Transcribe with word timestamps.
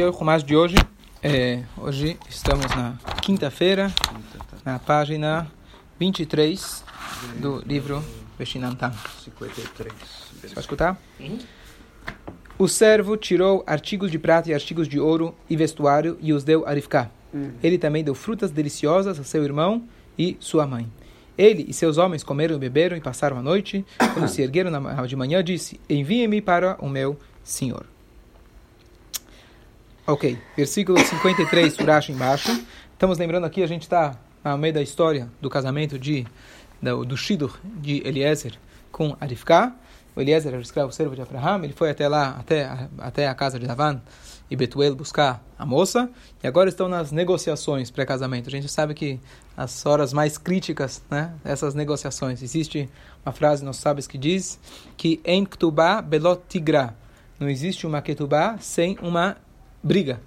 o 0.00 0.10
Rumash 0.10 0.42
de 0.42 0.56
hoje. 0.56 0.76
É, 1.22 1.64
hoje 1.76 2.18
estamos 2.26 2.64
na 2.74 2.96
quinta-feira, 3.20 3.92
na 4.64 4.78
página 4.78 5.46
23 6.00 6.82
do 7.38 7.58
livro 7.66 8.02
Veshinantam. 8.38 8.90
53. 9.22 9.92
Você 10.40 10.54
vai 10.54 10.60
escutar? 10.62 10.98
O 12.58 12.66
servo 12.66 13.18
tirou 13.18 13.62
artigos 13.66 14.10
de 14.10 14.18
prata 14.18 14.48
e 14.48 14.54
artigos 14.54 14.88
de 14.88 14.98
ouro 14.98 15.34
e 15.50 15.58
vestuário 15.58 16.16
e 16.22 16.32
os 16.32 16.42
deu 16.42 16.66
a 16.66 16.72
Rivka. 16.72 17.10
Ele 17.62 17.76
também 17.76 18.02
deu 18.02 18.14
frutas 18.14 18.50
deliciosas 18.50 19.20
a 19.20 19.24
seu 19.24 19.44
irmão 19.44 19.86
e 20.18 20.38
sua 20.40 20.66
mãe. 20.66 20.90
Ele 21.36 21.66
e 21.68 21.74
seus 21.74 21.98
homens 21.98 22.24
comeram 22.24 22.56
e 22.56 22.58
beberam 22.58 22.96
e 22.96 23.00
passaram 23.02 23.36
a 23.36 23.42
noite. 23.42 23.84
Quando 24.14 24.26
se 24.26 24.40
ergueram 24.40 24.72
de 25.06 25.16
manhã, 25.16 25.44
disse: 25.44 25.78
Envie-me 25.86 26.40
para 26.40 26.78
o 26.80 26.88
meu 26.88 27.18
senhor. 27.44 27.91
Ok, 30.04 30.36
versículo 30.56 30.98
53, 30.98 31.78
Urash 31.78 32.08
embaixo. 32.08 32.50
Estamos 32.92 33.18
lembrando 33.18 33.44
aqui, 33.44 33.62
a 33.62 33.68
gente 33.68 33.82
está 33.82 34.18
no 34.44 34.58
meio 34.58 34.74
da 34.74 34.82
história 34.82 35.30
do 35.40 35.48
casamento 35.48 35.96
de, 35.96 36.26
do, 36.82 37.04
do 37.04 37.16
Shidur 37.16 37.56
de 37.62 38.02
Eliezer 38.04 38.58
com 38.90 39.16
Arifká. 39.20 39.72
O 40.16 40.20
Eliezer 40.20 40.48
era 40.48 40.58
o 40.58 40.60
escravo 40.60 40.90
servo 40.90 41.14
de 41.14 41.22
Abraham, 41.22 41.62
ele 41.62 41.72
foi 41.72 41.88
até 41.88 42.08
lá, 42.08 42.30
até, 42.30 42.88
até 42.98 43.28
a 43.28 43.34
casa 43.34 43.60
de 43.60 43.66
Lavan 43.66 44.02
e 44.50 44.56
Betuel 44.56 44.96
buscar 44.96 45.40
a 45.56 45.64
moça. 45.64 46.10
E 46.42 46.48
agora 46.48 46.68
estão 46.68 46.88
nas 46.88 47.12
negociações 47.12 47.88
pré-casamento. 47.88 48.48
A 48.48 48.50
gente 48.50 48.68
sabe 48.68 48.94
que 48.94 49.20
as 49.56 49.86
horas 49.86 50.12
mais 50.12 50.36
críticas, 50.36 51.00
né, 51.08 51.32
essas 51.44 51.76
negociações. 51.76 52.42
Existe 52.42 52.90
uma 53.24 53.32
frase 53.32 53.64
nos 53.64 53.76
sábios 53.76 54.08
que 54.08 54.18
diz 54.18 54.58
que 54.96 55.20
em 55.24 55.44
Ktubá 55.44 56.02
belot 56.02 56.42
tigra. 56.48 56.92
Não 57.38 57.48
existe 57.48 57.86
uma 57.86 58.02
Ketubá 58.02 58.58
sem 58.58 58.98
uma 59.00 59.36
briga. 59.82 60.20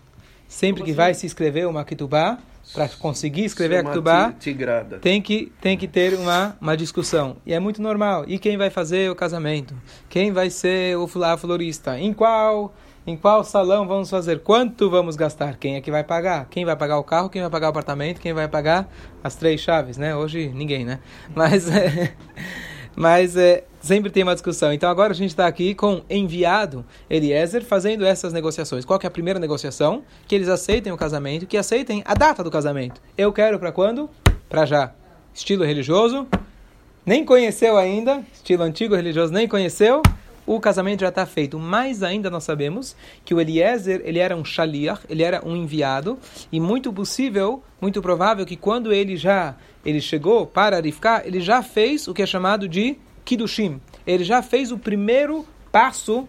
Sempre 0.47 0.83
que 0.83 0.93
vai 0.93 1.13
se 1.13 1.25
escrever 1.25 1.67
uma 1.67 1.83
Ketubá, 1.83 2.37
para 2.73 2.89
conseguir 2.89 3.45
escrever 3.45 3.77
a 3.77 3.83
Ketubá, 3.83 4.33
Tigrada. 4.39 4.97
tem 4.97 5.21
que, 5.21 5.51
tem 5.61 5.77
que 5.77 5.87
ter 5.87 6.13
uma, 6.15 6.57
uma 6.59 6.75
discussão. 6.75 7.37
E 7.45 7.53
é 7.53 7.59
muito 7.59 7.81
normal. 7.81 8.25
E 8.27 8.39
quem 8.39 8.57
vai 8.57 8.69
fazer 8.69 9.11
o 9.11 9.15
casamento? 9.15 9.75
Quem 10.09 10.31
vai 10.31 10.49
ser 10.49 10.97
o 10.97 11.07
florista? 11.07 11.99
Em 11.99 12.13
qual, 12.13 12.73
em 13.05 13.15
qual 13.15 13.43
salão 13.43 13.87
vamos 13.87 14.09
fazer? 14.09 14.39
Quanto 14.39 14.89
vamos 14.89 15.15
gastar? 15.15 15.57
Quem 15.57 15.75
é 15.75 15.81
que 15.81 15.91
vai 15.91 16.03
pagar? 16.03 16.47
Quem 16.49 16.65
vai 16.65 16.75
pagar 16.75 16.97
o 16.97 17.03
carro? 17.03 17.29
Quem 17.29 17.41
vai 17.41 17.51
pagar 17.51 17.67
o 17.67 17.69
apartamento? 17.69 18.19
Quem 18.19 18.33
vai 18.33 18.47
pagar 18.47 18.89
as 19.23 19.35
três 19.35 19.61
chaves, 19.61 19.97
né? 19.97 20.15
Hoje 20.15 20.49
ninguém, 20.49 20.83
né? 20.83 20.99
Mas, 21.35 21.69
é, 21.69 22.13
mas 22.95 23.35
é, 23.35 23.63
sempre 23.81 24.09
tem 24.09 24.23
uma 24.23 24.33
discussão. 24.33 24.71
Então 24.71 24.89
agora 24.89 25.11
a 25.11 25.15
gente 25.15 25.29
está 25.29 25.45
aqui 25.45 25.75
com 25.75 26.01
enviado 26.09 26.85
Eliezer 27.09 27.63
fazendo 27.63 28.05
essas 28.05 28.31
negociações. 28.31 28.85
Qual 28.85 28.99
é 29.01 29.07
a 29.07 29.11
primeira 29.11 29.39
negociação? 29.39 30.03
Que 30.27 30.35
eles 30.35 30.47
aceitem 30.47 30.91
o 30.93 30.97
casamento, 30.97 31.45
que 31.45 31.57
aceitem 31.57 32.01
a 32.05 32.13
data 32.13 32.43
do 32.43 32.49
casamento. 32.49 33.01
Eu 33.17 33.33
quero 33.33 33.59
para 33.59 33.71
quando? 33.71 34.09
Para 34.47 34.65
já. 34.65 34.93
Estilo 35.33 35.65
religioso, 35.65 36.25
nem 37.05 37.25
conheceu 37.25 37.77
ainda, 37.77 38.23
estilo 38.33 38.63
antigo 38.63 38.95
religioso 38.95 39.33
nem 39.33 39.47
conheceu, 39.47 40.01
o 40.45 40.59
casamento 40.59 41.01
já 41.01 41.09
está 41.09 41.25
feito. 41.25 41.57
Mais 41.59 42.03
ainda 42.03 42.29
nós 42.29 42.43
sabemos 42.43 42.95
que 43.23 43.33
o 43.33 43.39
Eliezer, 43.41 44.01
ele 44.05 44.19
era 44.19 44.35
um 44.35 44.45
shaliach, 44.45 45.01
ele 45.09 45.23
era 45.23 45.41
um 45.45 45.55
enviado, 45.55 46.17
e 46.51 46.59
muito 46.59 46.91
possível, 46.93 47.63
muito 47.81 48.01
provável 48.01 48.45
que 48.45 48.55
quando 48.55 48.93
ele 48.93 49.17
já 49.17 49.55
ele 49.85 50.01
chegou 50.01 50.45
para 50.47 50.79
Rivka, 50.81 51.21
ele 51.25 51.39
já 51.39 51.61
fez 51.61 52.07
o 52.07 52.13
que 52.13 52.21
é 52.23 52.25
chamado 52.25 52.67
de 52.67 52.97
Kiddushim. 53.23 53.79
Ele 54.05 54.23
já 54.23 54.41
fez 54.41 54.71
o 54.71 54.77
primeiro 54.79 55.45
passo, 55.71 56.27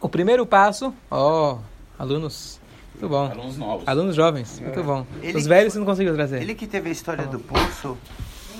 o 0.00 0.08
primeiro 0.08 0.44
passo, 0.46 0.92
ó, 1.10 1.58
alunos, 1.98 2.60
muito 2.94 3.08
bom. 3.08 3.26
Alunos 3.30 3.58
novos. 3.58 3.86
Alunos 3.88 4.16
jovens, 4.16 4.60
muito 4.60 4.82
bom. 4.82 5.06
Ele 5.22 5.36
Os 5.38 5.46
velhos 5.46 5.64
foi- 5.64 5.70
você 5.72 5.78
não 5.78 5.86
conseguiu 5.86 6.14
trazer. 6.14 6.42
Ele 6.42 6.54
que 6.54 6.66
teve 6.66 6.88
a 6.88 6.92
história 6.92 7.26
do 7.26 7.38
poço, 7.38 7.96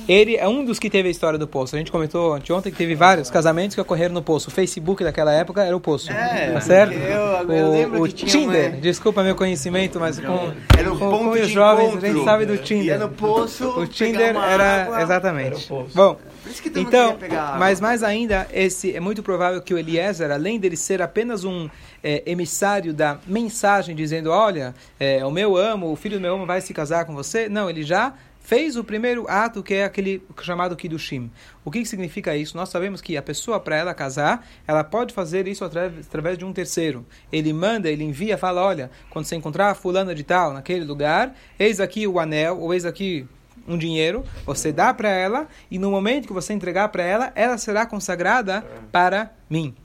Ele 0.09 0.37
é 0.37 0.49
um 0.49 0.65
dos 0.65 0.79
que 0.79 0.89
teve 0.89 1.09
a 1.09 1.11
história 1.11 1.39
do 1.39 1.47
poço. 1.47 1.77
A 1.77 1.79
gente 1.79 1.93
comentou 1.93 2.33
anteontem 2.33 2.73
que 2.73 2.79
teve 2.79 2.95
vários 2.95 3.31
casamentos 3.31 3.75
que 3.75 3.81
ocorreram 3.81 4.15
no 4.15 4.23
poço. 4.23 4.49
O 4.49 4.51
Facebook 4.51 5.05
daquela 5.05 5.33
época 5.33 5.63
era 5.63 5.77
o 5.77 5.81
poço. 5.81 6.11
É, 6.11 6.51
tá 6.53 6.61
certo? 6.63 6.95
eu- 6.95 7.53
eu 7.55 7.67
o 7.67 7.71
lembro 7.71 8.03
o 8.03 8.07
que 8.09 8.15
tinha 8.15 8.31
Tinder, 8.31 8.71
uma- 8.71 8.81
desculpa 8.81 9.23
meu 9.23 9.35
conhecimento, 9.35 10.01
mas 10.01 10.19
com, 10.19 10.51
Era 10.79 10.93
o 10.93 10.99
com, 10.99 11.11
ponto 11.11 11.25
com 11.25 11.31
os 11.33 11.49
jovens 11.51 11.89
encontro. 11.89 12.07
a 12.07 12.13
gente 12.13 12.25
sabe 12.25 12.47
do 12.47 12.55
ia 12.55 12.63
Tinder. 12.63 12.99
no 12.99 13.09
poço, 13.11 13.69
O 13.79 13.87
Tinder 13.87 14.35
era 14.35 14.83
água. 14.85 15.03
exatamente. 15.03 15.69
Bom, 15.95 16.17
Por 16.43 16.51
isso 16.53 16.63
que 16.63 16.71
todo 16.71 16.85
mundo 16.85 16.89
então, 16.89 17.17
mas 17.59 17.79
mais 17.79 18.03
ainda, 18.03 18.49
esse 18.51 18.97
é 18.97 19.01
muito 19.01 19.23
provável 19.23 19.61
que 19.61 19.75
o 19.75 19.79
Eliezer, 19.79 20.31
além 20.31 20.59
dele 20.59 20.77
ser 20.77 21.03
apenas 21.03 21.45
um 21.45 21.69
é, 22.03 22.23
emissário 22.25 22.95
da 22.95 23.19
mensagem 23.27 23.95
dizendo, 23.95 24.31
olha, 24.31 24.73
é, 25.01 25.23
o 25.27 25.31
meu 25.33 25.57
amo, 25.57 25.91
o 25.93 25.97
filho 25.97 26.17
do 26.17 26.23
meu 26.23 26.35
amo 26.35 26.47
vai 26.47 26.61
se 26.63 26.73
casar 26.73 27.05
com 27.05 27.13
você, 27.13 27.49
não, 27.49 27.69
ele 27.69 27.83
já 27.83 28.15
fez 28.49 28.77
o 28.77 28.83
primeiro 28.83 29.27
ato 29.29 29.63
que 29.63 29.75
é 29.75 29.85
aquele 29.85 30.23
chamado 30.41 30.75
Kiddushim. 30.75 31.31
O 31.67 31.71
que, 31.71 31.81
que 31.81 31.85
significa 31.85 32.35
isso? 32.35 32.57
Nós 32.57 32.71
sabemos 32.71 33.03
que 33.03 33.15
a 33.15 33.21
pessoa, 33.21 33.61
para 33.61 33.77
ela 33.77 33.93
casar, 33.93 34.49
ela 34.67 34.83
pode 34.83 35.13
fazer 35.13 35.47
isso 35.47 35.67
através, 35.67 36.39
de 36.39 36.47
um 36.47 36.53
terceiro. 36.55 37.05
Ele 37.31 37.53
manda, 37.53 37.91
ele 37.91 38.03
envia, 38.03 38.39
fala, 38.39 38.65
olha, 38.65 38.91
quando 39.11 39.27
você 39.27 39.37
encontrar 39.37 39.69
a 39.69 39.75
fulana 39.75 40.15
de 40.15 40.25
tal 40.25 40.55
naquele 40.55 40.87
lugar, 40.87 41.37
eis 41.59 41.79
aqui 41.79 42.07
o 42.07 42.19
anel, 42.19 42.59
ou 42.59 42.73
eis 42.73 42.87
aqui 42.87 43.29
um 43.67 43.77
dinheiro, 43.77 44.25
você 44.47 44.73
dá 44.73 44.95
para 44.95 45.11
ela, 45.11 45.47
e 45.71 45.79
no 45.79 45.91
momento 45.91 46.27
que 46.27 46.33
você 46.33 46.55
entregar 46.55 46.89
para 46.89 47.03
ela, 47.03 47.31
ela 47.35 47.59
será 47.59 47.85
consagrada 47.85 48.65
para 48.91 49.31
mim. 49.51 49.77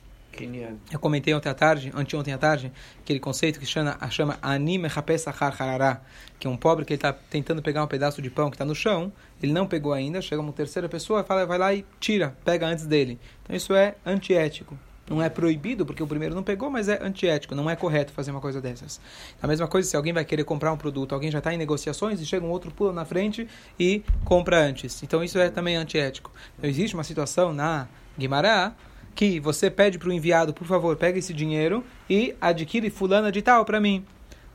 Eu 0.92 1.00
comentei 1.00 1.34
ontem 1.34 1.50
à 1.50 1.54
tarde, 1.54 1.92
anteontem 1.96 2.34
à 2.34 2.38
tarde, 2.38 2.72
aquele 3.00 3.20
conceito 3.20 3.60
que 3.60 3.66
chama, 3.66 3.98
chama 4.10 4.38
anime 4.42 4.88
rapesachar 4.88 5.56
harará, 5.62 6.02
que 6.40 6.48
é 6.48 6.50
um 6.50 6.58
pobre 6.58 6.86
que 6.86 6.94
está 6.94 7.14
tentando 7.14 7.62
pegar 7.62 7.84
um 7.84 7.88
pedaço 7.88 8.22
de 8.22 8.30
pão 8.30 8.50
que 8.50 8.56
está 8.56 8.66
no 8.66 8.76
chão, 8.76 9.12
ele 9.42 9.54
não 9.54 9.68
pegou 9.68 9.94
ainda, 9.94 10.22
chega 10.22 10.42
uma 10.42 10.52
terceira 10.52 10.90
pessoa 10.90 11.24
fala, 11.24 11.46
vai 11.46 11.58
lá 11.58 11.74
e 11.74 11.86
tira, 12.00 12.36
pega 12.44 12.66
antes 12.66 12.86
dele. 12.86 13.20
Então 13.44 13.56
isso 13.56 13.74
é 13.74 13.96
antiético. 14.06 14.78
Não 15.10 15.22
é 15.22 15.30
proibido, 15.30 15.86
porque 15.86 16.02
o 16.02 16.08
primeiro 16.08 16.34
não 16.34 16.42
pegou, 16.42 16.70
mas 16.70 16.88
é 16.88 17.04
antiético, 17.04 17.54
não 17.54 17.70
é 17.70 17.76
correto 17.76 18.14
fazer 18.14 18.32
uma 18.32 18.40
coisa 18.40 18.62
dessas. 18.62 19.02
A 19.42 19.48
mesma 19.48 19.68
coisa, 19.68 19.90
se 19.90 19.98
alguém 19.98 20.14
vai 20.14 20.24
querer 20.24 20.46
comprar 20.46 20.72
um 20.72 20.78
produto, 20.78 21.14
alguém 21.14 21.30
já 21.30 21.40
está 21.40 21.54
em 21.54 21.58
negociações 21.58 22.22
e 22.22 22.26
chega 22.26 22.46
um 22.46 22.50
outro 22.50 22.72
pula 22.72 22.94
na 22.94 23.04
frente 23.04 23.46
e 23.78 24.02
compra 24.24 24.60
antes. 24.60 25.04
Então 25.04 25.22
isso 25.22 25.38
é 25.38 25.50
também 25.50 25.76
antiético. 25.76 26.32
Então 26.58 26.70
existe 26.70 26.94
uma 26.94 27.04
situação 27.04 27.52
na 27.52 27.88
Guimarães 28.18 28.72
que 29.16 29.40
você 29.40 29.69
pede 29.69 29.97
para 29.97 30.09
o 30.09 30.13
enviado, 30.13 30.53
por 30.53 30.66
favor, 30.66 30.96
pega 30.96 31.19
esse 31.19 31.34
dinheiro 31.34 31.84
e 32.09 32.35
adquire 32.41 32.90
fulana 32.90 33.31
de 33.31 33.41
tal 33.41 33.66
para 33.66 33.79
mim. 33.79 34.06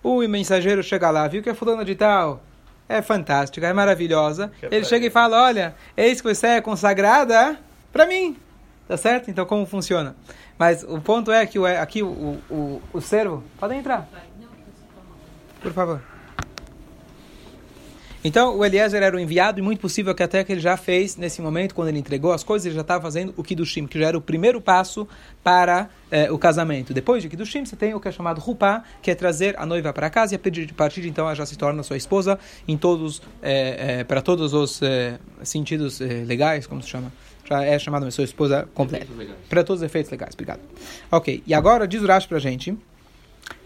O 0.03 0.19
mensageiro 0.27 0.83
chega 0.83 1.11
lá, 1.11 1.27
viu 1.29 1.43
que 1.43 1.51
é 1.51 1.55
fulana 1.55 1.85
de 1.85 1.95
tal, 1.95 2.43
é 2.89 3.03
fantástica, 3.03 3.67
é 3.67 3.73
maravilhosa. 3.73 4.51
Ele 4.63 4.85
chega 4.85 5.07
e 5.07 5.11
fala, 5.11 5.43
olha, 5.43 5.75
eis 5.97 6.21
que 6.21 6.35
você 6.35 6.47
é 6.47 6.61
consagrada 6.61 7.59
para 7.93 8.07
mim. 8.07 8.37
Tá 8.87 8.97
certo? 8.97 9.31
Então 9.31 9.45
como 9.45 9.67
funciona? 9.67 10.17
Mas 10.59 10.83
o 10.83 11.01
ponto 11.01 11.31
é 11.31 11.45
que 11.47 11.59
o, 11.59 11.67
aqui 11.67 12.03
o, 12.03 12.41
o, 12.51 12.83
o 12.93 13.01
servo... 13.01 13.45
Pode 13.59 13.75
entrar. 13.75 14.09
Por 15.63 15.73
favor. 15.73 16.18
Então, 18.25 18.57
o 18.57 18.65
Eliezer 18.65 19.03
era 19.03 19.17
o 19.17 19.21
enviado 19.21 19.61
e 19.61 19.63
muito 19.63 19.81
possível 19.81 20.13
que 20.15 20.23
até 20.23 20.43
que 20.43 20.51
ele 20.51 20.61
já 20.61 20.77
fez 20.77 21.17
nesse 21.17 21.41
momento, 21.41 21.75
quando 21.75 21.89
ele 21.89 21.99
entregou 21.99 22.33
as 22.33 22.43
coisas, 22.43 22.67
ele 22.67 22.75
já 22.75 22.81
estava 22.81 23.01
fazendo 23.01 23.33
o 23.37 23.45
Kiddushim, 23.45 23.87
que 23.87 23.99
já 23.99 24.09
era 24.09 24.19
o 24.19 24.21
primeiro 24.21 24.61
passo 24.61 25.07
para 25.43 25.89
eh, 26.11 26.31
o 26.31 26.37
casamento. 26.37 26.93
Depois 26.93 27.23
de 27.23 27.29
Kiddushim, 27.29 27.65
você 27.65 27.77
tem 27.77 27.95
o 27.95 28.01
que 28.01 28.09
é 28.09 28.13
chamado 28.13 28.41
Rupá, 28.41 28.83
que 29.01 29.11
é 29.11 29.15
trazer 29.15 29.55
a 29.59 29.65
noiva 29.65 29.93
para 29.93 30.11
casa 30.11 30.35
e 30.35 30.37
a 30.37 30.39
partir 30.39 31.01
de, 31.03 31.09
então 31.09 31.27
ela 31.27 31.35
já 31.35 31.47
se 31.47 31.57
torna 31.57 31.83
sua 31.85 31.97
esposa 31.97 32.39
em 32.67 32.77
todos, 32.77 33.23
eh, 33.41 34.01
eh, 34.01 34.05
para 34.05 34.21
todos 34.21 34.53
os 34.53 34.83
eh, 34.83 35.19
sentidos 35.43 36.01
eh, 36.01 36.25
legais, 36.27 36.67
como 36.67 36.83
se 36.83 36.89
chama. 36.89 37.13
Já 37.49 37.65
é 37.65 37.79
chamada 37.79 38.11
sua 38.11 38.25
esposa 38.25 38.69
completa. 38.75 39.07
Para 39.49 39.65
todos 39.65 39.81
os 39.81 39.87
efeitos 39.87 40.11
legais, 40.11 40.35
obrigado. 40.35 40.61
Ok, 41.11 41.43
e 41.47 41.55
agora 41.55 41.89
diz 41.89 42.03
o 42.03 42.07
Rashi 42.07 42.29
para 42.29 42.37
a 42.37 42.41
gente. 42.41 42.77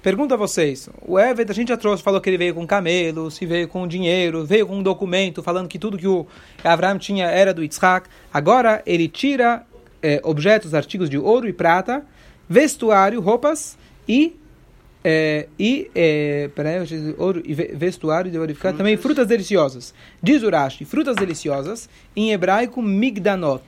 Pergunto 0.03 0.35
a 0.35 0.37
vocês, 0.37 0.89
o 1.07 1.17
Evet, 1.17 1.49
a 1.49 1.55
gente 1.55 1.69
já 1.69 1.77
trouxe, 1.77 2.03
falou 2.03 2.21
que 2.21 2.29
ele 2.29 2.37
veio 2.37 2.55
com 2.55 2.67
camelos, 2.67 3.35
se 3.35 3.47
veio 3.47 3.69
com 3.69 3.87
dinheiro, 3.87 4.45
veio 4.45 4.67
com 4.67 4.77
um 4.79 4.83
documento 4.83 5.43
falando 5.45 5.69
que 5.69 5.79
tudo 5.79 5.97
que 5.97 6.09
o 6.09 6.27
Abraham 6.65 6.99
tinha 6.99 7.27
era 7.27 7.55
do 7.55 7.63
Yitzhak. 7.63 8.09
Agora 8.35 8.83
ele 8.85 9.07
tira 9.07 9.65
eh, 10.03 10.21
objetos, 10.25 10.75
artigos 10.75 11.09
de 11.09 11.17
ouro 11.17 11.49
e 11.49 11.53
prata, 11.53 12.05
vestuário, 12.49 13.21
roupas 13.21 13.79
e 14.09 14.35
é, 15.05 15.49
e 15.59 15.91
é, 15.95 16.49
peraí, 16.55 16.79
ouro 17.19 17.41
e 17.45 17.55
ve- 17.55 17.73
vestuário 17.75 18.31
de 18.31 18.39
verificar 18.39 18.73
também 18.73 18.97
frutas 18.97 19.27
deliciosas. 19.27 19.93
Diz 20.23 20.43
Urashi, 20.43 20.85
frutas 20.85 21.17
deliciosas, 21.17 21.89
em 22.15 22.33
hebraico 22.33 22.81
migdanot. 22.83 23.63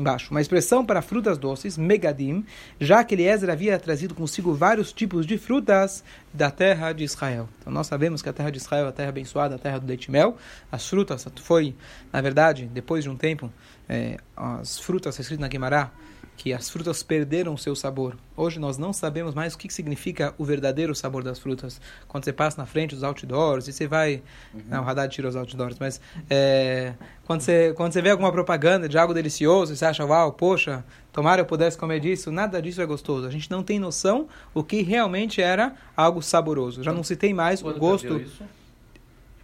Embaixo, 0.00 0.30
uma 0.30 0.40
expressão 0.40 0.84
para 0.84 1.02
frutas 1.02 1.36
doces, 1.36 1.76
megadim, 1.76 2.44
já 2.80 3.04
que 3.04 3.14
Eliezer 3.14 3.50
havia 3.50 3.78
trazido 3.78 4.14
consigo 4.14 4.54
vários 4.54 4.92
tipos 4.92 5.26
de 5.26 5.36
frutas 5.36 6.02
da 6.32 6.50
terra 6.50 6.92
de 6.92 7.04
Israel. 7.04 7.46
Então 7.60 7.70
nós 7.70 7.86
sabemos 7.86 8.22
que 8.22 8.28
a 8.28 8.32
terra 8.32 8.50
de 8.50 8.56
Israel 8.56 8.86
é 8.86 8.88
a 8.88 8.92
terra 8.92 9.10
abençoada, 9.10 9.56
a 9.56 9.58
terra 9.58 9.78
do 9.78 9.86
leite 9.86 10.10
mel. 10.10 10.38
As 10.72 10.88
frutas 10.88 11.26
foi, 11.42 11.74
na 12.10 12.20
verdade, 12.22 12.64
depois 12.72 13.04
de 13.04 13.10
um 13.10 13.16
tempo, 13.16 13.52
é, 13.86 14.16
as 14.34 14.78
frutas, 14.78 15.18
escrito 15.18 15.40
na 15.40 15.48
Guimará, 15.48 15.90
que 16.40 16.54
as 16.54 16.70
frutas 16.70 17.02
perderam 17.02 17.52
o 17.52 17.58
seu 17.58 17.76
sabor. 17.76 18.16
Hoje 18.34 18.58
nós 18.58 18.78
não 18.78 18.94
sabemos 18.94 19.34
mais 19.34 19.52
o 19.52 19.58
que 19.58 19.70
significa 19.70 20.34
o 20.38 20.44
verdadeiro 20.44 20.94
sabor 20.94 21.22
das 21.22 21.38
frutas. 21.38 21.78
Quando 22.08 22.24
você 22.24 22.32
passa 22.32 22.56
na 22.56 22.64
frente 22.64 22.94
dos 22.94 23.04
outdoors 23.04 23.68
e 23.68 23.74
você 23.74 23.86
vai... 23.86 24.22
Uhum. 24.54 24.62
Não, 24.66 24.82
o 24.82 24.88
Haddad 24.88 25.14
tira 25.14 25.28
os 25.28 25.36
outdoors, 25.36 25.76
mas 25.78 26.00
é, 26.30 26.94
quando, 27.26 27.42
você, 27.42 27.74
quando 27.74 27.92
você 27.92 28.00
vê 28.00 28.08
alguma 28.08 28.32
propaganda 28.32 28.88
de 28.88 28.96
algo 28.96 29.12
delicioso, 29.12 29.76
você 29.76 29.84
acha, 29.84 30.02
uau, 30.02 30.32
poxa, 30.32 30.82
tomara 31.12 31.42
eu 31.42 31.44
pudesse 31.44 31.76
comer 31.76 32.00
disso, 32.00 32.32
nada 32.32 32.62
disso 32.62 32.80
é 32.80 32.86
gostoso. 32.86 33.26
A 33.26 33.30
gente 33.30 33.50
não 33.50 33.62
tem 33.62 33.78
noção 33.78 34.26
o 34.54 34.64
que 34.64 34.80
realmente 34.80 35.42
era 35.42 35.74
algo 35.94 36.22
saboroso. 36.22 36.82
Já 36.82 36.90
não 36.90 37.04
se 37.04 37.16
tem 37.16 37.34
mais 37.34 37.62
o 37.62 37.70
gosto... 37.74 38.24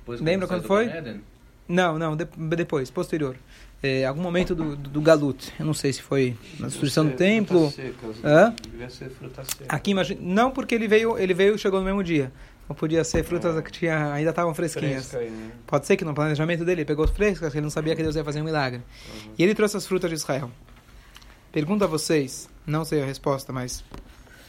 Lembra 0.08 0.49
quando 0.49 0.62
foi? 0.62 0.88
Não, 1.69 1.99
não, 1.99 2.16
de, 2.16 2.25
depois, 2.56 2.90
posterior 2.90 3.37
é, 3.87 4.05
algum 4.05 4.23
momento 4.23 4.55
do, 4.55 4.77
do, 4.77 4.91
do, 4.91 5.00
Galut. 5.00 5.53
Eu 5.59 5.65
não 5.65 5.75
sei 5.75 5.93
se 5.93 6.03
foi 6.03 6.37
na 6.59 6.69
destruição 6.69 7.06
do 7.06 7.12
templo. 7.12 7.71
Seca, 7.71 8.55
Devia 8.62 8.91
ser 8.91 9.11
fruta 9.11 9.43
seca. 9.44 9.75
Aqui 9.75 9.93
imagina, 9.93 10.21
não 10.23 10.50
porque 10.50 10.75
ele 10.75 10.88
veio, 10.88 11.19
ele 11.19 11.33
veio 11.33 11.55
e 11.55 11.59
chegou 11.59 11.81
no 11.81 11.87
mesmo 11.87 12.03
dia. 12.03 12.33
Não 12.69 12.75
podia 12.75 13.05
ser 13.05 13.23
frutas 13.23 13.59
que 13.62 13.71
tinha, 13.71 14.12
ainda 14.12 14.31
estavam 14.31 14.53
fresquinhas. 14.53 15.15
Aí, 15.15 15.31
né? 15.31 15.53
Pode 15.67 15.87
ser 15.87 15.97
que 15.97 16.05
no 16.05 16.12
planejamento 16.12 16.65
dele 16.65 16.81
ele 16.81 16.85
pegou 16.85 17.05
as 17.05 17.11
frescas, 17.12 17.55
ele 17.55 17.62
não 17.62 17.71
sabia 17.71 17.94
que 17.94 18.03
Deus 18.03 18.17
ia 18.17 18.25
fazer 18.25 18.41
um 18.41 18.44
milagre. 18.44 18.79
Uhum. 18.79 19.33
E 19.38 19.43
ele 19.44 19.55
trouxe 19.55 19.77
as 19.77 19.87
frutas 19.87 20.11
de 20.11 20.17
Israel. 20.17 20.50
Pergunto 21.53 21.85
a 21.85 21.87
vocês, 21.87 22.49
não 22.67 22.85
sei 22.85 23.03
a 23.03 23.06
resposta, 23.06 23.53
mas 23.53 23.85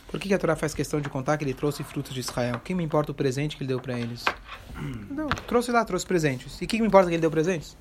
por 0.08 0.20
que 0.20 0.34
a 0.34 0.40
Torá 0.40 0.56
faz 0.56 0.74
questão 0.74 1.02
de 1.02 1.10
contar 1.10 1.38
que 1.38 1.44
ele 1.44 1.54
trouxe 1.54 1.84
frutos 1.84 2.14
de 2.14 2.22
Israel? 2.22 2.60
Quem 2.64 2.76
me 2.76 2.84
importa 2.84 3.12
o 3.12 3.16
presente 3.16 3.56
que 3.56 3.64
ele 3.64 3.68
deu 3.68 3.80
para 3.80 4.00
eles? 4.00 4.26
Não, 5.12 5.28
trouxe 5.28 5.72
lá, 5.72 5.84
trouxe 5.84 6.06
presentes. 6.06 6.62
E 6.62 6.66
quem 6.66 6.82
me 6.82 6.88
importa 6.88 7.10
que 7.10 7.16
ele 7.16 7.22
deu 7.22 7.32
presentes? 7.32 7.78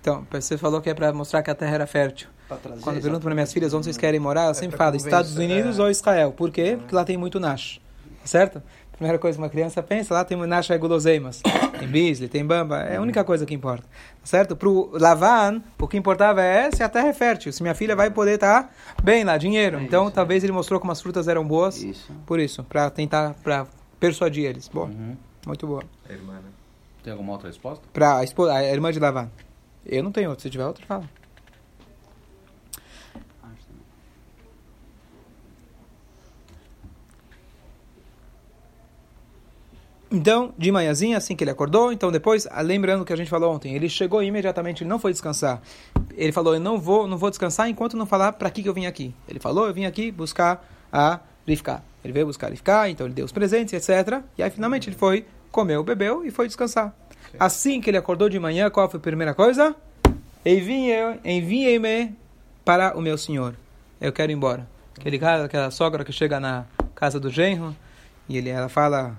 Então, 0.00 0.26
você 0.30 0.56
falou 0.56 0.80
que 0.80 0.88
é 0.88 0.94
para 0.94 1.12
mostrar 1.12 1.42
que 1.42 1.50
a 1.50 1.54
terra 1.54 1.74
era 1.74 1.86
fértil. 1.86 2.28
Trazer, 2.48 2.82
Quando 2.82 2.96
eu 2.96 3.02
pergunto 3.02 3.22
para 3.22 3.34
minhas 3.34 3.52
filhas 3.52 3.72
onde 3.72 3.84
vocês 3.84 3.96
querem 3.96 4.18
morar, 4.18 4.46
eu 4.46 4.50
é 4.50 4.54
sempre 4.54 4.76
falo 4.76 4.96
Estados 4.96 5.36
Unidos 5.36 5.78
é. 5.78 5.82
ou 5.82 5.90
Israel. 5.90 6.32
Por 6.32 6.50
quê? 6.50 6.76
Porque 6.78 6.94
lá 6.94 7.04
tem 7.04 7.16
muito 7.16 7.38
Nash. 7.38 7.80
Certo? 8.24 8.60
Primeira 8.92 9.18
coisa 9.18 9.38
que 9.38 9.42
uma 9.42 9.48
criança 9.48 9.82
pensa, 9.82 10.12
lá 10.12 10.24
tem 10.24 10.36
Nash 10.36 10.70
e 10.70 10.78
guloseimas. 10.78 11.40
Tem 11.80 11.88
Bisley, 11.88 12.28
tem 12.28 12.44
Bamba. 12.44 12.82
É 12.82 12.96
a 12.96 13.00
única 13.00 13.24
coisa 13.24 13.46
que 13.46 13.54
importa. 13.54 13.88
Certo? 14.22 14.54
Para 14.54 14.68
o 14.68 14.90
Lavan, 14.98 15.62
o 15.78 15.88
que 15.88 15.96
importava 15.96 16.42
é 16.42 16.70
se 16.70 16.82
a 16.82 16.90
terra 16.90 17.08
é 17.08 17.14
fértil. 17.14 17.50
Se 17.54 17.62
minha 17.62 17.74
filha 17.74 17.96
vai 17.96 18.10
poder 18.10 18.34
estar 18.34 18.64
tá 18.64 18.70
bem 19.02 19.24
lá, 19.24 19.38
dinheiro. 19.38 19.78
É 19.78 19.82
então, 19.82 20.04
isso, 20.04 20.12
talvez 20.12 20.44
ele 20.44 20.52
mostrou 20.52 20.78
como 20.78 20.92
as 20.92 21.00
frutas 21.00 21.26
eram 21.26 21.42
boas. 21.42 21.82
Isso. 21.82 22.12
Por 22.26 22.38
isso, 22.38 22.62
para 22.64 22.90
tentar 22.90 23.34
para 23.42 23.66
persuadir 23.98 24.44
eles. 24.44 24.68
Boa. 24.68 24.88
Uhum. 24.88 25.16
Muito 25.46 25.66
boa. 25.66 25.82
A 26.06 26.12
irmã, 26.12 26.34
né? 26.34 26.50
Tem 27.02 27.12
alguma 27.12 27.32
outra 27.32 27.48
resposta? 27.48 27.82
Para 27.94 28.18
a, 28.18 28.24
esposa, 28.24 28.52
a 28.52 28.62
irmã 28.62 28.92
de 28.92 29.00
Lavan. 29.00 29.30
Eu 29.84 30.02
não 30.02 30.12
tenho 30.12 30.30
outro. 30.30 30.42
Se 30.42 30.50
tiver 30.50 30.66
outro, 30.66 30.84
fala. 30.86 31.08
Então, 40.12 40.52
de 40.58 40.72
manhãzinha, 40.72 41.16
assim 41.16 41.36
que 41.36 41.44
ele 41.44 41.52
acordou, 41.52 41.92
então 41.92 42.10
depois, 42.10 42.44
ah, 42.50 42.60
lembrando 42.60 43.02
o 43.02 43.04
que 43.04 43.12
a 43.12 43.16
gente 43.16 43.30
falou 43.30 43.54
ontem, 43.54 43.76
ele 43.76 43.88
chegou 43.88 44.20
imediatamente, 44.20 44.82
ele 44.82 44.90
não 44.90 44.98
foi 44.98 45.12
descansar. 45.12 45.62
Ele 46.16 46.32
falou, 46.32 46.54
eu 46.54 46.58
não 46.58 46.80
vou, 46.80 47.06
não 47.06 47.16
vou 47.16 47.30
descansar 47.30 47.68
enquanto 47.68 47.96
não 47.96 48.04
falar 48.04 48.32
para 48.32 48.50
que, 48.50 48.60
que 48.60 48.68
eu 48.68 48.74
vim 48.74 48.86
aqui. 48.86 49.14
Ele 49.28 49.38
falou, 49.38 49.68
eu 49.68 49.72
vim 49.72 49.84
aqui 49.84 50.10
buscar 50.10 50.68
a 50.92 51.20
Rifka. 51.46 51.80
Ele 52.02 52.12
veio 52.12 52.26
buscar 52.26 52.48
a 52.48 52.50
Rifka, 52.50 52.88
então 52.88 53.06
ele 53.06 53.14
deu 53.14 53.24
os 53.24 53.30
presentes, 53.30 53.72
etc. 53.72 54.20
E 54.36 54.42
aí 54.42 54.50
finalmente 54.50 54.88
ele 54.88 54.96
foi, 54.96 55.24
comeu, 55.52 55.84
bebeu 55.84 56.24
e 56.24 56.30
foi 56.32 56.48
descansar. 56.48 56.92
Assim 57.38 57.80
que 57.80 57.90
ele 57.90 57.96
acordou 57.96 58.28
de 58.28 58.38
manhã, 58.38 58.70
qual 58.70 58.88
foi 58.88 58.98
a 58.98 59.02
primeira 59.02 59.34
coisa? 59.34 59.74
Enviei-me 60.44 62.14
para 62.64 62.96
o 62.96 63.00
meu 63.00 63.18
senhor. 63.18 63.54
Eu 64.00 64.12
quero 64.12 64.32
ir 64.32 64.34
embora. 64.34 64.66
Aquele 64.98 65.18
cara, 65.18 65.44
aquela 65.44 65.70
sogra 65.70 66.04
que 66.04 66.12
chega 66.12 66.40
na 66.40 66.64
casa 66.94 67.20
do 67.20 67.30
genro 67.30 67.76
e 68.28 68.36
ele, 68.36 68.48
ela 68.48 68.68
fala: 68.68 69.16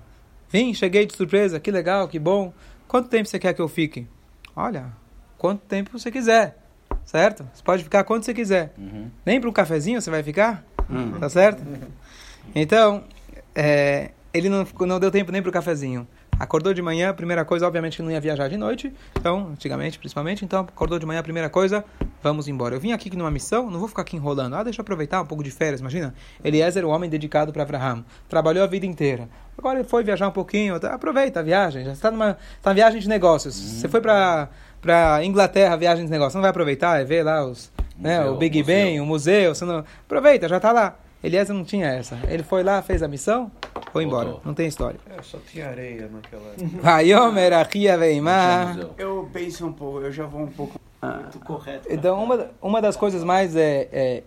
Vim, 0.50 0.74
cheguei 0.74 1.06
de 1.06 1.16
surpresa, 1.16 1.58
que 1.58 1.70
legal, 1.70 2.08
que 2.08 2.18
bom. 2.18 2.52
Quanto 2.86 3.08
tempo 3.08 3.28
você 3.28 3.38
quer 3.38 3.54
que 3.54 3.60
eu 3.60 3.68
fique? 3.68 4.06
Olha, 4.54 4.86
quanto 5.38 5.60
tempo 5.62 5.98
você 5.98 6.10
quiser, 6.10 6.58
certo? 7.04 7.46
Você 7.52 7.62
pode 7.62 7.82
ficar 7.84 8.04
quanto 8.04 8.24
você 8.24 8.34
quiser. 8.34 8.74
Uhum. 8.76 9.10
Nem 9.24 9.40
para 9.40 9.48
um 9.48 9.52
cafezinho 9.52 10.00
você 10.00 10.10
vai 10.10 10.22
ficar, 10.22 10.64
uhum. 10.90 11.18
tá 11.18 11.28
certo? 11.28 11.62
Então, 12.54 13.04
é, 13.54 14.10
ele 14.34 14.48
não, 14.48 14.66
não 14.80 15.00
deu 15.00 15.10
tempo 15.10 15.32
nem 15.32 15.40
para 15.40 15.48
o 15.48 15.52
cafezinho. 15.52 16.06
Acordou 16.38 16.74
de 16.74 16.82
manhã, 16.82 17.14
primeira 17.14 17.44
coisa, 17.44 17.66
obviamente 17.66 17.96
que 17.96 18.02
não 18.02 18.10
ia 18.10 18.20
viajar 18.20 18.48
de 18.48 18.56
noite, 18.56 18.92
então, 19.18 19.48
antigamente, 19.52 19.98
principalmente, 19.98 20.44
então, 20.44 20.60
acordou 20.60 20.98
de 20.98 21.06
manhã, 21.06 21.22
primeira 21.22 21.48
coisa, 21.48 21.84
vamos 22.22 22.48
embora. 22.48 22.74
Eu 22.74 22.80
vim 22.80 22.92
aqui 22.92 23.14
numa 23.16 23.30
missão, 23.30 23.70
não 23.70 23.78
vou 23.78 23.86
ficar 23.86 24.02
aqui 24.02 24.16
enrolando. 24.16 24.54
Ah, 24.54 24.62
deixa 24.64 24.80
eu 24.80 24.82
aproveitar 24.82 25.22
um 25.22 25.26
pouco 25.26 25.44
de 25.44 25.50
férias, 25.50 25.80
imagina. 25.80 26.14
Eliezer, 26.42 26.84
o 26.84 26.88
homem 26.88 27.08
dedicado 27.08 27.52
para 27.52 27.62
Abraham, 27.62 28.04
trabalhou 28.28 28.64
a 28.64 28.66
vida 28.66 28.84
inteira. 28.84 29.28
Agora 29.56 29.78
ele 29.78 29.88
foi 29.88 30.02
viajar 30.02 30.26
um 30.26 30.32
pouquinho, 30.32 30.80
tá, 30.80 30.94
aproveita 30.94 31.40
a 31.40 31.42
viagem, 31.42 31.84
já 31.84 31.92
está 31.92 32.10
numa 32.10 32.36
tá 32.60 32.72
viagem 32.72 33.00
de 33.00 33.08
negócios. 33.08 33.58
Uhum. 33.60 33.80
Você 33.80 33.88
foi 33.88 34.00
para 34.00 34.48
para 34.80 35.24
Inglaterra, 35.24 35.76
viagem 35.76 36.04
de 36.04 36.10
negócios, 36.10 36.34
não 36.34 36.40
vai 36.42 36.50
aproveitar 36.50 37.00
e 37.00 37.04
ver 37.04 37.22
lá 37.22 37.46
os, 37.46 37.70
né, 37.96 38.18
museu, 38.18 38.24
né, 38.24 38.36
o 38.36 38.36
Big 38.36 38.62
Ben, 38.64 39.00
o 39.00 39.06
museu, 39.06 39.54
você 39.54 39.64
não 39.64 39.84
aproveita, 40.04 40.48
já 40.48 40.56
está 40.56 40.72
lá. 40.72 40.96
Eliezer 41.22 41.54
não 41.54 41.64
tinha 41.64 41.86
essa. 41.86 42.18
Ele 42.28 42.42
foi 42.42 42.62
lá, 42.62 42.82
fez 42.82 43.02
a 43.02 43.08
missão, 43.08 43.50
foi 43.92 44.04
embora. 44.04 44.26
Voltou. 44.26 44.42
Não 44.44 44.54
tem 44.54 44.66
história. 44.66 44.98
É, 45.08 45.22
só 45.22 45.38
tinha 45.38 45.68
areia 45.68 46.08
naquela 46.08 46.54
Vaiomer 46.82 47.52
Achia 47.52 47.96
Veimar. 47.96 48.76
Eu 48.98 49.28
penso 49.32 49.66
um 49.66 49.72
pouco, 49.72 50.00
eu 50.00 50.12
já 50.12 50.26
vou 50.26 50.42
um 50.42 50.50
pouco 50.50 50.80
muito 51.02 51.38
correto. 51.40 51.86
Então, 51.90 52.22
uma, 52.22 52.50
uma 52.60 52.82
das 52.82 52.96
coisas 52.96 53.22
mais 53.22 53.54
é, 53.54 53.88
é, 53.92 54.22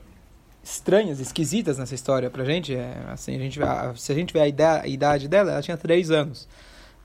estranhas, 0.63 1.19
esquisitas 1.19 1.77
nessa 1.77 1.95
história 1.95 2.29
pra 2.29 2.43
gente 2.45 2.75
é, 2.75 2.97
assim, 3.09 3.35
a 3.35 3.39
gente, 3.39 3.59
se 3.97 4.11
a 4.11 4.15
gente 4.15 4.33
vê 4.33 4.39
a 4.39 4.47
idade, 4.47 4.85
a 4.85 4.87
idade 4.87 5.27
dela, 5.27 5.51
ela 5.51 5.61
tinha 5.61 5.77
3 5.77 6.11
anos. 6.11 6.47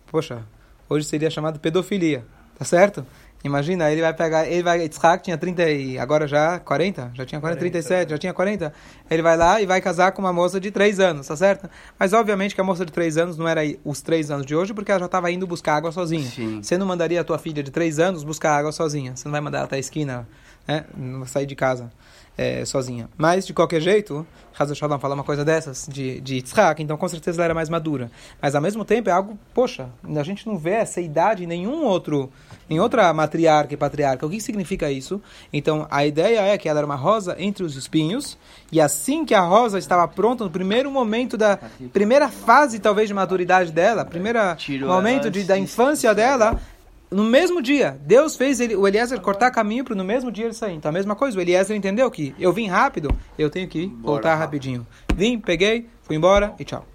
Poxa, 0.06 0.42
hoje 0.88 1.06
seria 1.06 1.30
chamado 1.30 1.58
pedofilia, 1.60 2.24
tá 2.58 2.64
certo? 2.64 3.04
Imagina, 3.42 3.90
ele 3.90 4.02
vai 4.02 4.12
pegar, 4.12 4.46
ele 4.46 4.62
vai, 4.62 4.82
Yitzhak 4.82 5.24
tinha 5.24 5.38
30 5.38 5.70
e 5.70 5.98
agora 5.98 6.26
já 6.26 6.58
40, 6.58 7.12
já 7.14 7.24
tinha 7.24 7.40
40, 7.40 7.40
40 7.40 7.58
37, 7.58 8.10
já 8.10 8.18
tinha 8.18 8.34
40. 8.34 8.72
Ele 9.10 9.22
vai 9.22 9.36
lá 9.36 9.62
e 9.62 9.66
vai 9.66 9.80
casar 9.80 10.12
com 10.12 10.20
uma 10.20 10.32
moça 10.32 10.60
de 10.60 10.70
3 10.70 11.00
anos, 11.00 11.26
tá 11.26 11.34
certo? 11.34 11.68
Mas 11.98 12.12
obviamente 12.12 12.54
que 12.54 12.60
a 12.60 12.64
moça 12.64 12.84
de 12.84 12.92
3 12.92 13.16
anos 13.16 13.38
não 13.38 13.48
era 13.48 13.62
os 13.82 14.02
3 14.02 14.30
anos 14.30 14.44
de 14.44 14.54
hoje, 14.54 14.74
porque 14.74 14.90
ela 14.90 15.00
já 15.00 15.06
estava 15.06 15.30
indo 15.30 15.46
buscar 15.46 15.76
água 15.76 15.90
sozinha. 15.90 16.28
Sim. 16.28 16.62
Você 16.62 16.76
não 16.76 16.86
mandaria 16.86 17.20
a 17.20 17.24
tua 17.24 17.38
filha 17.38 17.62
de 17.62 17.70
3 17.70 17.98
anos 17.98 18.24
buscar 18.24 18.56
água 18.58 18.72
sozinha. 18.72 19.16
Você 19.16 19.26
não 19.26 19.32
vai 19.32 19.40
mandar 19.40 19.58
ela 19.58 19.66
até 19.66 19.76
a 19.76 19.80
esquina, 19.80 20.28
né? 20.66 20.84
Não 20.96 21.26
sair 21.26 21.46
de 21.46 21.54
casa 21.54 21.90
é, 22.40 22.64
sozinha. 22.64 23.06
Mas, 23.18 23.46
de 23.46 23.52
qualquer 23.52 23.82
jeito, 23.82 24.26
Hazar 24.58 24.74
Shalom 24.74 24.98
fala 24.98 25.14
uma 25.14 25.22
coisa 25.22 25.44
dessas, 25.44 25.86
de, 25.86 26.22
de 26.22 26.36
Yitzhak, 26.36 26.82
então 26.82 26.96
com 26.96 27.06
certeza 27.06 27.36
ela 27.36 27.44
era 27.44 27.54
mais 27.54 27.68
madura. 27.68 28.10
Mas, 28.40 28.54
ao 28.54 28.62
mesmo 28.62 28.82
tempo, 28.82 29.10
é 29.10 29.12
algo, 29.12 29.38
poxa, 29.52 29.90
a 30.02 30.22
gente 30.22 30.46
não 30.46 30.56
vê 30.56 30.70
essa 30.70 31.02
idade 31.02 31.44
em 31.44 31.46
nenhum 31.46 31.84
outro, 31.84 32.30
em 32.68 32.80
outra 32.80 33.12
matriarca 33.12 33.74
e 33.74 33.76
patriarca. 33.76 34.24
O 34.24 34.30
que 34.30 34.40
significa 34.40 34.90
isso? 34.90 35.20
Então, 35.52 35.86
a 35.90 36.06
ideia 36.06 36.40
é 36.40 36.56
que 36.56 36.66
ela 36.66 36.78
era 36.80 36.86
uma 36.86 36.96
rosa 36.96 37.36
entre 37.38 37.62
os 37.62 37.76
espinhos, 37.76 38.38
e 38.72 38.80
assim 38.80 39.24
que 39.24 39.34
a 39.34 39.42
rosa 39.42 39.78
estava 39.78 40.08
pronta, 40.08 40.42
no 40.42 40.50
primeiro 40.50 40.90
momento 40.90 41.36
da 41.36 41.58
primeira 41.92 42.30
fase, 42.30 42.78
talvez, 42.78 43.06
de 43.06 43.12
maturidade 43.12 43.70
dela, 43.70 44.02
primeiro 44.02 44.38
momento 44.86 45.30
de, 45.30 45.44
da 45.44 45.58
infância 45.58 46.14
dela, 46.14 46.58
no 47.10 47.24
mesmo 47.24 47.60
dia, 47.60 47.98
Deus 48.02 48.36
fez 48.36 48.60
ele, 48.60 48.76
o 48.76 48.86
Eliezer 48.86 49.20
cortar 49.20 49.50
caminho 49.50 49.84
para 49.84 49.96
no 49.96 50.04
mesmo 50.04 50.30
dia 50.30 50.44
ele 50.44 50.54
sair. 50.54 50.74
Então 50.74 50.90
a 50.90 50.92
mesma 50.92 51.16
coisa, 51.16 51.36
o 51.36 51.40
Eliezer 51.40 51.76
entendeu 51.76 52.08
que 52.10 52.34
eu 52.38 52.52
vim 52.52 52.68
rápido, 52.68 53.10
eu 53.36 53.50
tenho 53.50 53.66
que 53.66 53.86
voltar 54.00 54.36
rapidinho. 54.36 54.86
Vim, 55.14 55.38
peguei, 55.38 55.88
fui 56.02 56.14
embora 56.14 56.54
e 56.58 56.64
tchau. 56.64 56.86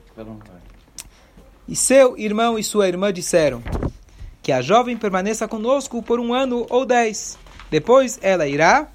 E 1.68 1.76
seu 1.76 2.18
irmão 2.18 2.58
e 2.58 2.64
sua 2.64 2.88
irmã 2.88 3.12
disseram 3.12 3.62
que 4.42 4.52
a 4.52 4.62
jovem 4.62 4.96
permaneça 4.96 5.48
conosco 5.48 6.02
por 6.02 6.20
um 6.20 6.34
ano 6.34 6.66
ou 6.70 6.86
dez. 6.86 7.38
Depois 7.70 8.18
ela 8.22 8.48
irá. 8.48 8.88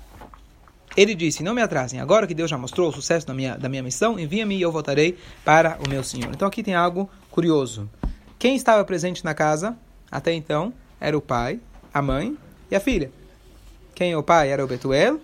Ele 0.96 1.14
disse: 1.14 1.42
Não 1.42 1.54
me 1.54 1.60
atrasem. 1.60 2.00
Agora 2.00 2.26
que 2.26 2.34
Deus 2.34 2.48
já 2.48 2.56
mostrou 2.56 2.88
o 2.88 2.92
sucesso 2.92 3.26
da 3.26 3.34
minha, 3.34 3.56
da 3.56 3.68
minha 3.68 3.82
missão, 3.82 4.18
envia-me 4.18 4.56
e 4.56 4.62
eu 4.62 4.72
voltarei 4.72 5.18
para 5.44 5.78
o 5.84 5.88
meu 5.88 6.02
Senhor. 6.02 6.30
Então 6.32 6.48
aqui 6.48 6.62
tem 6.62 6.74
algo 6.74 7.10
curioso. 7.30 7.90
Quem 8.38 8.56
estava 8.56 8.84
presente 8.84 9.24
na 9.24 9.34
casa 9.34 9.76
até 10.10 10.32
então? 10.32 10.72
Era 11.00 11.16
o 11.16 11.20
pai, 11.20 11.58
a 11.92 12.02
mãe 12.02 12.36
e 12.70 12.76
a 12.76 12.80
filha. 12.80 13.10
Quem 13.94 14.12
é 14.12 14.16
o 14.16 14.22
pai 14.22 14.50
era 14.50 14.64
o 14.64 14.68
Betuel, 14.68 15.20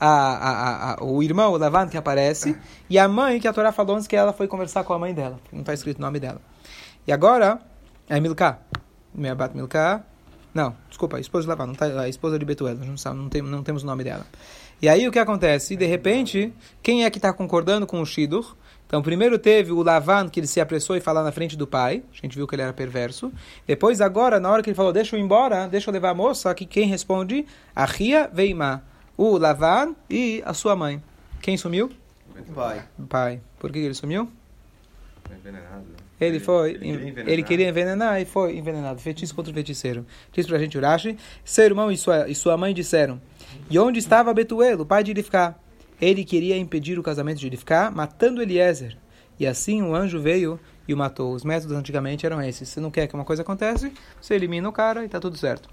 a, 0.00 0.08
a, 0.08 0.94
a, 0.94 1.04
o 1.04 1.22
irmão, 1.22 1.52
o 1.52 1.56
Lavan, 1.56 1.88
que 1.88 1.96
aparece, 1.96 2.56
e 2.90 2.98
a 2.98 3.06
mãe, 3.06 3.38
que 3.38 3.46
a 3.46 3.52
Torá 3.52 3.70
falou 3.70 3.96
antes 3.96 4.08
que 4.08 4.16
ela 4.16 4.32
foi 4.32 4.48
conversar 4.48 4.82
com 4.84 4.92
a 4.92 4.98
mãe 4.98 5.14
dela. 5.14 5.38
Não 5.52 5.60
está 5.60 5.74
escrito 5.74 5.98
o 5.98 6.00
nome 6.00 6.18
dela. 6.18 6.40
E 7.06 7.12
agora, 7.12 7.60
é 8.08 8.18
Milká. 8.18 8.58
Minha 9.14 9.34
bat 9.34 9.54
Milká. 9.54 10.04
Não, 10.52 10.76
desculpa, 10.88 11.16
a 11.16 11.20
esposa 11.20 11.44
de 11.44 11.48
Lavan, 11.50 11.66
não 11.66 11.74
tá, 11.74 11.86
a 12.00 12.08
esposa 12.08 12.38
de 12.38 12.44
Betuel, 12.44 12.74
não, 12.74 12.96
sabe, 12.96 13.16
não, 13.16 13.28
tem, 13.28 13.40
não 13.40 13.62
temos 13.62 13.84
o 13.84 13.86
nome 13.86 14.04
dela. 14.04 14.26
E 14.82 14.88
aí 14.88 15.06
o 15.06 15.12
que 15.12 15.18
acontece? 15.18 15.76
De 15.76 15.86
repente, 15.86 16.52
quem 16.82 17.04
é 17.04 17.10
que 17.10 17.18
está 17.18 17.32
concordando 17.32 17.86
com 17.86 18.00
o 18.00 18.04
Shidur? 18.04 18.56
Então, 18.92 19.00
primeiro 19.00 19.38
teve 19.38 19.72
o 19.72 19.82
Lavan, 19.82 20.28
que 20.28 20.38
ele 20.38 20.46
se 20.46 20.60
apressou 20.60 20.94
e 20.94 21.00
falou 21.00 21.24
na 21.24 21.32
frente 21.32 21.56
do 21.56 21.66
pai. 21.66 22.02
A 22.12 22.14
gente 22.20 22.36
viu 22.36 22.46
que 22.46 22.54
ele 22.54 22.60
era 22.60 22.74
perverso. 22.74 23.32
Depois, 23.66 24.02
agora, 24.02 24.38
na 24.38 24.50
hora 24.50 24.62
que 24.62 24.68
ele 24.68 24.74
falou, 24.76 24.92
deixa 24.92 25.16
eu 25.16 25.20
ir 25.20 25.22
embora, 25.22 25.66
deixa 25.66 25.88
eu 25.88 25.94
levar 25.94 26.10
a 26.10 26.14
moça, 26.14 26.54
que 26.54 26.66
quem 26.66 26.86
responde? 26.86 27.46
A 27.74 27.86
Ria 27.86 28.28
Veimá. 28.30 28.82
o 29.16 29.38
Lavan 29.38 29.94
e 30.10 30.42
a 30.44 30.52
sua 30.52 30.76
mãe. 30.76 31.02
Quem 31.40 31.56
sumiu? 31.56 31.90
Vai. 32.50 32.82
O 32.98 33.06
pai. 33.06 33.40
Por 33.58 33.72
que 33.72 33.78
ele 33.78 33.94
sumiu? 33.94 34.28
Foi 35.24 35.36
envenenado. 35.36 35.86
né? 35.88 35.96
Ele 36.20 36.38
foi, 36.38 36.72
Ele 36.72 36.78
queria 36.78 36.96
envenenar. 37.08 37.32
ele 37.32 37.42
queria 37.42 37.68
envenenar 37.70 38.20
e 38.20 38.24
foi 38.26 38.58
envenenado. 38.58 39.00
Feitiço 39.00 39.34
contra 39.34 39.50
o 39.50 39.54
feiticeiro. 39.54 40.04
Diz 40.32 40.46
pra 40.46 40.58
gente 40.58 40.76
Urashi, 40.76 41.16
seu 41.46 41.64
irmão 41.64 41.90
e 41.90 41.96
sua, 41.96 42.28
e 42.28 42.34
sua 42.34 42.58
mãe 42.58 42.74
disseram, 42.74 43.18
e 43.70 43.78
onde 43.78 43.98
estava 43.98 44.34
Betuel, 44.34 44.82
o 44.82 44.84
pai 44.86 45.02
de 45.02 45.12
Irifká? 45.12 45.54
Ele 46.02 46.24
queria 46.24 46.58
impedir 46.58 46.98
o 46.98 47.02
casamento 47.02 47.38
de 47.38 47.46
Irifká, 47.46 47.88
matando 47.88 48.42
Eliezer. 48.42 48.98
E 49.38 49.46
assim 49.46 49.80
um 49.80 49.94
anjo 49.94 50.20
veio 50.20 50.58
e 50.86 50.92
o 50.92 50.96
matou. 50.96 51.32
Os 51.32 51.44
métodos 51.44 51.76
antigamente 51.76 52.26
eram 52.26 52.42
esses. 52.42 52.68
Se 52.68 52.80
não 52.80 52.90
quer 52.90 53.06
que 53.06 53.14
uma 53.14 53.24
coisa 53.24 53.42
aconteça, 53.42 53.88
você 54.20 54.34
elimina 54.34 54.68
o 54.68 54.72
cara 54.72 55.04
e 55.04 55.08
tá 55.08 55.20
tudo 55.20 55.36
certo. 55.36 55.68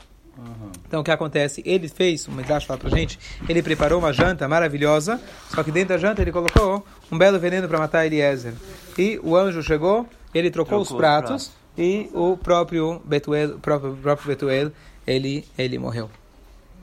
Então 0.88 1.02
o 1.02 1.04
que 1.04 1.10
acontece? 1.10 1.64
Ele 1.66 1.90
fez, 1.90 2.28
o 2.28 2.32
Midrash 2.32 2.64
fala 2.64 2.80
pra 2.80 2.90
gente, 2.92 3.20
ele 3.50 3.62
preparou 3.62 4.00
uma 4.00 4.14
janta 4.14 4.48
maravilhosa, 4.48 5.20
só 5.50 5.64
que 5.64 5.72
dentro 5.72 5.90
da 5.90 5.98
janta 5.98 6.22
ele 6.22 6.32
colocou 6.32 6.86
um 7.12 7.18
belo 7.18 7.40
veneno 7.40 7.68
para 7.68 7.80
matar 7.80 8.06
Eliezer. 8.06 8.54
E 8.98 9.20
o 9.22 9.36
anjo 9.36 9.62
chegou, 9.64 10.08
ele 10.34 10.52
trocou, 10.52 10.78
Trocou 10.78 10.82
os 10.84 10.92
os 10.92 10.98
pratos 10.98 11.52
e 11.78 12.10
o 12.14 12.38
próprio 12.38 13.02
Betuel, 13.04 13.56
o 13.56 13.60
próprio, 13.60 13.94
o 13.94 13.98
próprio 13.98 14.28
Betuel, 14.28 14.72
ele, 15.06 15.44
ele 15.58 15.78
morreu. 15.78 16.10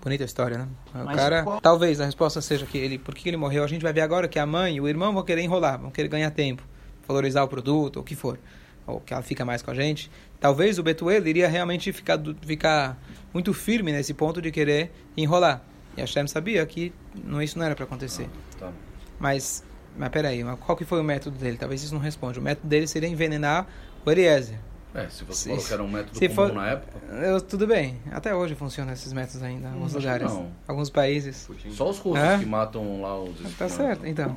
Bonita 0.07 0.23
história, 0.23 0.59
né? 0.59 0.69
O 0.95 0.99
Mas 1.05 1.17
cara, 1.17 1.43
qual- 1.43 1.61
talvez 1.61 2.01
a 2.01 2.05
resposta 2.05 2.41
seja 2.41 2.65
que 2.65 2.79
ele, 2.79 2.97
por 2.97 3.13
que 3.13 3.29
ele 3.29 3.37
morreu? 3.37 3.65
A 3.65 3.67
gente 3.67 3.83
vai 3.83 3.93
ver 3.93 4.03
agora 4.03 4.29
que 4.29 4.39
a 4.39 4.47
mãe 4.47 4.77
e 4.77 4.81
o 4.81 4.87
irmão 4.87 5.13
vão 5.13 5.25
querer 5.25 5.43
enrolar, 5.43 5.81
vão 5.81 5.91
querer 5.91 6.07
ganhar 6.07 6.31
tempo, 6.31 6.63
valorizar 7.09 7.43
o 7.43 7.49
produto, 7.49 7.97
ou 7.97 8.03
o 8.03 8.05
que 8.05 8.15
for, 8.15 8.39
ou 8.87 9.01
que 9.01 9.13
ela 9.13 9.21
fica 9.25 9.45
mais 9.45 9.63
com 9.63 9.73
a 9.73 9.75
gente. 9.75 10.09
Talvez 10.39 10.79
o 10.79 10.83
Betuel 10.85 11.27
iria 11.27 11.49
realmente 11.49 11.93
ficar, 11.93 12.21
ficar 12.43 12.97
muito 13.35 13.53
firme 13.53 13.91
nesse 13.91 14.15
ponto 14.15 14.41
de 14.41 14.53
querer 14.53 14.93
enrolar. 15.17 15.61
E 15.97 16.03
a 16.03 16.07
Shem 16.07 16.29
sabia 16.29 16.65
que 16.67 16.93
não, 17.25 17.43
isso 17.43 17.59
não 17.59 17.67
era 17.67 17.75
para 17.75 17.85
acontecer. 17.85 18.29
Tá. 18.61 18.71
Mas, 19.19 19.65
mas 19.99 20.09
peraí, 20.11 20.45
mas 20.45 20.57
qual 20.61 20.79
que 20.79 20.85
foi 20.85 21.01
o 21.01 21.05
método 21.05 21.37
dele? 21.37 21.57
Talvez 21.57 21.83
isso 21.83 21.93
não 21.93 22.01
responde. 22.01 22.39
O 22.39 22.43
método 22.43 22.69
dele 22.69 22.87
seria 22.87 23.09
envenenar 23.09 23.67
o 24.05 24.11
Eliezer. 24.13 24.61
É, 24.97 25.09
se 25.11 25.25
você 25.25 25.43
Se- 25.43 25.49
falou 25.51 25.65
que 25.65 25.73
era 25.75 25.83
um 25.83 25.89
método 25.89 26.19
se 26.19 26.29
comum 26.29 26.35
for- 26.49 26.55
na 26.55 26.69
época, 26.71 26.99
Eu, 27.17 27.41
tudo 27.41 27.67
bem, 27.67 27.99
até 28.11 28.35
hoje 28.35 28.55
funcionam 28.55 28.93
esses 28.93 29.13
métodos 29.13 29.43
ainda, 29.43 29.69
em 29.69 29.73
alguns 29.73 29.93
lugares, 29.93 30.27
não. 30.33 30.51
alguns 30.67 30.89
países. 30.91 31.49
só 31.71 31.91
os 31.91 31.99
russos 31.99 32.25
É? 32.25 32.39
que 32.39 32.47
matam 32.47 33.03
lá 33.03 33.21
os 33.23 33.37
Tá 33.39 33.45
estudantes. 33.49 33.77
certo, 33.77 34.07
então. 34.07 34.37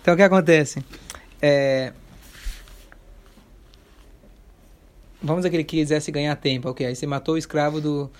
Então 0.00 0.14
o 0.14 0.16
que 0.16 0.22
acontece? 0.22 0.84
É... 1.42 1.92
Vamos 5.22 5.40
dizer 5.40 5.50
que 5.50 5.56
ele 5.56 5.64
quisesse 5.64 6.10
ganhar 6.12 6.36
tempo, 6.36 6.68
ok? 6.70 6.86
Aí 6.86 6.94
você 6.94 7.06
matou 7.06 7.34
o 7.34 7.38
escravo 7.38 7.80
do. 7.80 8.10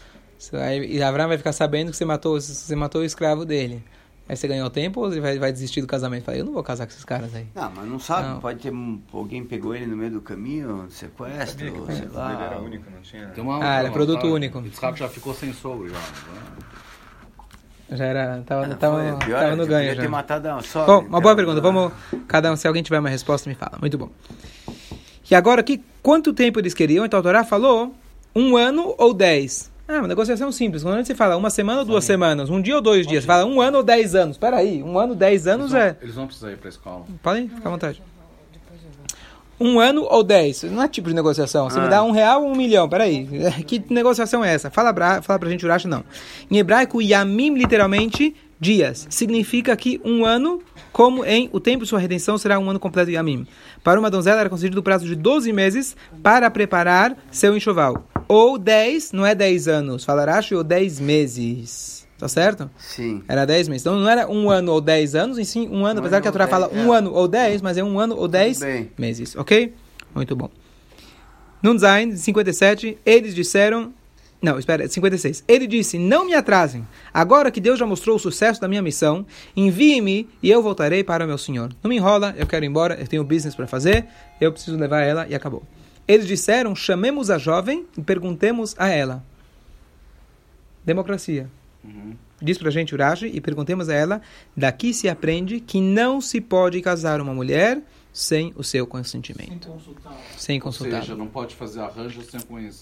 Aí, 0.54 0.96
e 0.96 1.02
Abraão 1.02 1.28
vai 1.28 1.38
ficar 1.38 1.52
sabendo 1.52 1.90
que 1.90 1.96
você 1.96 2.04
matou, 2.04 2.40
você 2.40 2.74
matou 2.74 3.02
o 3.02 3.04
escravo 3.04 3.44
dele. 3.44 3.84
Aí 4.28 4.36
você 4.36 4.48
ganhou 4.48 4.68
tempo 4.68 5.00
ou 5.00 5.08
você 5.10 5.20
vai, 5.20 5.38
vai 5.38 5.52
desistir 5.52 5.80
do 5.80 5.86
casamento? 5.86 6.24
Fala, 6.24 6.36
eu 6.38 6.44
não 6.44 6.52
vou 6.52 6.62
casar 6.62 6.84
com 6.86 6.92
esses 6.92 7.04
caras 7.04 7.32
aí. 7.34 7.46
Não, 7.54 7.70
mas 7.70 7.86
não 7.88 7.98
sabe. 8.00 8.28
Não. 8.28 8.40
Pode 8.40 8.58
ter 8.58 8.72
um, 8.72 9.00
alguém 9.12 9.44
pegou 9.44 9.72
ele 9.74 9.86
no 9.86 9.96
meio 9.96 10.10
do 10.10 10.20
caminho, 10.20 10.86
sequestro, 10.90 11.58
sei 11.60 11.68
o 11.70 11.86
dele 11.86 12.10
era 12.10 12.56
lá. 12.56 12.58
único, 12.58 12.90
não 12.90 13.00
tinha. 13.02 13.28
Tem 13.28 13.44
uma, 13.44 13.58
Ah, 13.64 13.74
era 13.78 13.84
uma- 13.88 13.92
produto 13.92 14.22
tá- 14.22 14.26
único. 14.26 14.58
Yitzhak 14.60 14.98
já 14.98 15.08
ficou 15.08 15.32
sem 15.32 15.52
sogro 15.52 15.88
já. 15.88 15.94
né? 15.94 16.42
Já 17.92 18.04
era. 18.04 18.42
Tava, 18.44 18.66
Ah, 18.66 18.74
tava, 18.74 18.96
foi, 19.16 19.26
pior, 19.26 19.40
tava 19.40 19.54
no 19.56 19.62
eu 19.62 19.66
ganho 19.68 19.94
já. 19.94 20.02
ter 20.02 20.08
matado 20.08 20.48
a 20.48 20.60
sogra, 20.60 20.86
Bom, 20.86 20.98
uma 20.98 21.06
então, 21.08 21.20
boa 21.20 21.36
pergunta. 21.36 21.58
ah, 21.58 21.62
Vamos, 21.62 21.92
cada 22.26 22.52
um, 22.52 22.56
se 22.56 22.66
alguém 22.66 22.82
tiver 22.82 22.98
uma 22.98 23.08
resposta, 23.08 23.48
me 23.48 23.54
fala. 23.54 23.78
Muito 23.80 23.96
bom. 23.96 24.10
E 25.30 25.34
agora 25.36 25.60
aqui, 25.60 25.84
quanto 26.02 26.32
tempo 26.32 26.58
eles 26.58 26.74
queriam? 26.74 27.04
Então 27.06 27.20
a 27.20 27.22
Torá 27.22 27.44
falou 27.44 27.94
um 28.34 28.56
ano 28.56 28.92
ou 28.98 29.14
dez. 29.14 29.70
Ah, 29.88 29.98
uma 30.00 30.08
negociação 30.08 30.50
simples. 30.50 30.82
Quando 30.82 31.04
você 31.06 31.14
fala 31.14 31.36
uma 31.36 31.48
semana 31.50 31.80
ou 31.80 31.84
duas 31.84 32.04
semanas, 32.04 32.50
um 32.50 32.60
dia 32.60 32.74
ou 32.74 32.82
dois 32.82 33.06
dias, 33.06 33.24
fala 33.24 33.44
um 33.44 33.60
ano 33.60 33.78
ou 33.78 33.82
dez 33.84 34.14
anos. 34.16 34.36
Peraí, 34.36 34.82
um 34.82 34.98
ano, 34.98 35.14
dez 35.14 35.46
anos 35.46 35.72
Eles 35.72 35.84
é. 35.84 35.88
não, 35.92 35.96
eles 36.02 36.16
não 36.16 36.26
precisam 36.26 36.50
ir 36.50 36.56
pra 36.56 36.68
escola. 36.68 37.04
Podem, 37.22 37.48
fica 37.48 37.68
à 37.68 37.70
vontade. 37.70 38.02
Um 39.58 39.78
ano 39.80 40.02
ou 40.10 40.22
dez. 40.22 40.64
Não 40.64 40.82
é 40.82 40.88
tipo 40.88 41.08
de 41.08 41.14
negociação. 41.14 41.70
Você 41.70 41.78
me 41.78 41.86
Ah. 41.86 41.88
dá 41.88 42.02
um 42.02 42.10
real 42.10 42.42
ou 42.42 42.50
um 42.50 42.54
milhão. 42.56 42.88
Peraí. 42.88 43.26
Que 43.64 43.82
negociação 43.88 44.44
é 44.44 44.52
essa? 44.52 44.70
Fala 44.70 44.92
pra, 44.92 45.22
fala 45.22 45.38
pra 45.38 45.48
gente, 45.48 45.64
Urashi, 45.64 45.86
não. 45.88 46.04
Em 46.50 46.58
hebraico, 46.58 47.00
Yamim, 47.00 47.54
literalmente, 47.54 48.34
dias. 48.60 49.06
Significa 49.08 49.74
que 49.76 49.98
um 50.04 50.26
ano, 50.26 50.60
como 50.92 51.24
em 51.24 51.48
o 51.52 51.60
tempo 51.60 51.84
de 51.84 51.88
sua 51.88 51.98
redenção, 52.00 52.36
será 52.36 52.58
um 52.58 52.68
ano 52.68 52.78
completo 52.80 53.08
de 53.08 53.14
Yamim. 53.16 53.46
Para 53.82 53.98
uma 54.00 54.10
donzela 54.10 54.40
era 54.40 54.50
concedido 54.50 54.80
o 54.80 54.82
prazo 54.82 55.06
de 55.06 55.14
12 55.14 55.50
meses 55.52 55.96
para 56.22 56.50
preparar 56.50 57.16
seu 57.30 57.56
enxoval. 57.56 58.04
Ou 58.28 58.58
10, 58.58 59.12
não 59.12 59.24
é 59.24 59.34
10 59.34 59.68
anos, 59.68 60.04
fala 60.04 60.22
Urashi, 60.22 60.54
ou 60.54 60.64
10 60.64 61.00
meses. 61.00 62.06
Tá 62.18 62.28
certo? 62.28 62.70
Sim. 62.78 63.22
Era 63.28 63.44
10 63.44 63.68
meses. 63.68 63.82
Então 63.82 64.00
não 64.00 64.08
era 64.08 64.26
um 64.26 64.48
ano 64.50 64.72
ou 64.72 64.80
10 64.80 65.14
anos, 65.14 65.38
e 65.38 65.44
sim 65.44 65.68
um 65.68 65.84
ano, 65.84 66.00
Um 66.00 66.02
apesar 66.02 66.16
ano 66.16 66.22
que 66.22 66.28
a 66.28 66.32
Torá 66.32 66.46
fala 66.48 66.66
dez, 66.68 66.86
um 66.86 66.94
é. 66.94 66.98
ano 66.98 67.12
ou 67.12 67.28
10, 67.28 67.60
mas 67.60 67.76
é 67.76 67.84
um 67.84 68.00
ano 68.00 68.16
ou 68.16 68.26
10 68.26 68.58
bem. 68.60 68.90
meses, 68.96 69.36
ok? 69.36 69.74
Muito 70.14 70.34
bom. 70.34 70.48
Nun 71.62 71.78
Zain, 71.78 72.16
57, 72.16 72.98
eles 73.04 73.34
disseram. 73.34 73.92
Não, 74.40 74.58
espera, 74.58 74.86
56. 74.88 75.44
Ele 75.46 75.66
disse: 75.66 75.98
Não 75.98 76.24
me 76.24 76.34
atrasem. 76.34 76.86
Agora 77.12 77.50
que 77.50 77.60
Deus 77.60 77.78
já 77.78 77.86
mostrou 77.86 78.16
o 78.16 78.18
sucesso 78.18 78.60
da 78.60 78.68
minha 78.68 78.80
missão, 78.82 79.26
envie-me 79.54 80.28
e 80.42 80.50
eu 80.50 80.62
voltarei 80.62 81.02
para 81.04 81.24
o 81.24 81.28
meu 81.28 81.36
senhor. 81.38 81.70
Não 81.82 81.88
me 81.88 81.96
enrola, 81.96 82.34
eu 82.38 82.46
quero 82.46 82.64
ir 82.64 82.68
embora, 82.68 82.94
eu 82.98 83.06
tenho 83.06 83.24
business 83.24 83.54
para 83.54 83.66
fazer, 83.66 84.06
eu 84.40 84.52
preciso 84.52 84.76
levar 84.78 85.02
ela 85.02 85.26
e 85.28 85.34
acabou. 85.34 85.62
Eles 86.08 86.26
disseram: 86.26 86.74
Chamemos 86.74 87.30
a 87.30 87.38
jovem 87.38 87.86
e 87.96 88.02
perguntemos 88.02 88.74
a 88.78 88.88
ela. 88.88 89.24
Democracia. 90.84 91.48
Diz 92.40 92.58
pra 92.58 92.70
gente 92.70 92.94
Urashi 92.94 93.26
e 93.32 93.40
perguntemos 93.40 93.88
a 93.88 93.94
ela: 93.94 94.20
daqui 94.56 94.92
se 94.92 95.08
aprende 95.08 95.58
que 95.60 95.80
não 95.80 96.20
se 96.20 96.40
pode 96.40 96.80
casar 96.80 97.20
uma 97.20 97.32
mulher 97.34 97.80
sem 98.12 98.52
o 98.56 98.62
seu 98.62 98.86
consentimento. 98.86 99.68
Sem 100.36 100.56
Ou 100.56 100.62
consultar. 100.62 101.00
seja, 101.02 101.14
não 101.16 101.26
pode 101.26 101.54
fazer 101.54 101.80
arranjo 101.80 102.22
sem, 102.22 102.40
conhec- 102.40 102.74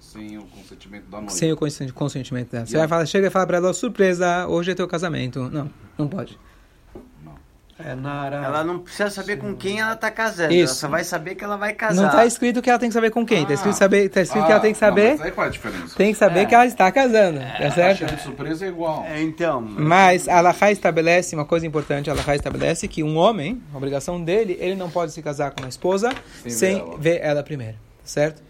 sem 0.00 0.38
o 0.38 0.42
consentimento 0.44 1.04
da 1.10 1.18
noiva. 1.18 1.30
Sem 1.34 1.52
o 1.52 1.56
consen- 1.56 1.88
consentimento 1.90 2.50
dela. 2.50 2.66
Você 2.66 2.72
Yeah. 2.72 2.86
vai 2.88 2.96
falar, 2.98 3.06
chega 3.06 3.26
e 3.26 3.30
fala 3.30 3.46
pra 3.46 3.56
ela, 3.58 3.68
"Ó, 3.70 3.72
surpresa, 3.72 4.46
hoje 4.48 4.70
é 4.70 4.74
teu 4.74 4.86
casamento. 4.88 5.40
Não, 5.50 5.70
não 5.98 6.08
pode. 6.08 6.38
É 7.78 7.94
Nara. 7.94 8.36
Ela 8.36 8.62
não 8.62 8.78
precisa 8.78 9.10
saber 9.10 9.38
com 9.38 9.56
quem 9.56 9.80
ela 9.80 9.96
tá 9.96 10.10
casando. 10.10 10.52
Isso. 10.52 10.72
Ela 10.72 10.74
só 10.74 10.88
vai 10.88 11.02
saber 11.04 11.34
que 11.34 11.42
ela 11.42 11.56
vai 11.56 11.72
casar. 11.72 11.94
Não 12.00 12.06
está 12.06 12.24
escrito 12.26 12.62
que 12.62 12.70
ela 12.70 12.78
tem 12.78 12.88
que 12.88 12.92
saber 12.92 13.10
com 13.10 13.24
quem. 13.26 13.42
Está 13.42 13.54
escrito, 13.54 13.74
Ah. 13.74 13.78
saber, 13.78 14.08
tá 14.08 14.20
escrito 14.20 14.44
que 14.46 14.52
ela 14.52 14.60
tem 14.60 14.72
que 14.72 14.76
Ah, 14.76 14.88
saber. 14.88 15.10
Não, 15.10 15.16
mas 15.18 15.26
aí 15.26 15.32
qual 15.32 15.44
é 15.44 15.48
a 15.48 15.52
diferença? 15.52 15.96
Tem 15.96 16.12
que 16.12 16.18
saber 16.18 16.40
É. 16.40 16.44
que 16.46 16.54
ela 16.54 16.66
está 16.66 16.92
casando. 16.92 17.40
Tá 17.40 17.66
A 17.66 17.70
certo? 17.72 18.00
taxa 18.00 18.16
de 18.16 18.22
surpresa 18.22 18.64
é 18.64 18.68
igual. 18.68 19.04
É, 19.04 19.20
então. 19.22 19.60
Mas 19.60 20.28
a 20.28 20.38
Allahá 20.38 20.70
estabelece 20.70 21.34
uma 21.34 21.44
coisa 21.44 21.66
importante, 21.66 22.08
a 22.08 22.12
Allahá 22.12 22.36
estabelece 22.36 22.86
que 22.86 23.02
um 23.02 23.16
homem, 23.16 23.60
a 23.72 23.76
obrigação 23.76 24.22
dele, 24.22 24.56
ele 24.60 24.76
não 24.76 24.90
pode 24.90 25.10
se 25.12 25.20
casar 25.22 25.50
com 25.50 25.62
uma 25.62 25.68
esposa 25.68 26.10
Sem 26.42 26.50
sem, 26.52 26.74
ver 26.76 26.80
ela. 26.82 26.98
ver 26.98 27.20
ela 27.22 27.42
primeiro, 27.42 27.74
tá 27.74 27.78
certo? 28.04 28.42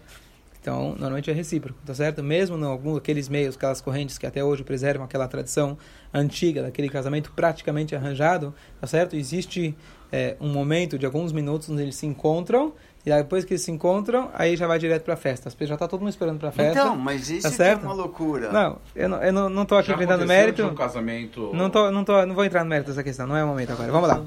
Então, 0.61 0.89
normalmente 0.97 1.29
é 1.29 1.33
recíproco, 1.33 1.77
tá 1.85 1.93
certo? 1.93 2.23
Mesmo 2.23 2.57
em 2.57 2.63
algum 2.63 2.93
daqueles 2.93 3.27
meios, 3.27 3.55
aquelas 3.55 3.81
correntes 3.81 4.17
que 4.17 4.25
até 4.25 4.41
hoje 4.43 4.63
preservam 4.63 5.03
aquela 5.05 5.27
tradição 5.27 5.77
antiga 6.13 6.61
daquele 6.61 6.89
casamento 6.89 7.31
praticamente 7.35 7.95
arranjado, 7.95 8.53
tá 8.79 8.87
certo? 8.87 9.15
Existe 9.15 9.75
é, 10.11 10.35
um 10.39 10.49
momento 10.49 10.97
de 10.99 11.05
alguns 11.05 11.31
minutos 11.31 11.69
onde 11.69 11.81
eles 11.81 11.95
se 11.95 12.05
encontram 12.05 12.73
e 13.05 13.09
depois 13.11 13.43
que 13.43 13.53
eles 13.53 13.61
se 13.63 13.71
encontram, 13.71 14.29
aí 14.33 14.55
já 14.55 14.65
vai 14.65 14.79
direto 14.79 15.03
pra 15.03 15.17
festa. 15.17 15.49
As 15.49 15.53
pessoas 15.55 15.71
já 15.71 15.77
tá 15.77 15.87
todo 15.89 15.99
mundo 15.99 16.09
esperando 16.11 16.39
pra 16.39 16.51
festa. 16.51 16.79
Então, 16.79 16.95
mas 16.95 17.29
isso 17.29 17.57
Tá 17.57 17.65
é 17.65 17.75
uma 17.75 17.93
loucura. 17.93 18.49
Não, 18.51 18.77
eu 18.95 19.09
não, 19.09 19.21
eu 19.21 19.33
não, 19.33 19.49
não 19.49 19.65
tô 19.65 19.75
aqui 19.75 19.89
Já 19.89 19.95
inventando 19.95 20.25
mérito. 20.25 20.63
um 20.65 20.73
casamento... 20.75 21.51
Não, 21.53 21.69
tô, 21.69 21.91
não, 21.91 22.03
tô, 22.05 22.25
não 22.25 22.33
vou 22.33 22.45
entrar 22.45 22.63
no 22.63 22.69
mérito 22.69 22.91
dessa 22.91 23.03
questão, 23.03 23.27
não 23.27 23.35
é 23.35 23.43
o 23.43 23.47
momento 23.47 23.73
agora. 23.73 23.91
Vamos 23.91 24.07
lá. 24.07 24.21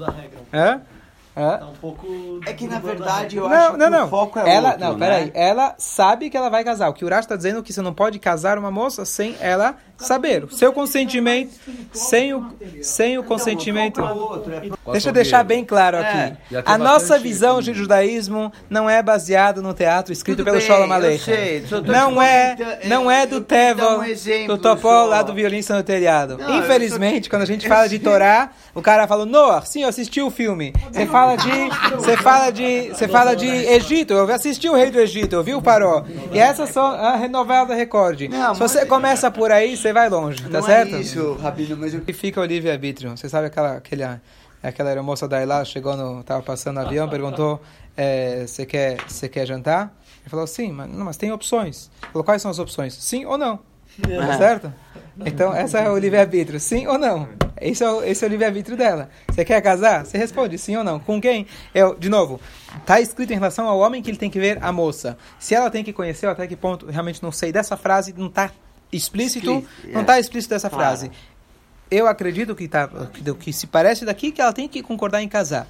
Hã? 0.53 0.81
Hã? 1.35 1.57
Tá 1.59 1.67
um 1.67 1.73
pouco. 1.73 2.39
É 2.47 2.53
que 2.53 2.67
na 2.67 2.77
a 2.77 2.79
verdade 2.79 3.37
eu 3.37 3.47
regra. 3.47 3.67
acho 3.67 3.71
Não, 3.73 3.77
não, 3.77 3.85
que 3.85 3.91
não. 3.97 4.05
o 4.07 4.09
foco 4.09 4.39
é 4.39 4.55
ela, 4.55 4.69
outro, 4.69 4.83
não, 4.85 4.97
né? 4.97 5.05
peraí. 5.07 5.31
Ela 5.35 5.75
sabe 5.77 6.29
que 6.31 6.37
ela 6.37 6.49
vai 6.49 6.63
casar. 6.63 6.89
O 6.89 6.93
que 6.93 7.03
o 7.03 7.07
Urash 7.07 7.25
está 7.25 7.35
dizendo 7.35 7.59
é 7.59 7.61
que 7.61 7.71
você 7.71 7.81
não 7.81 7.93
pode 7.93 8.17
casar 8.17 8.57
uma 8.57 8.71
moça 8.71 9.05
sem 9.05 9.35
ela 9.39 9.75
saber. 9.97 10.43
O 10.43 10.51
seu 10.51 10.71
consentimento, 10.73 11.51
sem 11.91 12.33
o, 12.33 12.45
sem 12.81 13.17
o 13.17 13.23
consentimento. 13.23 14.01
É 14.01 14.67
é 14.67 14.91
Deixa 14.91 15.09
eu 15.09 15.13
deixar 15.13 15.43
bem 15.43 15.65
claro 15.65 15.97
É. 15.97 16.01
aqui. 16.01 16.37
Tem 16.49 16.61
A 16.65 16.77
nossa 16.77 17.17
visão 17.19 17.61
de 17.61 17.73
judaísmo 17.73 18.51
não 18.69 18.89
é 18.89 19.01
baseado 19.01 19.61
no 19.61 19.73
teatro 19.73 20.13
escrito 20.13 20.43
pelo 20.43 20.57
eu 20.57 20.61
Aleichem. 20.93 21.63
só 21.67 21.81
Não 21.81 22.21
é, 22.21 22.55
não 22.85 23.09
é 23.11 23.25
do 23.25 23.41
exemplo 24.05 24.55
do 24.55 24.61
Topó 24.61 25.03
só. 25.03 25.05
lá 25.05 25.21
do 25.21 25.33
violista 25.33 25.75
no 25.75 25.83
telhado. 25.83 26.37
Infelizmente, 26.47 27.25
só- 27.25 27.29
quando 27.31 27.41
a 27.41 27.45
gente 27.45 27.67
fala 27.67 27.89
de 27.89 27.99
Torá, 27.99 28.51
o 28.73 28.81
cara 28.81 29.07
fala, 29.07 29.25
Noah, 29.25 29.65
sim, 29.65 29.83
eu 29.83 29.89
assisti 29.89 30.21
o 30.21 30.29
filme. 30.29 30.73
Você 30.91 31.05
fala 31.05 31.35
de, 31.35 31.49
você 31.95 32.17
fala 32.17 32.51
de, 32.51 32.89
você 32.89 33.07
fala 33.07 33.35
de 33.35 33.47
Egito, 33.47 34.13
eu 34.13 34.31
assisti 34.31 34.69
o 34.69 34.75
Rei 34.75 34.91
do 34.91 34.99
Egito, 34.99 35.35
eu 35.35 35.43
vi 35.43 35.53
o 35.55 35.61
Paró. 35.61 36.03
E 36.31 36.39
essas 36.39 36.69
são 36.69 36.85
a 36.85 37.27
novela 37.27 37.65
da 37.65 37.75
Record. 37.75 38.21
Se 38.53 38.59
você 38.59 38.85
começa 38.85 39.29
por 39.31 39.51
aí, 39.51 39.75
você 39.75 39.86
vai 39.93 40.09
longe, 40.09 40.43
tá 40.43 40.49
Não 40.49 40.61
certo? 40.61 40.95
é 40.95 40.99
isso, 41.01 41.33
Rabino, 41.35 41.77
mas 41.77 41.93
eu 41.93 42.01
E 42.07 42.13
fica 42.13 42.39
o 42.41 42.45
livre-arbítrio. 42.45 43.15
Você 43.17 43.27
sabe 43.29 43.47
aquela, 43.47 43.77
aquela, 43.77 44.21
aquela 44.61 44.89
aeromoça 44.89 45.27
da 45.27 45.41
Ilá 45.41 45.63
chegou 45.65 45.95
no. 45.95 46.23
tava 46.23 46.41
passando 46.43 46.75
no 46.75 46.81
avião, 46.81 47.07
perguntou: 47.09 47.61
é, 47.95 48.45
Você 48.47 48.65
quer, 48.65 48.97
você 49.07 49.27
quer 49.27 49.45
jantar? 49.45 49.93
Ele 50.21 50.29
falou: 50.29 50.47
Sim, 50.47 50.71
mas, 50.71 50.89
não, 50.89 51.05
mas 51.05 51.17
tem 51.17 51.31
opções. 51.31 51.89
Ele 52.01 52.11
falou: 52.11 52.23
Quais 52.23 52.41
são 52.41 52.51
as 52.51 52.59
opções? 52.59 52.93
Sim 52.93 53.25
ou 53.25 53.37
não? 53.37 53.59
Tá 54.01 54.37
certo? 54.37 54.73
Então, 55.25 55.53
essa 55.53 55.79
é 55.79 55.89
o 55.89 55.97
livre-arbítrio, 55.97 56.59
sim 56.59 56.85
ou 56.85 56.97
não? 56.99 57.27
Esse 57.59 57.83
é 57.83 57.89
o, 57.89 58.03
esse 58.03 58.23
é 58.23 58.27
o 58.27 58.29
livre-arbítrio 58.29 58.77
dela. 58.77 59.09
Você 59.27 59.43
quer 59.43 59.59
casar? 59.61 60.05
Você 60.05 60.17
responde 60.17 60.57
sim 60.59 60.75
ou 60.77 60.83
não. 60.83 60.99
Com 60.99 61.19
quem? 61.19 61.47
Eu, 61.73 61.95
de 61.95 62.07
novo, 62.07 62.39
está 62.77 63.01
escrito 63.01 63.31
em 63.31 63.35
relação 63.35 63.67
ao 63.67 63.79
homem 63.79 64.01
que 64.03 64.11
ele 64.11 64.17
tem 64.17 64.29
que 64.29 64.39
ver 64.39 64.59
a 64.61 64.71
moça. 64.71 65.17
Se 65.39 65.55
ela 65.55 65.71
tem 65.71 65.83
que 65.83 65.91
conhecer, 65.91 66.27
até 66.27 66.45
que 66.45 66.55
ponto, 66.55 66.85
realmente 66.85 67.23
não 67.23 67.31
sei. 67.31 67.51
Dessa 67.51 67.75
frase 67.75 68.13
não 68.15 68.27
está 68.27 68.51
explícito, 68.91 69.51
Explícito, 69.51 69.91
não 69.91 69.99
é. 69.99 70.01
está 70.01 70.19
explícito 70.19 70.53
dessa 70.53 70.69
Claro. 70.69 70.83
frase. 70.83 71.11
Eu 71.89 72.07
acredito 72.07 72.53
que, 72.55 72.67
tá, 72.67 72.87
que, 73.13 73.21
do 73.21 73.33
que 73.35 73.53
se 73.53 73.65
parece 73.67 74.03
daqui 74.05 74.31
que 74.31 74.41
ela 74.41 74.51
tem 74.53 74.67
que 74.67 74.81
concordar 74.83 75.21
em 75.21 75.29
casar. 75.29 75.67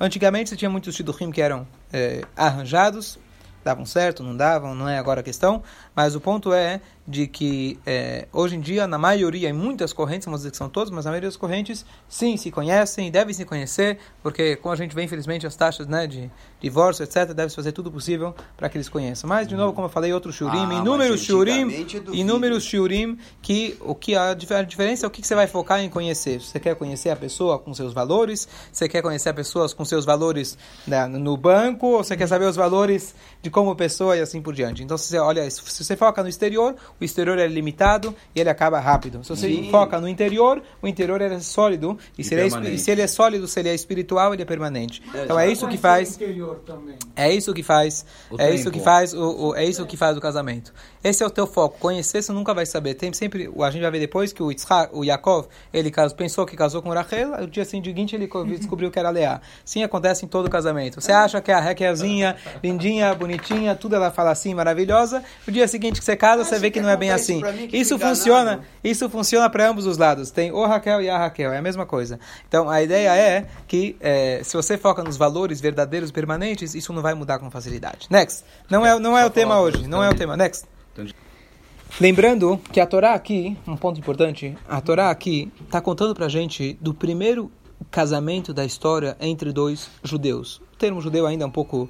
Antigamente 0.00 0.50
você 0.50 0.56
tinha 0.56 0.70
muitos 0.70 0.94
shidduchim 0.94 1.30
que 1.30 1.42
eram 1.42 1.66
eh, 1.92 2.22
arranjados, 2.36 3.18
davam 3.64 3.84
certo, 3.84 4.22
não 4.22 4.36
davam, 4.36 4.74
não 4.74 4.88
é 4.88 4.96
agora 4.98 5.20
a 5.20 5.22
questão, 5.22 5.62
mas 5.98 6.14
o 6.14 6.20
ponto 6.20 6.52
é 6.52 6.80
de 7.08 7.26
que 7.26 7.76
eh, 7.84 8.28
hoje 8.32 8.54
em 8.54 8.60
dia, 8.60 8.86
na 8.86 8.98
maioria, 8.98 9.48
em 9.48 9.52
muitas 9.52 9.92
correntes, 9.92 10.26
vamos 10.26 10.40
dizer 10.40 10.50
que 10.52 10.56
são 10.58 10.68
todas, 10.68 10.90
mas 10.90 11.06
na 11.06 11.10
maioria 11.10 11.28
das 11.28 11.38
correntes, 11.38 11.84
sim, 12.06 12.36
se 12.36 12.52
conhecem, 12.52 13.10
devem 13.10 13.34
se 13.34 13.44
conhecer, 13.46 13.98
porque 14.22 14.54
como 14.56 14.74
a 14.74 14.76
gente 14.76 14.94
vê, 14.94 15.02
infelizmente, 15.02 15.44
as 15.46 15.56
taxas 15.56 15.88
né, 15.88 16.06
de 16.06 16.30
divórcio, 16.60 17.02
etc., 17.02 17.32
deve-se 17.32 17.56
fazer 17.56 17.72
tudo 17.72 17.90
possível 17.90 18.34
para 18.56 18.68
que 18.68 18.76
eles 18.76 18.88
conheçam. 18.88 19.26
Mas, 19.26 19.48
de 19.48 19.56
novo, 19.56 19.72
como 19.72 19.86
eu 19.86 19.90
falei, 19.90 20.12
outro 20.12 20.30
shiurim, 20.32 20.66
Ah, 20.70 20.74
inúmeros 20.74 21.26
duvido. 21.26 22.14
inúmeros 22.14 22.64
shiurim, 22.64 23.18
que 23.40 23.76
o 23.80 23.94
que 23.94 24.14
a, 24.14 24.30
a 24.30 24.34
diferença 24.34 25.04
é 25.04 25.08
o 25.08 25.10
que, 25.10 25.22
que 25.22 25.26
você 25.26 25.34
vai 25.34 25.46
focar 25.46 25.80
em 25.80 25.88
conhecer. 25.88 26.40
Você 26.42 26.60
quer 26.60 26.76
conhecer 26.76 27.08
a 27.10 27.16
pessoa 27.16 27.58
com 27.58 27.72
seus 27.72 27.92
valores, 27.92 28.46
você 28.70 28.88
quer 28.88 29.00
conhecer 29.02 29.30
a 29.30 29.34
pessoa 29.34 29.68
com 29.70 29.84
seus 29.84 30.04
valores 30.04 30.58
né, 30.86 31.06
no 31.06 31.36
banco, 31.38 31.86
ou 31.86 32.04
você 32.04 32.16
quer 32.16 32.28
saber 32.28 32.44
os 32.44 32.54
valores 32.56 33.14
de 33.42 33.48
como 33.50 33.74
pessoa 33.74 34.14
e 34.14 34.20
assim 34.20 34.42
por 34.42 34.54
diante. 34.54 34.82
Então, 34.82 34.98
se 34.98 35.08
você 35.08 35.18
olha, 35.18 35.50
se 35.50 35.87
você 35.88 35.96
foca 35.96 36.22
no 36.22 36.28
exterior, 36.28 36.76
o 37.00 37.04
exterior 37.04 37.38
é 37.38 37.46
limitado 37.46 38.14
e 38.34 38.40
ele 38.40 38.48
acaba 38.48 38.78
rápido. 38.78 39.24
Se 39.24 39.30
você 39.30 39.48
Sim. 39.48 39.68
foca 39.70 40.00
no 40.00 40.08
interior, 40.08 40.62
o 40.80 40.86
interior 40.86 41.20
é 41.20 41.40
sólido, 41.40 41.98
e, 42.16 42.22
E 42.22 42.24
se, 42.24 42.34
ele 42.34 42.42
é, 42.42 42.70
e 42.74 42.78
se 42.78 42.90
ele 42.90 43.02
é 43.02 43.06
sólido, 43.06 43.48
se 43.48 43.58
ele 43.58 43.68
é 43.68 43.74
espiritual, 43.74 44.32
ele 44.32 44.42
é 44.42 44.46
permanente. 44.46 45.02
Então, 45.14 45.38
é 45.38 45.50
isso 45.50 45.66
que 45.66 45.76
faz... 45.76 46.18
É 47.16 47.32
isso 47.32 47.52
que 47.52 47.62
faz, 47.62 48.04
O 48.30 48.34
é 48.36 48.44
tempo. 48.46 48.54
isso 48.54 48.70
que 48.70 48.80
faz 48.80 49.14
o, 49.14 49.48
o- 49.48 49.54
é 49.56 49.64
isso 49.64 49.84
que 49.86 49.96
faz 49.96 50.16
o 50.16 50.20
casamento. 50.20 50.72
Esse 51.02 51.22
é 51.22 51.26
o 51.26 51.30
teu 51.30 51.46
foco. 51.46 51.78
Conhecer 51.78 52.22
você 52.22 52.32
nunca 52.32 52.52
vai 52.52 52.66
saber. 52.66 52.94
Tem 52.94 53.12
sempre, 53.12 53.50
a 53.60 53.70
gente 53.70 53.82
vai 53.82 53.90
ver 53.90 54.00
depois 54.00 54.32
que 54.32 54.42
o 54.42 54.50
Yitzhak, 54.50 54.90
o 54.94 55.04
Yaakov, 55.04 55.46
ele 55.72 55.90
casou, 55.90 56.16
pensou 56.16 56.46
que 56.46 56.56
casou 56.56 56.82
com 56.82 56.90
Rachel, 56.90 57.32
o 57.42 57.46
dia 57.46 57.64
seguinte 57.64 58.14
ele 58.14 58.26
co- 58.28 58.44
descobriu 58.44 58.90
que 58.90 58.98
era 58.98 59.10
Leá. 59.10 59.40
Sim, 59.64 59.82
acontece 59.82 60.24
em 60.24 60.28
todo 60.28 60.48
casamento. 60.50 61.00
Você 61.00 61.12
acha 61.12 61.40
que 61.40 61.50
a 61.50 61.60
Raquelzinha, 61.60 62.36
lindinha, 62.62 63.14
bonitinha, 63.14 63.74
tudo 63.74 63.94
ela 63.94 64.10
fala 64.10 64.30
assim, 64.30 64.54
maravilhosa. 64.54 65.22
O 65.46 65.50
dia 65.50 65.66
seguinte 65.66 65.77
que 65.78 66.04
você 66.04 66.16
casa, 66.16 66.44
você 66.44 66.54
Acho 66.54 66.60
vê 66.62 66.70
que 66.70 66.78
que 66.78 66.82
não 66.84 66.90
é 66.90 66.96
bem 66.96 67.10
assim. 67.10 67.40
Isso 67.72 67.98
funciona, 67.98 68.52
enganado. 68.52 68.66
isso 68.82 69.08
funciona 69.08 69.48
para 69.48 69.68
ambos 69.68 69.86
os 69.86 69.98
lados. 69.98 70.30
Tem 70.30 70.52
o 70.52 70.64
Raquel 70.66 71.00
e 71.02 71.08
a 71.08 71.18
Raquel, 71.18 71.52
é 71.52 71.58
a 71.58 71.62
mesma 71.62 71.86
coisa. 71.86 72.18
Então, 72.48 72.68
a 72.68 72.82
ideia 72.82 73.14
é 73.16 73.46
que 73.66 73.96
eh, 74.00 74.40
se 74.44 74.56
você 74.56 74.76
foca 74.76 75.02
nos 75.02 75.16
valores 75.16 75.60
verdadeiros 75.60 76.10
permanentes, 76.10 76.74
isso 76.74 76.92
não 76.92 77.02
vai 77.02 77.14
mudar 77.14 77.38
com 77.38 77.50
facilidade. 77.50 78.06
Next. 78.10 78.44
Não 78.70 78.84
é, 78.84 78.98
não 78.98 79.16
é 79.16 79.22
Só 79.22 79.28
o 79.28 79.30
tema 79.30 79.60
hoje, 79.60 79.86
não 79.86 80.02
é 80.02 80.08
o 80.08 80.14
tema. 80.14 80.36
Next. 80.36 80.66
Lembrando 82.00 82.60
que 82.72 82.80
a 82.80 82.86
Torá 82.86 83.14
aqui, 83.14 83.56
um 83.66 83.76
ponto 83.76 83.98
importante, 83.98 84.56
a 84.68 84.80
Torá 84.80 85.10
aqui 85.10 85.50
está 85.64 85.80
contando 85.80 86.14
pra 86.14 86.28
gente 86.28 86.78
do 86.80 86.94
primeiro 86.94 87.50
casamento 87.90 88.52
da 88.52 88.64
história 88.64 89.16
entre 89.20 89.52
dois 89.52 89.90
judeus. 90.02 90.60
O 90.74 90.76
termo 90.76 91.00
judeu 91.00 91.26
ainda 91.26 91.44
é 91.44 91.46
um 91.46 91.50
pouco, 91.50 91.88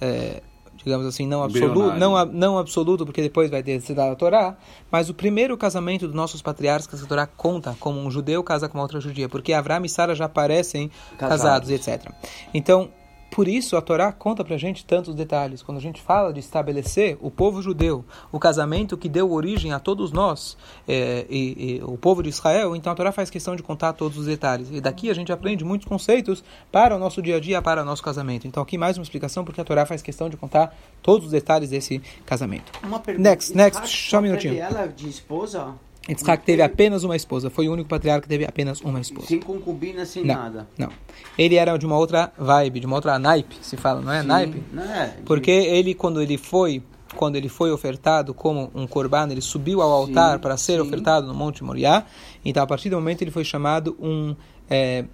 eh, 0.00 0.42
digamos 0.84 1.06
assim, 1.06 1.26
não 1.26 1.42
absoluto, 1.42 1.96
não, 1.96 2.24
não 2.26 2.58
absoluto, 2.58 3.04
porque 3.04 3.22
depois 3.22 3.50
vai 3.50 3.62
ter 3.62 3.80
a 3.98 4.14
Torá, 4.14 4.56
mas 4.90 5.08
o 5.08 5.14
primeiro 5.14 5.56
casamento 5.56 6.06
dos 6.06 6.14
nossos 6.14 6.42
patriarcas 6.42 7.02
a 7.02 7.06
Torá 7.06 7.26
conta 7.26 7.76
como 7.78 8.00
um 8.00 8.10
judeu 8.10 8.42
casa 8.42 8.68
com 8.68 8.78
uma 8.78 8.82
outra 8.82 9.00
judia, 9.00 9.28
porque 9.28 9.52
Avraham 9.52 9.84
e 9.84 9.88
Sara 9.88 10.14
já 10.14 10.24
aparecem 10.26 10.90
casados, 11.16 11.68
Casados. 11.68 11.70
etc. 11.70 12.12
Então, 12.52 12.90
por 13.30 13.46
isso 13.46 13.76
a 13.76 13.80
Torá 13.80 14.12
conta 14.12 14.44
pra 14.44 14.56
gente 14.56 14.84
tantos 14.84 15.14
detalhes. 15.14 15.62
Quando 15.62 15.78
a 15.78 15.80
gente 15.80 16.00
fala 16.00 16.32
de 16.32 16.40
estabelecer 16.40 17.16
o 17.20 17.30
povo 17.30 17.62
judeu, 17.62 18.04
o 18.32 18.38
casamento 18.38 18.96
que 18.96 19.08
deu 19.08 19.30
origem 19.30 19.72
a 19.72 19.78
todos 19.78 20.10
nós, 20.12 20.56
eh, 20.86 21.26
e, 21.28 21.76
e 21.76 21.82
o 21.82 21.96
povo 21.96 22.22
de 22.22 22.28
Israel, 22.28 22.74
então 22.74 22.92
a 22.92 22.96
Torá 22.96 23.12
faz 23.12 23.30
questão 23.30 23.54
de 23.54 23.62
contar 23.62 23.92
todos 23.92 24.18
os 24.18 24.26
detalhes. 24.26 24.68
E 24.70 24.80
daqui 24.80 25.10
a 25.10 25.14
gente 25.14 25.30
aprende 25.30 25.64
muitos 25.64 25.86
conceitos 25.86 26.42
para 26.72 26.96
o 26.96 26.98
nosso 26.98 27.20
dia 27.22 27.36
a 27.36 27.40
dia, 27.40 27.60
para 27.62 27.82
o 27.82 27.84
nosso 27.84 28.02
casamento. 28.02 28.46
Então 28.46 28.62
aqui 28.62 28.78
mais 28.78 28.96
uma 28.96 29.02
explicação 29.02 29.44
porque 29.44 29.60
a 29.60 29.64
Torá 29.64 29.84
faz 29.86 30.02
questão 30.02 30.28
de 30.28 30.36
contar 30.36 30.76
todos 31.02 31.26
os 31.26 31.32
detalhes 31.32 31.70
desse 31.70 32.00
casamento. 32.24 32.72
Uma 32.82 32.98
pergunta. 32.98 33.28
Next, 33.28 33.56
next, 33.56 34.10
só 34.10 34.18
um 34.18 34.22
minutinho. 34.22 34.58
ela 34.58 34.86
de 34.86 35.08
esposa? 35.08 35.74
Yitzhak 36.08 36.42
teve 36.44 36.62
apenas 36.62 37.04
uma 37.04 37.14
esposa, 37.14 37.50
foi 37.50 37.68
o 37.68 37.72
único 37.72 37.88
patriarca 37.88 38.22
que 38.22 38.28
teve 38.28 38.44
apenas 38.44 38.80
uma 38.80 39.00
esposa. 39.00 39.26
Sem 39.26 39.40
concubina, 39.40 40.06
sem 40.06 40.24
Não. 40.24 40.34
nada. 40.34 40.66
Não. 40.78 40.88
Ele 41.36 41.56
era 41.56 41.76
de 41.76 41.84
uma 41.84 41.98
outra 41.98 42.32
vibe, 42.38 42.80
de 42.80 42.86
uma 42.86 42.96
outra 42.96 43.18
naipe, 43.18 43.56
se 43.60 43.76
fala, 43.76 44.00
não 44.00 44.12
é? 44.12 44.22
Sim, 44.22 44.26
Naipe? 44.26 44.62
Né? 44.72 45.16
Porque 45.26 45.50
ele, 45.50 45.94
quando 45.94 46.22
ele 46.22 46.38
foi, 46.38 46.82
quando 47.14 47.36
ele 47.36 47.48
foi 47.48 47.70
ofertado 47.70 48.32
como 48.32 48.70
um 48.74 48.86
corban, 48.86 49.28
ele 49.30 49.42
subiu 49.42 49.82
ao 49.82 49.90
altar 49.90 50.36
Sim, 50.36 50.40
para 50.40 50.56
ser 50.56 50.80
sim. 50.80 50.80
ofertado 50.80 51.26
no 51.26 51.34
Monte 51.34 51.62
Moriá. 51.62 52.04
Então, 52.44 52.62
a 52.62 52.66
partir 52.66 52.88
do 52.88 52.96
momento, 52.96 53.22
ele 53.22 53.30
foi 53.30 53.44
chamado 53.44 53.96
um. 54.00 54.34
é, 54.70 55.04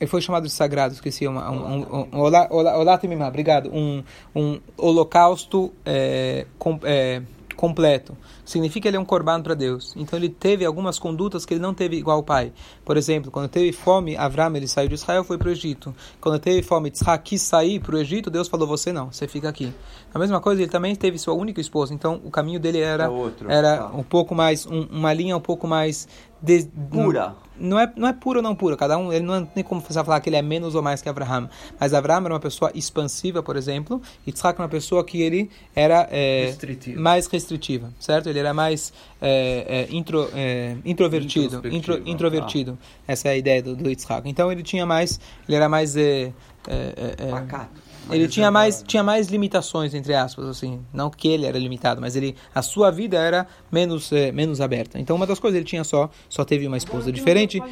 ele 0.00 0.08
foi 0.08 0.20
chamado 0.20 0.44
de 0.44 0.50
sagrado, 0.52 0.94
esqueci 0.94 1.26
uma, 1.26 1.50
um, 1.50 1.56
um, 1.56 2.08
um, 2.12 2.20
olá, 2.20 2.46
olá, 2.50 2.78
olá, 2.78 3.00
obrigado. 3.26 3.68
Um, 3.74 4.02
um 4.34 4.60
holocausto 4.76 5.72
é, 5.84 6.46
com, 6.56 6.78
é, 6.84 7.20
completo. 7.58 8.16
Significa 8.44 8.82
que 8.82 8.88
ele 8.88 8.96
é 8.96 9.00
um 9.00 9.04
corban 9.04 9.42
para 9.42 9.52
Deus. 9.52 9.92
Então 9.96 10.16
ele 10.16 10.28
teve 10.28 10.64
algumas 10.64 10.96
condutas 10.96 11.44
que 11.44 11.52
ele 11.52 11.60
não 11.60 11.74
teve 11.74 11.96
igual 11.96 12.18
ao 12.18 12.22
pai. 12.22 12.52
Por 12.84 12.96
exemplo, 12.96 13.32
quando 13.32 13.48
teve 13.48 13.72
fome, 13.72 14.16
Avram 14.16 14.54
ele 14.56 14.68
saiu 14.68 14.88
de 14.88 14.94
Israel 14.94 15.24
foi 15.24 15.36
para 15.36 15.48
o 15.48 15.50
Egito. 15.50 15.92
Quando 16.20 16.38
teve 16.38 16.62
fome, 16.62 16.90
Tzchak 16.90 17.24
quis 17.24 17.42
sair 17.42 17.80
para 17.80 17.96
o 17.96 17.98
Egito, 17.98 18.30
Deus 18.30 18.46
falou: 18.46 18.66
você 18.66 18.92
não, 18.92 19.10
você 19.10 19.26
fica 19.26 19.48
aqui. 19.48 19.72
A 20.14 20.18
mesma 20.18 20.40
coisa, 20.40 20.62
ele 20.62 20.70
também 20.70 20.94
teve 20.94 21.18
sua 21.18 21.34
única 21.34 21.60
esposa. 21.60 21.92
Então 21.92 22.20
o 22.24 22.30
caminho 22.30 22.60
dele 22.60 22.78
era 22.78 23.04
É 23.04 23.08
outro, 23.08 23.50
era 23.50 23.78
tá. 23.78 23.86
um 23.92 24.04
pouco 24.04 24.34
mais 24.34 24.64
um- 24.64 24.86
uma 24.90 25.12
linha 25.12 25.36
um 25.36 25.40
pouco 25.40 25.66
mais 25.66 26.06
de- 26.40 26.68
Pura. 26.90 27.34
não 27.58 27.78
é, 27.78 27.92
não 27.96 28.06
é 28.08 28.12
puro 28.12 28.38
ou 28.38 28.42
não 28.42 28.54
puro, 28.54 28.76
cada 28.76 28.96
um, 28.96 29.12
ele 29.12 29.24
não 29.24 29.48
nem 29.54 29.64
como 29.64 29.80
falar 29.80 30.20
que 30.20 30.28
ele 30.28 30.36
é 30.36 30.42
menos 30.42 30.74
ou 30.76 30.82
mais 30.82 31.02
que 31.02 31.08
Abraham, 31.08 31.48
mas 31.78 31.92
Abraham 31.92 32.24
era 32.26 32.34
uma 32.34 32.40
pessoa 32.40 32.70
expansiva, 32.74 33.42
por 33.42 33.56
exemplo, 33.56 34.00
e 34.26 34.30
Yitzhak 34.30 34.54
era 34.56 34.62
uma 34.62 34.68
pessoa 34.68 35.04
que 35.04 35.20
ele 35.20 35.50
era 35.74 36.08
é, 36.10 36.46
Restritivo. 36.46 37.00
mais 37.00 37.26
restritiva, 37.26 37.92
certo? 37.98 38.28
Ele 38.28 38.38
era 38.38 38.54
mais 38.54 38.92
é, 39.20 39.86
é, 39.90 39.94
intro, 39.96 40.28
é, 40.34 40.76
introvertido, 40.84 41.56
intro, 41.56 41.68
Introspectivo, 41.74 42.08
introvertido, 42.08 42.78
essa 43.06 43.28
é 43.28 43.32
a 43.32 43.36
ideia 43.36 43.62
do, 43.62 43.74
do 43.74 43.88
Yitzhak. 43.90 44.28
Então 44.28 44.52
ele 44.52 44.62
tinha 44.62 44.86
mais, 44.86 45.18
ele 45.48 45.56
era 45.56 45.68
mais 45.68 45.96
é, 45.96 46.32
é, 46.66 47.30
Pacato. 47.30 47.87
Ele 48.10 48.28
tinha 48.28 48.50
mais, 48.50 48.82
tinha 48.86 49.02
mais 49.02 49.28
limitações, 49.28 49.94
entre 49.94 50.14
aspas, 50.14 50.46
assim. 50.46 50.80
Não 50.92 51.10
que 51.10 51.28
ele 51.28 51.46
era 51.46 51.58
limitado, 51.58 52.00
mas 52.00 52.16
ele, 52.16 52.34
a 52.54 52.62
sua 52.62 52.90
vida 52.90 53.18
era 53.18 53.46
menos, 53.70 54.10
eh, 54.12 54.32
menos 54.32 54.60
aberta. 54.60 54.98
Então, 54.98 55.16
uma 55.16 55.26
das 55.26 55.38
coisas, 55.38 55.56
ele 55.56 55.66
tinha 55.66 55.84
só, 55.84 56.10
só 56.28 56.44
teve 56.44 56.66
uma 56.66 56.76
esposa 56.76 57.12
diferente. 57.12 57.62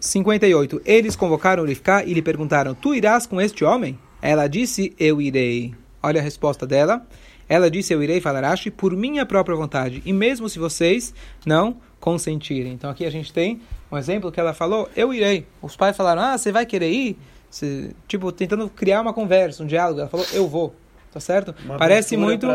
58. 0.00 0.82
Eles 0.84 1.16
convocaram 1.16 1.64
Rivka 1.64 2.04
e 2.04 2.12
lhe 2.12 2.22
perguntaram, 2.22 2.74
tu 2.74 2.94
irás 2.94 3.26
com 3.26 3.40
este 3.40 3.64
homem? 3.64 3.98
Ela 4.20 4.46
disse, 4.46 4.94
eu 4.98 5.20
irei. 5.20 5.74
Olha 6.02 6.20
a 6.20 6.24
resposta 6.24 6.66
dela. 6.66 7.06
Ela 7.48 7.70
disse, 7.70 7.92
eu 7.92 8.02
irei, 8.02 8.20
Falarashi, 8.20 8.70
por 8.70 8.96
minha 8.96 9.26
própria 9.26 9.56
vontade. 9.56 10.02
E 10.04 10.12
mesmo 10.12 10.48
se 10.48 10.58
vocês 10.58 11.14
não 11.44 11.76
consentirem. 12.00 12.72
Então, 12.72 12.90
aqui 12.90 13.04
a 13.04 13.10
gente 13.10 13.32
tem 13.32 13.60
um 13.90 13.96
exemplo 13.96 14.32
que 14.32 14.40
ela 14.40 14.52
falou, 14.52 14.88
eu 14.96 15.12
irei. 15.12 15.46
Os 15.60 15.76
pais 15.76 15.96
falaram, 15.96 16.22
ah, 16.22 16.38
você 16.38 16.52
vai 16.52 16.66
querer 16.66 16.90
ir? 16.90 17.18
Você, 17.54 17.92
tipo, 18.08 18.32
tentando 18.32 18.68
criar 18.68 19.00
uma 19.00 19.12
conversa, 19.12 19.62
um 19.62 19.66
diálogo. 19.66 20.00
Ela 20.00 20.08
falou, 20.08 20.26
eu 20.32 20.48
vou. 20.48 20.74
Tá 21.12 21.20
certo? 21.20 21.54
Uma 21.64 21.76
parece 21.78 22.16
muito, 22.16 22.48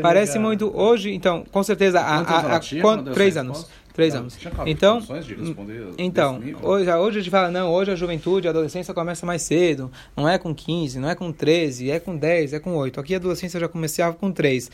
parece 0.00 0.32
negar. 0.38 0.46
muito 0.46 0.74
hoje, 0.74 1.12
então, 1.12 1.44
com 1.52 1.62
certeza, 1.62 2.00
a, 2.00 2.16
Quantos 2.24 2.32
a, 2.34 2.40
ela 2.40 2.56
a, 2.56 2.60
tinha 2.60 2.80
quan- 2.80 2.94
quando 2.96 3.04
deu 3.04 3.12
três 3.12 3.36
anos, 3.36 3.58
resposta? 3.58 3.78
três 3.92 4.14
anos. 4.14 4.38
Então, 4.64 5.00
responder 5.00 5.88
então, 5.98 6.40
hoje, 6.62 6.90
hoje 6.90 7.18
a 7.18 7.20
gente 7.20 7.30
fala, 7.30 7.50
não, 7.50 7.70
hoje 7.70 7.90
a 7.90 7.94
juventude, 7.94 8.46
a 8.48 8.50
adolescência 8.50 8.94
começa 8.94 9.26
mais 9.26 9.42
cedo, 9.42 9.92
não 10.16 10.26
é 10.26 10.38
com 10.38 10.54
15, 10.54 10.98
não 10.98 11.10
é 11.10 11.14
com 11.14 11.30
13, 11.30 11.90
é 11.90 12.00
com 12.00 12.16
10, 12.16 12.54
é 12.54 12.58
com 12.58 12.74
8. 12.74 12.98
Aqui 12.98 13.12
a 13.12 13.18
adolescência 13.18 13.60
já 13.60 13.68
começava 13.68 14.14
com 14.16 14.32
3. 14.32 14.70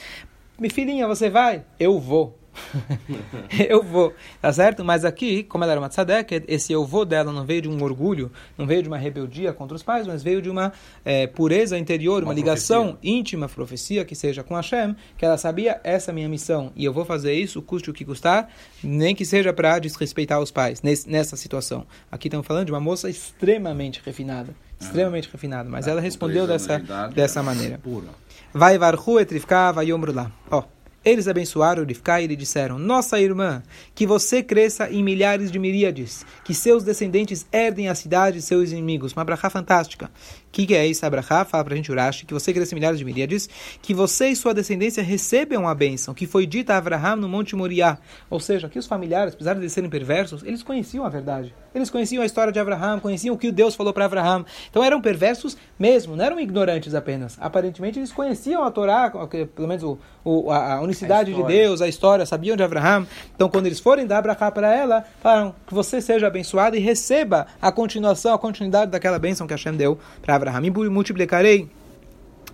Minha 0.57 0.71
filhinha, 0.71 1.09
você 1.09 1.29
vai? 1.29 1.65
Eu 1.81 1.99
vou. 1.99 2.39
eu 3.69 3.83
vou, 3.83 4.13
tá 4.41 4.53
certo? 4.53 4.85
Mas 4.85 5.05
aqui, 5.05 5.43
como 5.43 5.65
ela 5.65 5.73
era 5.73 5.81
uma 5.81 5.89
tzadek, 5.89 6.45
esse 6.49 6.73
eu 6.73 6.85
vou 6.85 7.05
dela 7.05 7.33
não 7.33 7.45
veio 7.45 7.63
de 7.63 7.69
um 7.69 7.83
orgulho, 7.83 8.31
não 8.57 8.67
veio 8.67 8.83
de 8.83 8.89
uma 8.89 8.99
rebeldia 8.99 9.53
contra 9.53 9.77
os 9.77 9.83
pais, 9.83 10.07
mas 10.07 10.23
veio 10.23 10.41
de 10.41 10.51
uma 10.51 10.73
eh, 11.05 11.27
pureza 11.27 11.79
interior, 11.79 12.23
uma, 12.23 12.29
Uma 12.29 12.35
ligação 12.35 12.93
profecia. 12.93 13.11
íntima, 13.11 13.49
profecia, 13.49 14.05
que 14.05 14.15
seja 14.15 14.43
com 14.43 14.55
Hashem, 14.55 14.95
que 15.17 15.25
ela 15.25 15.37
sabia, 15.37 15.81
essa 15.85 16.11
é 16.11 16.13
a 16.13 16.15
minha 16.15 16.29
missão, 16.29 16.73
e 16.77 16.85
eu 16.85 16.93
vou 16.93 17.05
fazer 17.05 17.35
isso, 17.35 17.61
custe 17.63 17.91
o 17.91 17.93
que 17.93 18.05
custar, 18.05 18.49
nem 18.83 19.15
que 19.15 19.25
seja 19.25 19.53
para 19.53 19.79
desrespeitar 19.79 20.41
os 20.41 20.51
pais, 20.51 20.83
nesse, 20.83 21.09
nessa 21.09 21.37
situação. 21.37 21.87
Aqui 22.11 22.29
estamos 22.29 22.47
falando 22.47 22.67
de 22.67 22.73
uma 22.73 22.81
moça 22.81 23.09
extremamente 23.09 24.01
refinada, 24.05 24.55
extremamente 24.81 25.29
refinada, 25.31 25.69
mas 25.69 25.87
É, 25.87 25.91
ela 25.91 26.01
respondeu 26.01 26.47
dessa, 26.47 26.79
dessa 27.15 27.41
é 27.41 27.43
maneira. 27.43 27.79
Pura. 27.79 28.09
Vai 28.53 28.79
varhu 28.79 29.19
etrifka 29.19 29.73
vai 29.73 29.87
lá. 29.91 30.31
Ó, 30.51 30.63
Eles 31.05 31.29
abençoaram 31.29 31.85
Rivka 31.85 32.21
e 32.21 32.27
lhe 32.27 32.35
disseram: 32.35 32.79
Nossa 32.79 33.21
irmã, 33.21 33.63
que 33.95 34.07
você 34.07 34.43
cresça 34.43 34.91
em 34.91 35.03
milhares 35.03 35.51
de 35.51 35.59
miríades, 35.59 36.25
que 36.45 36.55
seus 36.55 36.83
descendentes 36.83 37.47
herdem 37.53 37.89
a 37.89 37.95
cidade 37.95 38.39
de 38.39 38.43
seus 38.43 38.71
inimigos. 38.71 39.13
Uma 39.13 39.25
brachá 39.25 39.51
fantástica. 39.51 40.11
O 40.55 40.57
que, 40.57 40.67
que 40.69 40.75
é 40.77 40.87
isso, 40.87 41.05
Abraha? 41.05 41.45
Fala 41.45 41.65
pra 41.65 41.75
gente 41.75 41.91
Urashi, 41.91 42.25
que 42.25 42.33
você 42.33 42.53
cresça 42.53 42.73
em 42.73 42.77
milhares 42.77 42.97
de 42.97 43.05
miríades, 43.05 43.49
que 43.83 43.93
você 43.93 44.29
e 44.29 44.37
sua 44.37 44.55
descendência 44.55 45.03
recebam 45.03 45.67
a 45.67 45.75
bênção, 45.75 46.15
que 46.15 46.29
foi 46.29 46.47
dita 46.47 46.75
a 46.75 46.77
Abraham 46.77 47.17
no 47.17 47.29
Monte 47.29 47.57
Moriá. 47.57 47.99
Ou 48.31 48.39
seja, 48.39 48.69
que 48.69 48.79
os 48.79 48.87
familiares, 48.87 49.35
apesar 49.35 49.55
de 49.55 49.69
serem 49.69 49.91
perversos, 49.91 50.45
eles 50.45 50.63
conheciam 50.63 51.05
a 51.05 51.09
verdade. 51.09 51.53
Eles 51.75 51.91
conheciam 51.91 52.23
a 52.23 52.27
história 52.27 52.53
de 52.53 52.61
Abraham, 52.61 53.01
conheciam 53.01 53.35
o 53.35 53.39
que 53.39 53.51
Deus 53.51 53.75
falou 53.75 53.93
para 53.93 54.05
Abraham. 54.05 54.45
Então 54.71 54.85
eram 54.85 55.01
perversos 55.01 55.57
mesmo, 55.77 56.15
não 56.15 56.25
eram 56.25 56.39
ignorantes 56.39 56.95
apenas. 56.95 57.37
Aparentemente 57.41 57.99
eles 57.99 58.13
conheciam 58.13 58.63
a 58.63 58.71
Torá, 58.71 59.11
pelo 59.57 59.67
menos 59.67 59.83
o, 59.83 59.99
o, 60.23 60.53
a, 60.53 60.75
a 60.75 60.81
unicidade 60.81 61.33
a 61.33 61.37
de 61.37 61.43
Deus, 61.43 61.83
a 61.83 61.89
história, 61.89 62.25
sabiam 62.25 62.57
de 62.57 62.63
Abraham. 62.63 63.09
Então 63.35 63.49
quando 63.49 63.67
eles 63.67 63.81
forem 63.81 64.07
dar 64.07 64.19
Abraham 64.19 64.53
para 64.53 64.73
ela, 64.73 65.05
falaram 65.21 65.53
que 65.67 65.75
você 65.75 66.01
seja 66.01 66.29
abençoado 66.29 66.77
e 66.77 66.79
receba 66.79 67.49
a 67.61 67.73
continuação, 67.73 68.33
a 68.33 68.39
continuidade 68.39 68.93
daquela 68.93 69.19
bênção 69.19 69.45
que 69.45 69.53
Hashem 69.53 69.75
deu 69.75 69.99
para 70.23 70.37
Abraham. 70.37 70.44
E 70.51 70.71
multiplicarei 70.91 71.69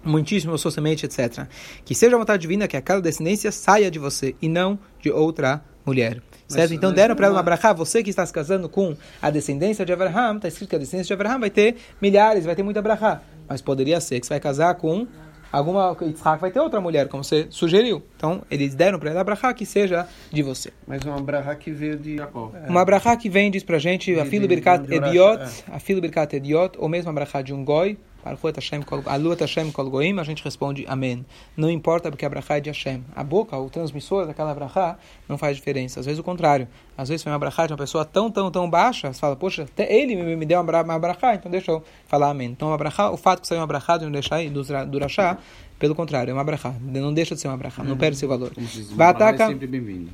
muitíssimo 0.04 0.54
a 0.54 0.58
sua 0.58 0.70
semente, 0.70 1.06
etc. 1.06 1.46
Que 1.84 1.94
seja 1.94 2.16
a 2.16 2.18
vontade 2.18 2.40
divina 2.40 2.66
que 2.66 2.76
aquela 2.76 3.00
descendência 3.00 3.52
saia 3.52 3.90
de 3.90 3.98
você 3.98 4.34
e 4.40 4.48
não 4.48 4.78
de 5.00 5.10
outra 5.10 5.62
mulher. 5.84 6.22
Certo? 6.48 6.74
Então 6.74 6.92
deram 6.92 7.14
para 7.14 7.26
ela 7.26 7.36
uma 7.36 7.42
brachá, 7.42 7.72
você 7.72 8.02
que 8.02 8.10
está 8.10 8.26
se 8.26 8.32
casando 8.32 8.68
com 8.68 8.96
a 9.22 9.30
descendência 9.30 9.84
de 9.84 9.92
Abraham, 9.92 10.36
está 10.36 10.48
escrito 10.48 10.70
que 10.70 10.76
a 10.76 10.78
descendência 10.78 11.14
de 11.14 11.20
Abraham 11.20 11.40
vai 11.40 11.50
ter 11.50 11.76
milhares, 12.02 12.44
vai 12.44 12.56
ter 12.56 12.62
muita 12.62 12.82
brachá. 12.82 13.22
Mas 13.48 13.60
poderia 13.60 14.00
ser 14.00 14.18
que 14.18 14.26
você 14.26 14.34
vai 14.34 14.40
casar 14.40 14.74
com 14.74 15.06
alguma 15.50 15.96
Yitzhak 16.00 16.40
vai 16.40 16.50
ter 16.50 16.60
outra 16.60 16.80
mulher, 16.80 17.08
como 17.08 17.24
você 17.24 17.46
sugeriu. 17.50 18.02
Então, 18.16 18.42
eles 18.50 18.74
deram 18.74 18.98
para 18.98 19.10
ela 19.10 19.20
a 19.20 19.24
brachá 19.24 19.52
que 19.52 19.66
seja 19.66 20.06
de 20.30 20.42
você. 20.42 20.72
Mas 20.86 21.02
uma 21.04 21.20
brachá 21.20 21.54
que 21.54 21.70
veio 21.70 21.96
de 21.96 22.16
Jacó. 22.16 22.52
É. 22.54 22.68
Uma 22.68 22.84
brachá 22.84 23.16
que 23.16 23.28
vem, 23.28 23.50
diz 23.50 23.62
pra 23.62 23.78
gente, 23.78 24.18
a 24.18 24.24
filo 24.24 24.46
birkat 24.46 24.92
ediot, 24.92 25.64
a 25.70 25.78
filo 25.78 26.00
birkat 26.00 26.36
ediot, 26.36 26.78
ou 26.78 26.88
mesmo 26.88 27.10
a 27.10 27.12
brachá 27.12 27.42
de 27.42 27.52
um 27.52 27.64
goi, 27.64 27.98
a 28.22 30.24
gente 30.24 30.44
responde 30.44 30.84
Amém. 30.86 31.24
Não 31.56 31.70
importa 31.70 32.10
porque 32.10 32.26
a 32.26 32.28
brachá 32.28 32.58
é 32.58 32.60
de 32.60 32.68
Hashem. 32.68 33.02
A 33.16 33.24
boca, 33.24 33.56
o 33.56 33.70
transmissor 33.70 34.26
daquela 34.26 34.54
brachá, 34.54 34.98
não 35.30 35.38
faz 35.38 35.56
diferença. 35.56 36.00
Às 36.00 36.06
vezes 36.06 36.18
o 36.18 36.24
contrário. 36.24 36.66
Às 36.98 37.08
vezes 37.08 37.22
foi 37.22 37.30
uma 37.32 37.38
brachá 37.38 37.66
de 37.66 37.72
uma 37.72 37.78
pessoa 37.78 38.04
tão, 38.04 38.30
tão, 38.30 38.50
tão 38.50 38.68
baixa, 38.68 39.12
você 39.12 39.20
fala, 39.20 39.36
poxa, 39.36 39.62
até 39.62 39.90
ele 39.90 40.16
me, 40.16 40.36
me 40.36 40.44
deu 40.44 40.60
uma 40.60 40.98
brachá, 40.98 41.34
então 41.34 41.50
deixa 41.50 41.70
eu 41.70 41.82
falar 42.06 42.30
Amém. 42.30 42.48
Então 42.48 42.72
a 42.72 42.76
brachá, 42.76 43.10
o 43.10 43.16
fato 43.16 43.40
que 43.40 43.46
saiu 43.46 43.60
uma 43.60 43.66
brachá 43.66 43.96
de 43.96 44.04
um 44.04 44.10
deixar 44.10 44.44
do, 44.50 44.62
do 44.86 44.98
Rashá, 44.98 45.38
pelo 45.78 45.94
contrário, 45.94 46.30
é 46.30 46.34
uma 46.34 46.44
brachá. 46.44 46.74
Não 46.80 47.14
deixa 47.14 47.34
de 47.34 47.40
ser 47.40 47.48
uma 47.48 47.56
brachá, 47.56 47.82
não 47.82 47.96
perde 47.96 48.16
seu 48.16 48.28
valor. 48.28 48.52
Vataka, 48.94 49.48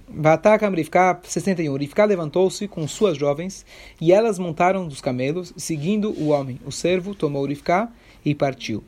Vataka 0.09 0.69
Rivka 0.69 1.19
61. 1.25 1.75
Rivka 1.77 2.05
levantou-se 2.05 2.69
com 2.69 2.87
suas 2.87 3.17
jovens 3.17 3.65
e 4.01 4.13
elas 4.13 4.39
montaram 4.39 4.87
dos 4.87 5.01
camelos, 5.01 5.53
seguindo 5.57 6.11
o 6.11 6.29
homem. 6.29 6.61
O 6.65 6.71
servo 6.71 7.15
tomou 7.15 7.45
Rivka 7.47 7.89
e 8.25 8.35
partiu. 8.35 8.85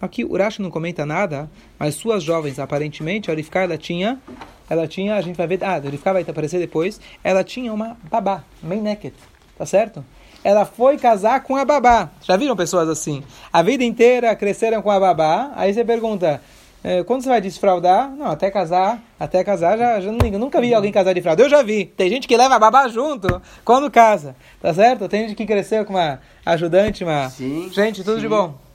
Aqui 0.00 0.24
o 0.24 0.36
Rashi 0.36 0.62
não 0.62 0.70
comenta 0.70 1.04
nada, 1.04 1.50
mas 1.78 1.94
suas 1.94 2.22
jovens, 2.22 2.58
aparentemente, 2.58 3.30
a 3.30 3.34
Rivka, 3.34 3.60
ela 3.60 3.76
tinha, 3.76 4.18
ela 4.68 4.88
tinha, 4.88 5.16
a 5.16 5.20
gente 5.20 5.36
vai 5.36 5.46
ver, 5.46 5.62
ah, 5.62 5.76
a 5.76 5.78
Rivka 5.78 6.12
vai 6.12 6.22
aparecer 6.22 6.58
depois, 6.58 7.00
ela 7.22 7.44
tinha 7.44 7.72
uma 7.72 7.96
babá, 8.10 8.44
main 8.62 8.80
naked, 8.80 9.14
tá 9.58 9.66
certo? 9.66 10.04
ela 10.42 10.64
foi 10.64 10.96
casar 10.96 11.42
com 11.42 11.56
a 11.56 11.64
babá. 11.64 12.10
Já 12.22 12.36
viram 12.36 12.56
pessoas 12.56 12.88
assim? 12.88 13.22
A 13.52 13.62
vida 13.62 13.84
inteira 13.84 14.34
cresceram 14.34 14.82
com 14.82 14.90
a 14.90 14.98
babá. 14.98 15.52
Aí 15.54 15.72
você 15.72 15.84
pergunta, 15.84 16.40
é, 16.82 17.02
quando 17.04 17.22
você 17.22 17.28
vai 17.28 17.40
desfraudar? 17.40 18.10
Não, 18.10 18.26
até 18.26 18.50
casar, 18.50 19.02
até 19.18 19.44
casar 19.44 19.76
já, 19.76 20.00
já 20.00 20.10
nunca 20.12 20.60
vi 20.60 20.72
alguém 20.72 20.90
casar 20.90 21.12
de 21.12 21.20
fralda. 21.20 21.42
Eu 21.42 21.50
já 21.50 21.62
vi. 21.62 21.84
Tem 21.84 22.08
gente 22.08 22.26
que 22.26 22.36
leva 22.36 22.54
a 22.54 22.58
babá 22.58 22.88
junto 22.88 23.40
quando 23.64 23.90
casa, 23.90 24.34
tá 24.60 24.72
certo? 24.72 25.08
Tem 25.08 25.28
gente 25.28 25.36
que 25.36 25.46
cresceu 25.46 25.84
com 25.84 25.92
uma 25.92 26.20
ajudante, 26.44 27.04
uma 27.04 27.28
sim, 27.28 27.70
gente, 27.72 28.02
tudo 28.02 28.16
sim. 28.16 28.22
de 28.22 28.28
bom. 28.28 28.69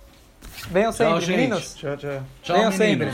Venham 0.69 0.91
sempre, 0.91 1.19
tchau, 1.19 1.29
meninos. 1.29 1.75
Tchau, 1.75 1.97
tchau. 1.97 2.23
Venham 2.55 2.71
sempre. 2.71 3.12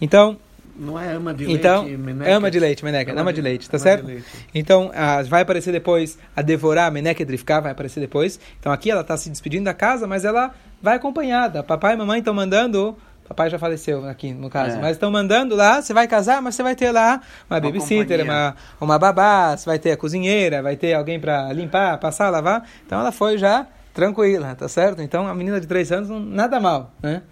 Então, 0.00 0.38
não 0.76 0.98
é 0.98 1.12
ama 1.12 1.32
de 1.32 1.50
então, 1.50 1.84
leite, 1.84 1.96
meneca. 1.98 2.36
ama 2.36 2.50
de 2.50 2.58
leite, 2.58 2.84
meneca, 2.84 3.12
ama, 3.12 3.20
ama 3.20 3.32
de, 3.32 3.36
de, 3.36 3.42
leite, 3.42 3.70
tá 3.70 3.78
certo? 3.78 4.06
Leite. 4.06 4.24
Então, 4.54 4.90
a, 4.94 5.22
vai 5.22 5.42
aparecer 5.42 5.72
depois 5.72 6.18
a 6.34 6.42
devorar, 6.42 6.90
meneca 6.90 7.22
e 7.22 7.24
drifcar, 7.24 7.62
vai 7.62 7.72
aparecer 7.72 8.00
depois. 8.00 8.40
Então, 8.58 8.72
aqui 8.72 8.90
ela 8.90 9.02
está 9.02 9.16
se 9.16 9.30
despedindo 9.30 9.64
da 9.64 9.74
casa, 9.74 10.06
mas 10.06 10.24
ela 10.24 10.52
vai 10.82 10.96
acompanhada. 10.96 11.62
Papai 11.62 11.94
e 11.94 11.96
mamãe 11.96 12.18
estão 12.18 12.34
mandando 12.34 12.96
Papai 13.26 13.48
já 13.48 13.58
faleceu 13.58 14.06
aqui, 14.06 14.32
no 14.34 14.50
caso. 14.50 14.76
É. 14.76 14.80
Mas 14.80 14.92
estão 14.92 15.10
mandando 15.10 15.56
lá, 15.56 15.80
você 15.80 15.94
vai 15.94 16.06
casar, 16.06 16.42
mas 16.42 16.54
você 16.54 16.62
vai 16.62 16.74
ter 16.74 16.90
lá 16.90 17.22
uma, 17.48 17.56
uma 17.56 17.60
babysitter, 17.60 18.22
uma, 18.22 18.54
uma 18.78 18.98
babá, 18.98 19.56
você 19.56 19.64
vai 19.64 19.78
ter 19.78 19.92
a 19.92 19.96
cozinheira, 19.96 20.62
vai 20.62 20.76
ter 20.76 20.92
alguém 20.92 21.18
para 21.18 21.50
limpar, 21.52 21.98
passar, 21.98 22.28
lavar. 22.28 22.68
Então 22.84 23.00
ela 23.00 23.10
foi 23.10 23.38
já 23.38 23.66
tranquila, 23.94 24.54
tá 24.56 24.68
certo? 24.68 25.00
Então 25.00 25.26
a 25.26 25.34
menina 25.34 25.60
de 25.60 25.66
três 25.66 25.92
anos, 25.92 26.10
nada 26.26 26.58
mal, 26.60 26.92
né? 27.00 27.22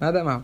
Nada 0.00 0.22
mal. 0.24 0.42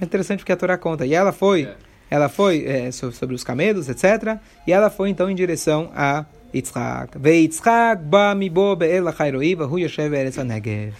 É 0.00 0.04
interessante 0.04 0.40
porque 0.40 0.52
a 0.52 0.56
Torá 0.56 0.78
conta. 0.78 1.04
E 1.04 1.14
ela 1.14 1.32
foi, 1.32 1.64
é. 1.64 1.76
ela 2.10 2.28
foi 2.28 2.64
é, 2.64 2.92
sobre 2.92 3.34
os 3.34 3.42
camelos, 3.42 3.88
etc. 3.88 4.38
E 4.66 4.72
ela 4.72 4.90
foi 4.90 5.08
então 5.08 5.28
em 5.28 5.34
direção 5.34 5.90
a 5.94 6.24
Yitzhak. 6.54 7.18
Ve 7.18 7.40
Yitzhak 7.40 8.02
ba 8.04 8.34
mibo 8.34 8.76
be'el 8.76 9.08
achayroiva 9.08 9.66
hu 9.66 9.78
yoshev 9.78 10.14
eretz 10.14 10.36
Negev. 10.36 10.94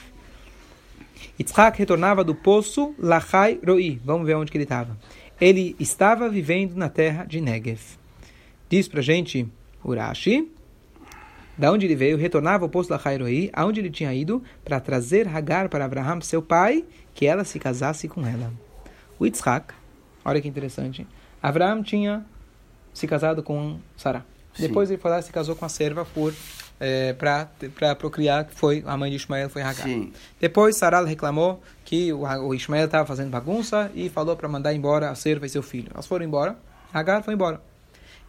Yitzhak 1.38 1.78
retornava 1.78 2.24
do 2.24 2.34
poço 2.34 2.94
Lachai 2.98 3.60
Roi. 3.64 4.00
Vamos 4.04 4.26
ver 4.26 4.34
onde 4.34 4.50
que 4.50 4.56
ele 4.56 4.64
estava. 4.64 4.96
Ele 5.40 5.76
estava 5.78 6.28
vivendo 6.28 6.74
na 6.74 6.88
terra 6.88 7.24
de 7.24 7.40
Negev. 7.40 7.80
Diz 8.68 8.88
pra 8.88 9.00
gente 9.00 9.46
Urashi, 9.84 10.50
da 11.58 11.72
onde 11.72 11.86
ele 11.86 11.96
veio, 11.96 12.16
retornava 12.16 12.64
ao 12.64 12.68
poço 12.68 12.90
Lachai 12.92 13.18
Roi, 13.18 13.50
aonde 13.52 13.80
ele 13.80 13.90
tinha 13.90 14.14
ido 14.14 14.42
para 14.64 14.78
trazer 14.78 15.26
Hagar 15.26 15.68
para 15.68 15.84
Abraham, 15.84 16.20
seu 16.20 16.40
pai, 16.40 16.84
que 17.14 17.26
ela 17.26 17.44
se 17.44 17.58
casasse 17.58 18.08
com 18.08 18.24
ela. 18.24 18.52
O 19.18 19.26
Yitzhak, 19.26 19.74
olha 20.24 20.40
que 20.40 20.46
interessante, 20.46 21.06
Abraão 21.42 21.82
tinha 21.82 22.24
se 22.94 23.06
casado 23.06 23.42
com 23.42 23.78
Sarah. 23.96 24.24
Depois 24.58 24.90
ele 24.90 25.00
foi 25.00 25.10
lá 25.10 25.18
e 25.18 25.22
se 25.22 25.32
casou 25.32 25.54
com 25.54 25.64
a 25.64 25.68
serva 25.68 26.04
por 26.04 26.32
é, 26.80 27.12
para 27.12 27.94
procriar, 27.96 28.44
que 28.44 28.54
foi 28.54 28.84
a 28.86 28.96
mãe 28.96 29.10
de 29.10 29.16
Ismael, 29.16 29.50
foi 29.50 29.62
Hagar. 29.62 29.84
Sim. 29.84 30.12
Depois 30.40 30.76
Sarah 30.76 31.04
reclamou 31.04 31.60
que 31.84 32.12
o, 32.12 32.20
o 32.22 32.54
Ismael 32.54 32.86
estava 32.86 33.06
fazendo 33.06 33.30
bagunça 33.30 33.90
e 33.94 34.08
falou 34.08 34.36
para 34.36 34.48
mandar 34.48 34.72
embora 34.74 35.10
a 35.10 35.14
serva 35.14 35.46
e 35.46 35.48
seu 35.48 35.62
filho. 35.62 35.90
Elas 35.92 36.06
foram 36.06 36.24
embora, 36.24 36.56
Hagar 36.92 37.22
foi 37.22 37.34
embora. 37.34 37.60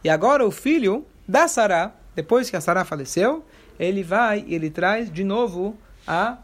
E 0.02 0.08
agora 0.08 0.44
o 0.44 0.50
filho 0.50 1.06
da 1.28 1.46
Sarah, 1.46 1.92
depois 2.14 2.50
que 2.50 2.56
a 2.56 2.60
Sarah 2.60 2.84
faleceu, 2.84 3.44
ele 3.78 4.02
vai 4.02 4.44
e 4.46 4.54
ele 4.54 4.70
traz 4.70 5.10
de 5.10 5.24
novo 5.24 5.76
a 6.06 6.38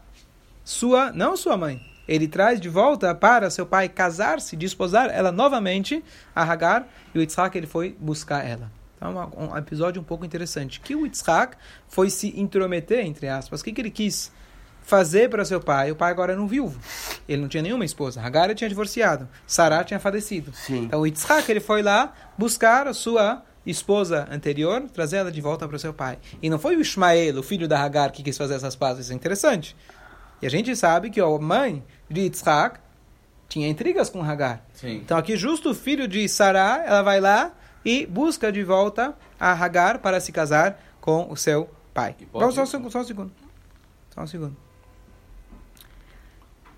sua, 0.63 1.11
não 1.11 1.37
sua 1.37 1.55
mãe, 1.55 1.81
ele 2.07 2.27
traz 2.27 2.59
de 2.59 2.69
volta 2.69 3.13
para 3.13 3.49
seu 3.49 3.65
pai 3.65 3.89
casar-se, 3.89 4.55
desposar 4.55 5.09
ela 5.09 5.31
novamente, 5.31 6.03
a 6.33 6.43
Hagar, 6.43 6.87
e 7.13 7.19
o 7.19 7.21
Yitzhak 7.21 7.57
ele 7.57 7.67
foi 7.67 7.95
buscar 7.99 8.45
ela. 8.47 8.71
Então, 8.95 9.31
um 9.37 9.57
episódio 9.57 10.01
um 10.01 10.05
pouco 10.05 10.25
interessante. 10.25 10.79
Que 10.79 10.95
o 10.95 11.05
Yitzhak 11.05 11.55
foi 11.87 12.09
se 12.09 12.39
intrometer, 12.39 13.05
entre 13.05 13.27
aspas. 13.27 13.61
O 13.61 13.63
que, 13.63 13.71
que 13.71 13.81
ele 13.81 13.91
quis 13.91 14.31
fazer 14.81 15.29
para 15.29 15.45
seu 15.45 15.59
pai? 15.59 15.91
O 15.91 15.95
pai 15.95 16.09
agora 16.09 16.31
era 16.31 16.41
um 16.41 16.47
viúvo. 16.47 16.79
Ele 17.27 17.41
não 17.41 17.49
tinha 17.49 17.61
nenhuma 17.61 17.85
esposa. 17.85 18.21
Hagar 18.21 18.53
tinha 18.55 18.69
divorciado. 18.69 19.27
Sarah 19.45 19.83
tinha 19.83 19.99
falecido. 19.99 20.51
Sim. 20.53 20.85
Então, 20.85 21.01
o 21.01 21.05
Yitzhak 21.05 21.49
ele 21.51 21.59
foi 21.59 21.83
lá 21.83 22.13
buscar 22.37 22.87
a 22.87 22.93
sua 22.93 23.43
esposa 23.69 24.27
anterior, 24.31 24.81
trazer 24.93 25.17
ela 25.17 25.31
de 25.31 25.41
volta 25.41 25.67
para 25.67 25.75
o 25.75 25.79
seu 25.79 25.93
pai. 25.93 26.17
E 26.41 26.49
não 26.49 26.57
foi 26.57 26.75
o 26.75 26.81
Ismael, 26.81 27.37
o 27.37 27.43
filho 27.43 27.67
da 27.67 27.81
Hagar, 27.81 28.11
que 28.11 28.23
quis 28.23 28.37
fazer 28.37 28.55
essas 28.55 28.75
pazes. 28.75 29.05
Isso 29.05 29.13
é 29.13 29.15
interessante. 29.15 29.75
E 30.41 30.47
a 30.47 30.49
gente 30.49 30.75
sabe 30.75 31.09
que 31.09 31.19
a 31.19 31.27
mãe 31.39 31.83
de 32.09 32.21
Yitzhak 32.21 32.79
tinha 33.49 33.67
intrigas 33.67 34.09
com 34.09 34.23
Hagar. 34.23 34.65
Sim. 34.73 34.97
Então 34.97 35.17
aqui 35.17 35.35
justo 35.35 35.71
o 35.71 35.75
filho 35.75 36.07
de 36.07 36.27
Sarah, 36.27 36.83
ela 36.85 37.01
vai 37.01 37.19
lá 37.19 37.53
e 37.83 38.05
busca 38.05 38.51
de 38.51 38.63
volta 38.63 39.15
a 39.39 39.51
Hagar 39.51 39.99
para 39.99 40.19
se 40.19 40.31
casar 40.31 40.79
com 40.99 41.31
o 41.31 41.35
seu 41.35 41.69
pai. 41.93 42.15
Vamos 42.31 42.55
só, 42.55 42.65
só, 42.65 42.89
só 42.89 42.99
um 42.99 43.03
segundo. 43.03 43.31
Só 44.13 44.21
um 44.21 44.27
segundo. 44.27 44.55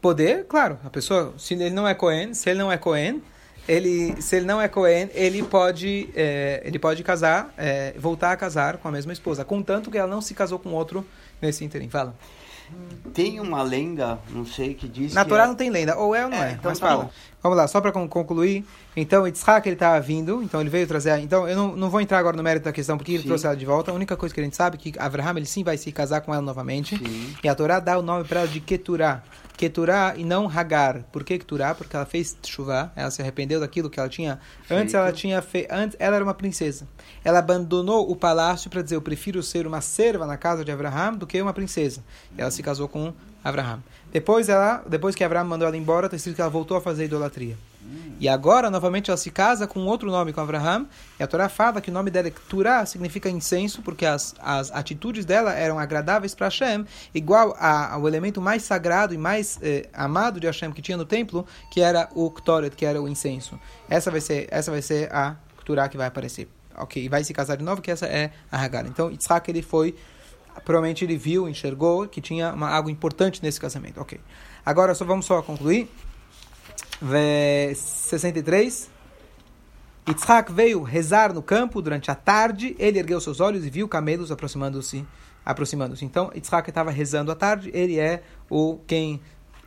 Poder, 0.01 0.45
claro, 0.45 0.79
a 0.83 0.89
pessoa, 0.89 1.33
se 1.37 1.55
ele 1.55 1.71
não 1.71 1.87
é 1.87 1.93
Cohen, 1.93 2.33
se 2.33 2.49
ele 2.49 2.59
não 2.59 2.71
é 2.71 2.77
Cohen, 2.77 3.21
ele, 3.69 4.19
se 4.19 4.35
ele 4.35 4.45
não 4.47 4.59
é 4.59 4.67
Cohen, 4.67 5.09
ele 5.13 5.43
pode, 5.43 6.09
é, 6.15 6.61
ele 6.65 6.79
pode 6.79 7.03
casar, 7.03 7.53
é, 7.55 7.93
voltar 7.97 8.31
a 8.31 8.37
casar 8.37 8.77
com 8.77 8.87
a 8.87 8.91
mesma 8.91 9.13
esposa, 9.13 9.45
contanto 9.45 9.91
que 9.91 9.97
ela 9.97 10.09
não 10.09 10.21
se 10.21 10.33
casou 10.33 10.57
com 10.57 10.71
outro 10.71 11.05
nesse 11.39 11.63
interim. 11.63 11.87
Fala. 11.87 12.15
Tem 13.13 13.39
uma 13.39 13.61
lenda, 13.61 14.19
não 14.29 14.45
sei, 14.45 14.73
que 14.73 14.87
diz 14.87 15.13
Na 15.13 15.23
que 15.23 15.29
Torá 15.29 15.43
é... 15.43 15.47
não 15.47 15.55
tem 15.55 15.69
lenda, 15.69 15.97
ou 15.97 16.15
é 16.15 16.23
ou 16.23 16.31
não 16.31 16.37
é, 16.43 16.49
é 16.49 16.51
então 16.53 16.71
mas 16.71 16.79
tá 16.79 16.87
fala. 16.87 17.03
bom. 17.03 17.09
Vamos 17.41 17.57
lá, 17.57 17.67
só 17.67 17.79
para 17.79 17.91
concluir. 17.91 18.65
Então, 18.95 19.25
Yitzhak, 19.25 19.67
ele 19.67 19.75
estava 19.75 19.99
vindo, 20.01 20.43
então 20.43 20.59
ele 20.59 20.69
veio 20.69 20.85
trazer... 20.85 21.17
Então, 21.19 21.47
eu 21.47 21.55
não, 21.55 21.75
não 21.75 21.89
vou 21.89 22.01
entrar 22.01 22.17
agora 22.17 22.35
no 22.35 22.43
mérito 22.43 22.65
da 22.65 22.73
questão, 22.73 22.97
porque 22.97 23.13
ele 23.13 23.23
trouxe 23.23 23.45
ela 23.45 23.55
de 23.55 23.65
volta. 23.65 23.91
A 23.91 23.93
única 23.93 24.17
coisa 24.17 24.35
que 24.35 24.41
a 24.41 24.43
gente 24.43 24.57
sabe 24.57 24.75
é 24.75 24.79
que 24.79 24.99
Abraham, 24.99 25.37
ele 25.37 25.45
sim 25.45 25.63
vai 25.63 25.77
se 25.77 25.89
casar 25.91 26.19
com 26.21 26.33
ela 26.33 26.41
novamente. 26.41 26.97
Sim. 26.97 27.35
E 27.41 27.47
a 27.47 27.55
Torá 27.55 27.79
dá 27.79 27.97
o 27.97 28.01
nome 28.01 28.25
para 28.25 28.41
ela 28.41 28.49
de 28.49 28.59
Keturah. 28.59 29.23
Keturá 29.55 30.13
e 30.17 30.23
não 30.23 30.49
Hagar. 30.49 31.03
Por 31.11 31.23
que 31.23 31.37
Keturá? 31.37 31.75
Porque 31.75 31.95
ela 31.95 32.05
fez 32.05 32.35
chuva, 32.45 32.91
ela 32.95 33.11
se 33.11 33.21
arrependeu 33.21 33.59
daquilo 33.59 33.89
que 33.89 33.99
ela 33.99 34.07
tinha. 34.07 34.39
Antes 34.69 34.93
ela 34.93 35.11
tinha 35.11 35.41
fe... 35.41 35.67
antes 35.69 35.97
ela 35.99 36.15
era 36.15 36.23
uma 36.23 36.33
princesa. 36.33 36.87
Ela 37.25 37.39
abandonou 37.39 38.09
o 38.09 38.15
palácio 38.15 38.69
para 38.69 38.81
dizer 38.81 38.95
eu 38.95 39.01
prefiro 39.01 39.43
ser 39.43 39.67
uma 39.67 39.81
serva 39.81 40.25
na 40.25 40.37
casa 40.37 40.63
de 40.63 40.71
Abraham 40.71 41.15
do 41.15 41.27
que 41.27 41.41
uma 41.41 41.53
princesa. 41.53 42.01
E 42.37 42.41
ela 42.41 42.51
se 42.51 42.63
casou 42.63 42.87
com 42.87 43.13
Abraham. 43.43 43.81
Depois 44.11 44.49
ela, 44.49 44.83
depois 44.87 45.15
que 45.15 45.23
Abraham 45.23 45.45
mandou 45.45 45.67
ela 45.67 45.77
embora, 45.77 46.07
está 46.07 46.17
escrito 46.17 46.35
que 46.35 46.41
ela 46.41 46.49
voltou 46.49 46.77
a 46.77 46.81
fazer 46.81 47.05
idolatria. 47.05 47.55
E 48.19 48.27
agora, 48.27 48.69
novamente, 48.69 49.09
ela 49.09 49.17
se 49.17 49.31
casa 49.31 49.65
com 49.65 49.79
outro 49.85 50.11
nome, 50.11 50.33
com 50.33 50.41
Abraham. 50.41 50.85
E 51.17 51.23
a 51.23 51.27
Torá 51.27 51.47
fala 51.47 51.79
que 51.79 51.89
o 51.89 51.93
nome 51.93 52.11
dela 52.11 52.27
é 52.27 52.33
Turá, 52.49 52.85
significa 52.85 53.29
incenso, 53.29 53.81
porque 53.81 54.05
as, 54.05 54.35
as 54.41 54.71
atitudes 54.71 55.23
dela 55.23 55.53
eram 55.53 55.79
agradáveis 55.79 56.35
para 56.35 56.47
Hashem, 56.47 56.85
igual 57.15 57.55
a, 57.57 57.93
ao 57.93 58.07
elemento 58.07 58.41
mais 58.41 58.63
sagrado 58.63 59.13
e 59.13 59.17
mais 59.17 59.57
eh, 59.61 59.87
amado 59.93 60.39
de 60.39 60.47
Hashem 60.47 60.71
que 60.73 60.81
tinha 60.81 60.97
no 60.97 61.05
templo, 61.05 61.45
que 61.71 61.79
era 61.79 62.09
o 62.13 62.29
Ktoret, 62.29 62.75
que 62.75 62.85
era 62.85 63.01
o 63.01 63.07
incenso. 63.07 63.57
Essa 63.89 64.11
vai 64.11 64.19
ser, 64.19 64.47
essa 64.51 64.69
vai 64.69 64.81
ser 64.81 65.11
a 65.13 65.37
Turá 65.63 65.87
que 65.87 65.95
vai 65.95 66.07
aparecer. 66.07 66.49
Ok, 66.75 67.01
e 67.01 67.07
vai 67.07 67.23
se 67.23 67.33
casar 67.33 67.55
de 67.55 67.63
novo, 67.63 67.81
que 67.81 67.89
essa 67.89 68.05
é 68.05 68.31
a 68.51 68.61
Hagar. 68.61 68.85
Então, 68.85 69.09
Yitzhak, 69.09 69.49
ele 69.49 69.61
foi 69.61 69.95
provavelmente 70.65 71.03
ele 71.03 71.17
viu, 71.17 71.47
enxergou 71.47 72.07
que 72.07 72.21
tinha 72.21 72.53
uma, 72.53 72.69
algo 72.69 72.89
importante 72.89 73.41
nesse 73.41 73.59
casamento. 73.59 73.99
Ok. 73.99 74.19
Agora 74.65 74.93
só 74.93 75.05
vamos 75.05 75.25
só 75.25 75.41
concluir. 75.41 75.89
63. 77.75 78.89
Yitzhak 80.07 80.51
veio 80.51 80.81
rezar 80.81 81.33
no 81.33 81.41
campo 81.41 81.81
durante 81.81 82.09
a 82.11 82.15
tarde. 82.15 82.75
Ele 82.79 82.99
ergueu 82.99 83.21
seus 83.21 83.39
olhos 83.39 83.65
e 83.65 83.69
viu 83.69 83.87
camelos 83.87 84.31
aproximando-se. 84.31 85.05
aproximando-se. 85.45 86.03
Então, 86.03 86.31
Yitzhak 86.35 86.69
estava 86.69 86.91
rezando 86.91 87.31
à 87.31 87.35
tarde. 87.35 87.71
Ele 87.73 87.99
é 87.99 88.23
o 88.49 88.79
quem 88.85 89.21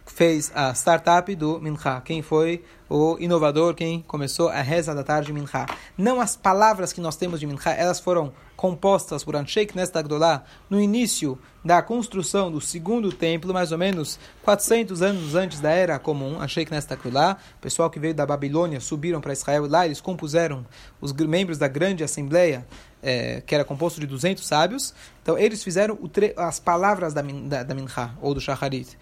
fez 0.07 0.53
a 0.55 0.73
startup 0.75 1.35
do 1.35 1.61
Mincha. 1.61 2.01
Quem 2.05 2.23
foi 2.23 2.65
o 2.89 3.17
inovador, 3.19 3.75
quem 3.75 4.03
começou 4.03 4.49
a 4.49 4.61
reza 4.61 4.95
da 4.95 5.03
tarde 5.03 5.33
de. 5.33 5.67
Não 5.97 6.21
as 6.21 6.37
palavras 6.37 6.93
que 6.93 7.01
nós 7.01 7.17
temos 7.17 7.41
de 7.41 7.47
Mincha, 7.47 7.71
elas 7.71 8.01
foram 8.01 8.33
compostas 8.57 9.25
por 9.25 9.35
Ansheik 9.35 9.75
Nesta 9.75 10.01
Gdolá 10.03 10.45
no 10.71 10.81
início 10.81 11.37
da 11.65 11.83
construção 11.83 12.51
do 12.51 12.61
segundo 12.61 13.11
templo, 13.11 13.53
mais 13.53 13.73
ou 13.73 13.79
menos 13.79 14.21
400 14.43 15.03
anos 15.03 15.35
antes 15.35 15.59
da 15.59 15.71
Era 15.71 15.99
Comum, 15.99 16.41
Ansheik 16.41 16.71
Nesta 16.71 16.95
Gdolá. 16.95 17.39
O 17.59 17.61
pessoal 17.61 17.91
que 17.91 17.99
veio 17.99 18.15
da 18.15 18.27
Babilônia 18.27 18.79
subiram 18.81 19.21
para 19.21 19.33
Israel 19.33 19.67
e 19.67 19.69
lá 19.69 19.87
eles 19.87 20.01
compuseram 20.01 20.65
os 21.01 21.13
membros 21.13 21.59
da 21.59 21.67
grande 21.67 22.05
assembleia 22.05 22.67
é, 23.03 23.43
que 23.45 23.55
era 23.55 23.65
composto 23.65 24.01
de 24.01 24.07
200 24.07 24.47
sábios. 24.47 24.95
Então, 25.23 25.37
eles 25.37 25.65
fizeram 25.65 25.99
as 26.37 26.61
palavras 26.61 27.13
da, 27.13 27.23
da, 27.23 27.63
da 27.65 27.75
Mincha, 27.75 28.13
ou 28.21 28.33
do 28.33 28.41
Shacharit 28.41 28.97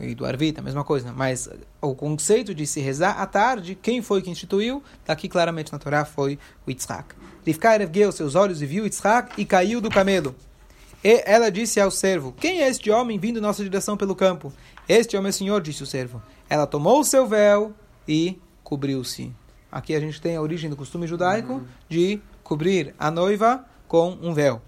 e 0.00 0.14
do 0.14 0.24
Arvit, 0.24 0.58
a 0.58 0.62
mesma 0.62 0.84
coisa. 0.84 1.12
Mas 1.12 1.48
o 1.80 1.94
conceito 1.94 2.54
de 2.54 2.66
se 2.66 2.80
rezar 2.80 3.20
à 3.20 3.26
tarde, 3.26 3.74
quem 3.74 4.02
foi 4.02 4.22
que 4.22 4.30
instituiu? 4.30 4.82
Está 5.00 5.12
aqui 5.12 5.28
claramente 5.28 5.72
na 5.72 5.78
Torá, 5.78 6.04
foi 6.04 6.38
o 6.66 6.70
Yitzhak. 6.70 7.14
Rivka 7.44 7.74
ergueu 7.74 8.12
seus 8.12 8.34
olhos 8.34 8.62
e 8.62 8.66
viu 8.66 8.84
Yitzhak 8.84 9.40
e 9.40 9.44
caiu 9.44 9.80
do 9.80 9.90
camelo. 9.90 10.34
E 11.02 11.22
ela 11.24 11.50
disse 11.50 11.80
ao 11.80 11.90
servo: 11.90 12.32
Quem 12.32 12.62
é 12.62 12.68
este 12.68 12.90
homem 12.90 13.18
vindo 13.18 13.38
em 13.38 13.42
nossa 13.42 13.62
direção 13.62 13.96
pelo 13.96 14.14
campo? 14.14 14.52
Este 14.88 15.16
é 15.16 15.18
o 15.18 15.22
meu 15.22 15.32
senhor, 15.32 15.60
disse 15.60 15.82
o 15.82 15.86
servo. 15.86 16.22
Ela 16.48 16.66
tomou 16.66 17.00
o 17.00 17.04
seu 17.04 17.26
véu 17.26 17.72
e 18.06 18.38
cobriu-se. 18.62 19.32
Aqui 19.70 19.94
a 19.94 20.00
gente 20.00 20.20
tem 20.20 20.36
a 20.36 20.40
origem 20.40 20.70
do 20.70 20.76
costume 20.76 21.06
judaico 21.06 21.62
de 21.88 22.20
cobrir 22.42 22.94
a 22.98 23.10
noiva 23.10 23.64
com 23.86 24.18
um 24.22 24.32
véu. 24.32 24.62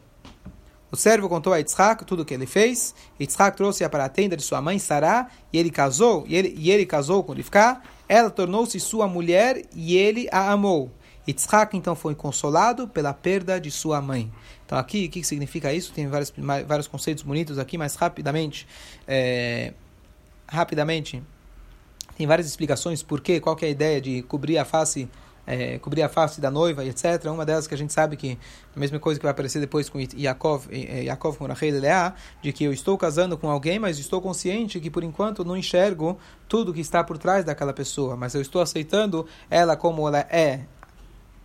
O 0.92 0.96
servo 0.96 1.28
contou 1.28 1.52
a 1.52 1.58
Yitzhak 1.58 2.04
tudo 2.04 2.22
o 2.22 2.24
que 2.24 2.34
ele 2.34 2.46
fez. 2.46 2.94
Yitzhak 3.18 3.56
trouxe-a 3.56 3.88
para 3.88 4.04
a 4.04 4.08
tenda 4.08 4.36
de 4.36 4.42
sua 4.42 4.60
mãe 4.60 4.78
Sará 4.78 5.28
e 5.52 5.58
ele 5.58 5.70
casou, 5.70 6.24
e 6.26 6.34
ele, 6.34 6.54
e 6.58 6.70
ele 6.70 6.84
casou 6.84 7.22
com 7.22 7.32
Rivka. 7.32 7.80
Ela 8.08 8.28
tornou-se 8.28 8.78
sua 8.80 9.06
mulher 9.06 9.62
e 9.74 9.96
ele 9.96 10.28
a 10.32 10.50
amou. 10.50 10.90
Yitzhak 11.28 11.76
então 11.76 11.94
foi 11.94 12.14
consolado 12.14 12.88
pela 12.88 13.14
perda 13.14 13.60
de 13.60 13.70
sua 13.70 14.00
mãe. 14.00 14.32
Então 14.66 14.76
aqui, 14.76 15.06
o 15.06 15.10
que 15.10 15.22
significa 15.22 15.72
isso? 15.72 15.92
Tem 15.92 16.08
vários, 16.08 16.32
vários 16.66 16.88
conceitos 16.88 17.22
bonitos 17.22 17.58
aqui, 17.58 17.78
mas 17.78 17.94
rapidamente, 17.94 18.66
é, 19.06 19.72
rapidamente, 20.48 21.22
tem 22.16 22.26
várias 22.26 22.46
explicações 22.46 23.02
por 23.02 23.20
quê, 23.20 23.40
qual 23.40 23.54
que 23.54 23.64
é 23.64 23.68
a 23.68 23.70
ideia 23.70 24.00
de 24.00 24.22
cobrir 24.22 24.58
a 24.58 24.64
face 24.64 25.08
é, 25.50 25.78
cobrir 25.78 26.02
a 26.02 26.08
face 26.08 26.40
da 26.40 26.50
noiva, 26.50 26.84
etc. 26.84 27.24
Uma 27.26 27.44
delas 27.44 27.66
que 27.66 27.74
a 27.74 27.76
gente 27.76 27.92
sabe 27.92 28.16
que 28.16 28.38
a 28.74 28.78
mesma 28.78 29.00
coisa 29.00 29.18
que 29.18 29.24
vai 29.24 29.32
aparecer 29.32 29.58
depois 29.58 29.88
com 29.88 29.98
Yaakov, 30.00 30.68
Yaakov 30.70 31.38
com 31.38 31.46
Rachel 31.46 31.80
Leá, 31.80 32.14
de 32.40 32.52
que 32.52 32.64
eu 32.64 32.72
estou 32.72 32.96
casando 32.96 33.36
com 33.36 33.50
alguém, 33.50 33.78
mas 33.78 33.98
estou 33.98 34.20
consciente 34.22 34.78
que 34.78 34.90
por 34.90 35.02
enquanto 35.02 35.44
não 35.44 35.56
enxergo 35.56 36.16
tudo 36.48 36.72
que 36.72 36.80
está 36.80 37.02
por 37.02 37.18
trás 37.18 37.44
daquela 37.44 37.72
pessoa, 37.72 38.16
mas 38.16 38.34
eu 38.34 38.40
estou 38.40 38.62
aceitando 38.62 39.26
ela 39.50 39.76
como 39.76 40.06
ela 40.06 40.20
é 40.20 40.60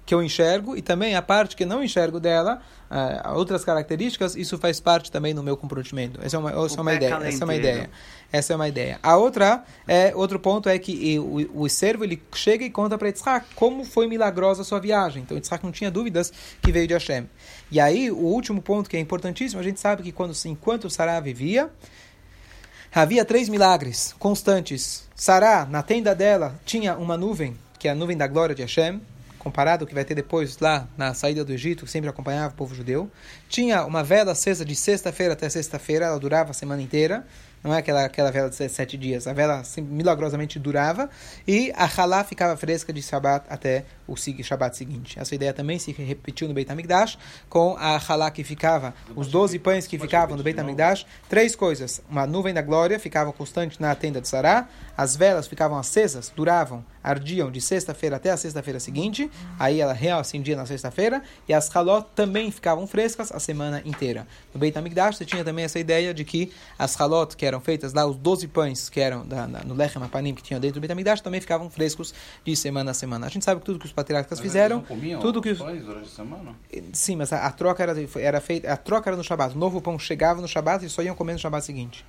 que 0.06 0.14
eu 0.14 0.22
enxergo 0.22 0.78
e 0.78 0.82
também 0.82 1.16
a 1.16 1.22
parte 1.22 1.56
que 1.56 1.66
não 1.66 1.84
enxergo 1.84 2.20
dela, 2.20 2.62
uh, 2.92 3.36
outras 3.36 3.66
características, 3.66 4.36
isso 4.36 4.58
faz 4.58 4.80
parte 4.80 5.12
também 5.12 5.34
do 5.34 5.42
meu 5.42 5.58
comprometimento. 5.58 6.20
Essa 6.24 6.38
é 6.38 6.40
uma, 6.40 6.52
essa 6.52 6.78
é 6.78 6.82
uma 6.82 6.94
ideia. 6.94 7.16
Essa 7.24 7.44
é 7.44 7.46
uma 7.46 7.56
ideia. 7.56 7.90
Essa 8.32 8.54
é 8.54 8.56
uma 8.56 8.68
ideia. 8.68 9.00
A 9.02 9.18
outra, 9.18 9.64
é, 9.88 10.14
outro 10.16 10.40
ponto 10.40 10.70
é 10.70 10.78
que 10.78 11.18
o, 11.18 11.64
o 11.64 11.70
servo 11.70 12.04
ele 12.04 12.22
chega 12.34 12.64
e 12.64 12.70
conta 12.70 12.98
para 12.98 13.08
Yitzhak 13.08 13.48
como 13.56 13.84
foi 13.84 14.08
milagrosa 14.08 14.62
a 14.62 14.66
sua 14.66 14.80
viagem. 14.80 15.24
Então 15.24 15.36
Yitzhak 15.36 15.64
não 15.64 15.72
tinha 15.72 15.90
dúvidas 15.90 16.32
que 16.62 16.72
veio 16.72 16.88
de 16.88 16.94
Hashem. 16.94 17.28
E 17.72 17.80
aí, 17.80 18.12
o 18.12 18.18
último 18.18 18.62
ponto 18.62 18.90
que 18.90 18.98
é 18.98 19.00
importantíssimo, 19.00 19.60
a 19.60 19.64
gente 19.64 19.80
sabe 19.80 20.04
que 20.04 20.12
quando, 20.12 20.34
enquanto 20.46 20.90
Sarah 20.90 21.20
vivia, 21.20 21.70
havia 22.94 23.26
três 23.26 23.50
milagres 23.50 24.14
constantes. 24.20 25.08
Sarah, 25.16 25.66
na 25.66 25.82
tenda 25.82 26.14
dela, 26.14 26.60
tinha 26.64 26.96
uma 26.96 27.18
nuvem, 27.18 27.58
que 27.80 27.88
é 27.88 27.92
a 27.92 27.96
nuvem 27.96 28.16
da 28.16 28.28
glória 28.28 28.54
de 28.54 28.62
Hashem 28.62 29.02
comparado 29.46 29.84
ao 29.84 29.88
que 29.88 29.94
vai 29.94 30.04
ter 30.04 30.16
depois 30.16 30.58
lá 30.58 30.88
na 30.98 31.14
saída 31.14 31.46
do 31.46 31.54
Egito, 31.54 31.86
que 31.86 31.92
sempre 31.92 32.10
acompanhava 32.10 32.52
o 32.52 32.58
povo 32.58 32.74
judeu. 32.74 33.12
Tinha 33.48 33.86
uma 33.86 34.04
vela 34.04 34.32
acesa 34.32 34.66
de 34.66 34.76
sexta-feira 34.76 35.34
até 35.34 35.48
sexta-feira, 35.48 36.08
ela 36.08 36.20
durava 36.20 36.50
a 36.50 36.54
semana 36.54 36.82
inteira 36.82 37.24
não 37.66 37.74
é 37.74 37.80
aquela, 37.80 38.06
aquela 38.06 38.32
vela 38.32 38.48
de 38.48 38.70
sete 38.70 38.96
dias. 38.96 39.26
A 39.26 39.34
vela 39.34 39.64
milagrosamente 39.78 40.60
durava 40.60 41.10
e 41.48 41.74
a 41.76 41.90
halá 41.98 42.24
ficava 42.24 42.56
fresca 42.56 42.94
de 42.94 43.02
Shabbat 43.02 43.48
até 43.50 43.86
o 44.08 44.16
Shabbat 44.16 44.76
seguinte. 44.76 45.20
Essa 45.20 45.36
ideia 45.36 45.54
também 45.54 45.80
se 45.80 45.92
repetiu 45.92 46.48
no 46.48 46.54
Beit 46.54 46.72
HaMikdash, 46.72 47.18
com 47.50 47.76
a 47.78 47.98
halá 47.98 48.32
que 48.32 48.44
ficava, 48.44 48.94
os 49.16 49.28
doze 49.28 49.60
pães 49.60 49.88
que 49.88 49.98
ficavam 49.98 50.38
no 50.38 50.44
Beit 50.44 50.60
HaMikdash, 50.60 51.06
três 51.30 51.56
coisas. 51.56 52.02
Uma 52.10 52.26
nuvem 52.26 52.54
da 52.54 52.62
glória 52.62 53.00
ficava 53.00 53.32
constante 53.34 53.82
na 53.82 53.94
tenda 53.96 54.22
de 54.22 54.28
Sará, 54.28 54.68
as 54.98 55.16
velas 55.16 55.48
ficavam 55.48 55.78
acesas, 55.78 56.32
duravam, 56.36 56.86
ardiam 57.04 57.52
de 57.52 57.62
sexta-feira 57.62 58.16
até 58.16 58.32
a 58.32 58.38
sexta-feira 58.38 58.80
seguinte, 58.80 59.30
aí 59.60 59.82
ela 59.82 59.94
reacendia 59.94 60.56
na 60.56 60.66
sexta-feira, 60.66 61.22
e 61.48 61.54
as 61.54 61.70
halot 61.70 62.08
também 62.16 62.50
ficavam 62.52 62.88
frescas 62.88 63.32
a 63.32 63.40
semana 63.40 63.82
inteira. 63.86 64.28
No 64.54 64.60
Beit 64.60 64.78
HaMikdash 64.78 65.18
você 65.18 65.26
tinha 65.26 65.44
também 65.44 65.66
essa 65.66 65.80
ideia 65.80 66.14
de 66.14 66.24
que 66.24 66.52
as 66.80 66.96
halot, 66.96 67.36
que 67.36 67.46
eram 67.46 67.60
feitas 67.60 67.94
lá, 67.94 68.06
os 68.06 68.18
12 68.18 68.48
pães 68.48 68.90
que 68.90 69.00
eram 69.00 69.26
da, 69.26 69.48
na, 69.48 69.64
no 69.64 69.74
Lechem 69.74 70.02
que 70.36 70.44
tinham 70.44 70.60
dentro 70.60 70.80
do 70.80 70.82
Betamidash 70.82 71.22
também 71.22 71.42
ficavam 71.42 71.70
frescos 71.70 72.14
de 72.44 72.56
semana 72.56 72.92
a 72.92 72.94
semana. 72.94 73.26
A 73.26 73.30
gente 73.30 73.44
sabe 73.44 73.60
que 73.60 73.66
tudo 73.66 73.80
que 73.80 73.86
os 73.86 73.92
patriarcas 73.96 74.40
mas 74.40 74.46
fizeram, 74.46 74.84
tudo 75.22 75.42
que 75.42 75.50
os 75.50 75.60
pães 75.60 75.84
durante 75.84 76.08
a 76.08 76.10
semana? 76.10 76.56
Sim, 76.94 77.16
mas 77.16 77.32
a, 77.32 77.46
a, 77.46 77.52
troca 77.52 77.82
era, 77.82 77.96
era 78.18 78.42
feita, 78.42 78.72
a 78.72 78.78
troca 78.78 79.10
era 79.10 79.18
no 79.18 79.24
Shabat. 79.24 79.56
O 79.56 79.58
novo 79.58 79.82
pão 79.82 79.98
chegava 79.98 80.42
no 80.42 80.48
Shabat 80.48 80.86
e 80.86 80.90
só 80.90 81.02
iam 81.02 81.16
comer 81.16 81.34
no 81.34 81.40
Shabat 81.40 81.66
seguinte. 81.66 82.06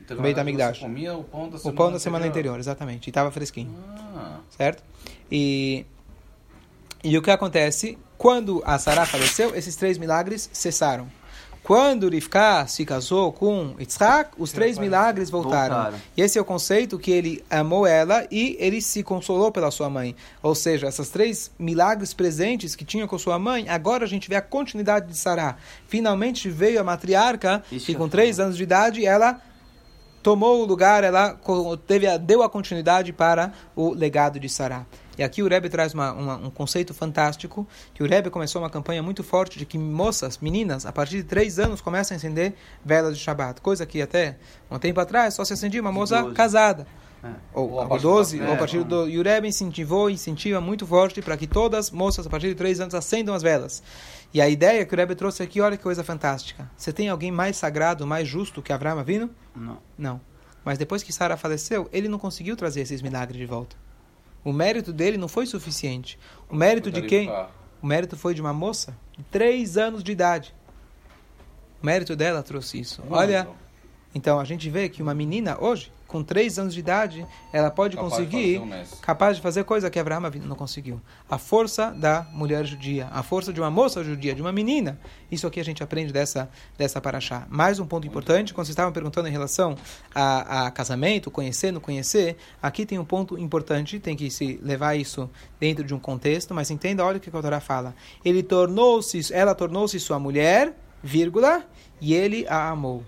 Então, 0.00 0.16
no 0.16 0.22
Betamidash. 0.22 0.80
comia 0.80 1.14
o 1.14 1.22
pão 1.22 1.48
da 1.48 1.58
semana, 1.58 1.74
o 1.74 1.76
pão 1.76 1.92
da 1.92 1.98
semana 1.98 2.26
anterior. 2.26 2.58
exatamente, 2.58 3.06
e 3.06 3.10
estava 3.10 3.30
fresquinho. 3.30 3.72
Ah. 4.16 4.40
Certo? 4.50 4.82
E 5.30 5.86
e 7.04 7.18
o 7.18 7.22
que 7.22 7.30
acontece 7.30 7.98
quando 8.16 8.62
a 8.64 8.78
Sarah 8.78 9.04
faleceu, 9.04 9.54
esses 9.56 9.74
três 9.74 9.98
milagres 9.98 10.48
cessaram. 10.52 11.08
Quando 11.62 12.08
Rivka 12.08 12.66
se 12.66 12.84
casou 12.84 13.32
com 13.32 13.76
Yitzhak, 13.78 14.32
os 14.36 14.50
três 14.50 14.78
milagres 14.78 15.30
voltaram. 15.30 15.74
voltaram. 15.74 15.98
E 16.16 16.20
esse 16.20 16.36
é 16.36 16.42
o 16.42 16.44
conceito 16.44 16.98
que 16.98 17.12
ele 17.12 17.44
amou 17.48 17.86
ela 17.86 18.26
e 18.30 18.56
ele 18.58 18.80
se 18.80 19.02
consolou 19.02 19.52
pela 19.52 19.70
sua 19.70 19.88
mãe. 19.88 20.16
Ou 20.42 20.56
seja, 20.56 20.88
esses 20.88 21.08
três 21.08 21.52
milagres 21.56 22.12
presentes 22.12 22.74
que 22.74 22.84
tinha 22.84 23.06
com 23.06 23.16
sua 23.16 23.38
mãe, 23.38 23.68
agora 23.68 24.04
a 24.04 24.08
gente 24.08 24.28
vê 24.28 24.34
a 24.34 24.42
continuidade 24.42 25.06
de 25.06 25.16
Sará. 25.16 25.56
Finalmente 25.86 26.50
veio 26.50 26.80
a 26.80 26.84
matriarca 26.84 27.62
Isso 27.70 27.86
que 27.86 27.94
com 27.94 28.08
três 28.08 28.40
anos 28.40 28.56
de 28.56 28.64
idade 28.64 29.06
ela 29.06 29.40
tomou 30.20 30.62
o 30.62 30.64
lugar, 30.64 31.04
ela 31.04 31.38
teve, 31.86 32.06
deu 32.18 32.42
a 32.42 32.48
continuidade 32.48 33.12
para 33.12 33.52
o 33.74 33.92
legado 33.92 34.38
de 34.38 34.48
Sará. 34.48 34.84
E 35.16 35.22
aqui 35.22 35.42
o 35.42 35.48
Rebbe 35.48 35.68
traz 35.68 35.92
uma, 35.94 36.12
uma, 36.12 36.36
um 36.36 36.50
conceito 36.50 36.94
fantástico, 36.94 37.66
que 37.92 38.02
o 38.02 38.06
Rebbe 38.06 38.30
começou 38.30 38.62
uma 38.62 38.70
campanha 38.70 39.02
muito 39.02 39.22
forte 39.22 39.58
de 39.58 39.66
que 39.66 39.76
moças, 39.76 40.38
meninas, 40.38 40.86
a 40.86 40.92
partir 40.92 41.18
de 41.18 41.24
três 41.24 41.58
anos 41.58 41.80
começam 41.80 42.14
a 42.14 42.16
acender 42.16 42.54
velas 42.84 43.16
de 43.16 43.22
Shabbat, 43.22 43.60
coisa 43.60 43.84
que 43.84 44.00
até 44.00 44.36
um 44.70 44.78
tempo 44.78 45.00
atrás 45.00 45.34
só 45.34 45.44
se 45.44 45.52
acendia 45.52 45.80
uma 45.80 45.92
moça 45.92 46.30
casada. 46.32 46.86
É. 47.22 47.30
Ou, 47.54 47.70
ou, 47.70 47.98
12, 47.98 48.40
ou 48.40 48.52
a 48.52 48.56
partir 48.56 48.82
do... 48.82 49.08
E 49.08 49.16
o 49.16 49.22
Rebbe 49.22 49.46
incentivou, 49.46 50.10
incentiva 50.10 50.60
muito 50.60 50.84
forte 50.84 51.22
para 51.22 51.36
que 51.36 51.46
todas 51.46 51.86
as 51.86 51.90
moças, 51.90 52.26
a 52.26 52.30
partir 52.30 52.48
de 52.48 52.54
três 52.56 52.80
anos, 52.80 52.94
acendam 52.94 53.34
as 53.34 53.42
velas. 53.42 53.82
E 54.34 54.40
a 54.40 54.48
ideia 54.48 54.84
que 54.84 54.92
o 54.92 54.96
Rebbe 54.96 55.14
trouxe 55.14 55.42
aqui, 55.42 55.60
olha 55.60 55.76
que 55.76 55.82
coisa 55.82 56.02
fantástica. 56.02 56.68
Você 56.76 56.92
tem 56.92 57.08
alguém 57.08 57.30
mais 57.30 57.56
sagrado, 57.56 58.06
mais 58.06 58.26
justo 58.26 58.60
que 58.60 58.72
Avraham 58.72 58.98
Avinu? 58.98 59.30
Não. 59.54 59.78
Não. 59.96 60.20
Mas 60.64 60.78
depois 60.78 61.02
que 61.02 61.12
Sara 61.12 61.36
faleceu, 61.36 61.88
ele 61.92 62.08
não 62.08 62.18
conseguiu 62.18 62.56
trazer 62.56 62.80
esses 62.80 63.02
milagres 63.02 63.38
de 63.38 63.46
volta. 63.46 63.76
O 64.44 64.52
mérito 64.52 64.92
dele 64.92 65.16
não 65.16 65.28
foi 65.28 65.46
suficiente. 65.46 66.18
O 66.48 66.54
mérito 66.54 66.90
de 66.90 67.02
quem? 67.02 67.30
O 67.80 67.86
mérito 67.86 68.16
foi 68.16 68.34
de 68.34 68.40
uma 68.40 68.52
moça 68.52 68.96
de 69.16 69.22
três 69.24 69.76
anos 69.76 70.02
de 70.02 70.12
idade. 70.12 70.54
O 71.82 71.86
mérito 71.86 72.14
dela 72.14 72.42
trouxe 72.42 72.80
isso. 72.80 73.02
Olha, 73.10 73.48
então 74.14 74.38
a 74.38 74.44
gente 74.44 74.68
vê 74.70 74.88
que 74.88 75.02
uma 75.02 75.14
menina 75.14 75.56
hoje, 75.60 75.92
com 76.12 76.22
três 76.22 76.58
anos 76.58 76.74
de 76.74 76.80
idade, 76.80 77.26
ela 77.52 77.70
pode 77.70 77.96
capaz 77.96 78.12
conseguir, 78.12 78.60
de 78.60 78.96
capaz 79.00 79.36
de 79.36 79.42
fazer 79.42 79.64
coisa 79.64 79.90
que 79.90 79.98
Abraão 79.98 80.20
não 80.44 80.54
conseguiu. 80.54 81.00
A 81.28 81.38
força 81.38 81.90
da 81.90 82.26
mulher 82.32 82.66
judia, 82.66 83.08
a 83.10 83.22
força 83.22 83.50
de 83.50 83.58
uma 83.58 83.70
moça 83.70 84.04
judia, 84.04 84.34
de 84.34 84.42
uma 84.42 84.52
menina. 84.52 85.00
Isso 85.30 85.46
aqui 85.46 85.58
a 85.58 85.64
gente 85.64 85.82
aprende 85.82 86.12
dessa 86.12 86.50
dessa 86.76 87.00
paraxá. 87.00 87.46
Mais 87.48 87.78
um 87.78 87.86
ponto 87.86 88.06
importante, 88.06 88.52
quando 88.52 88.66
vocês 88.66 88.74
estavam 88.74 88.92
perguntando 88.92 89.26
em 89.26 89.30
relação 89.32 89.74
a, 90.14 90.66
a 90.66 90.70
casamento, 90.70 91.30
conhecer, 91.30 91.72
não 91.72 91.80
conhecer, 91.80 92.36
aqui 92.60 92.84
tem 92.84 92.98
um 92.98 93.04
ponto 93.04 93.38
importante, 93.38 93.98
tem 93.98 94.14
que 94.14 94.30
se 94.30 94.60
levar 94.62 94.94
isso 94.94 95.30
dentro 95.58 95.82
de 95.82 95.94
um 95.94 95.98
contexto, 95.98 96.52
mas 96.52 96.70
entenda, 96.70 97.02
olha 97.02 97.16
o 97.16 97.20
que 97.20 97.30
a 97.30 97.42
Torá 97.42 97.60
fala. 97.60 97.94
Ele 98.22 98.42
tornou-se, 98.42 99.32
ela 99.32 99.54
tornou-se 99.54 99.98
sua 99.98 100.18
mulher, 100.18 100.76
vírgula, 101.02 101.64
e 102.00 102.12
ele 102.12 102.46
a 102.48 102.68
amou. 102.68 103.02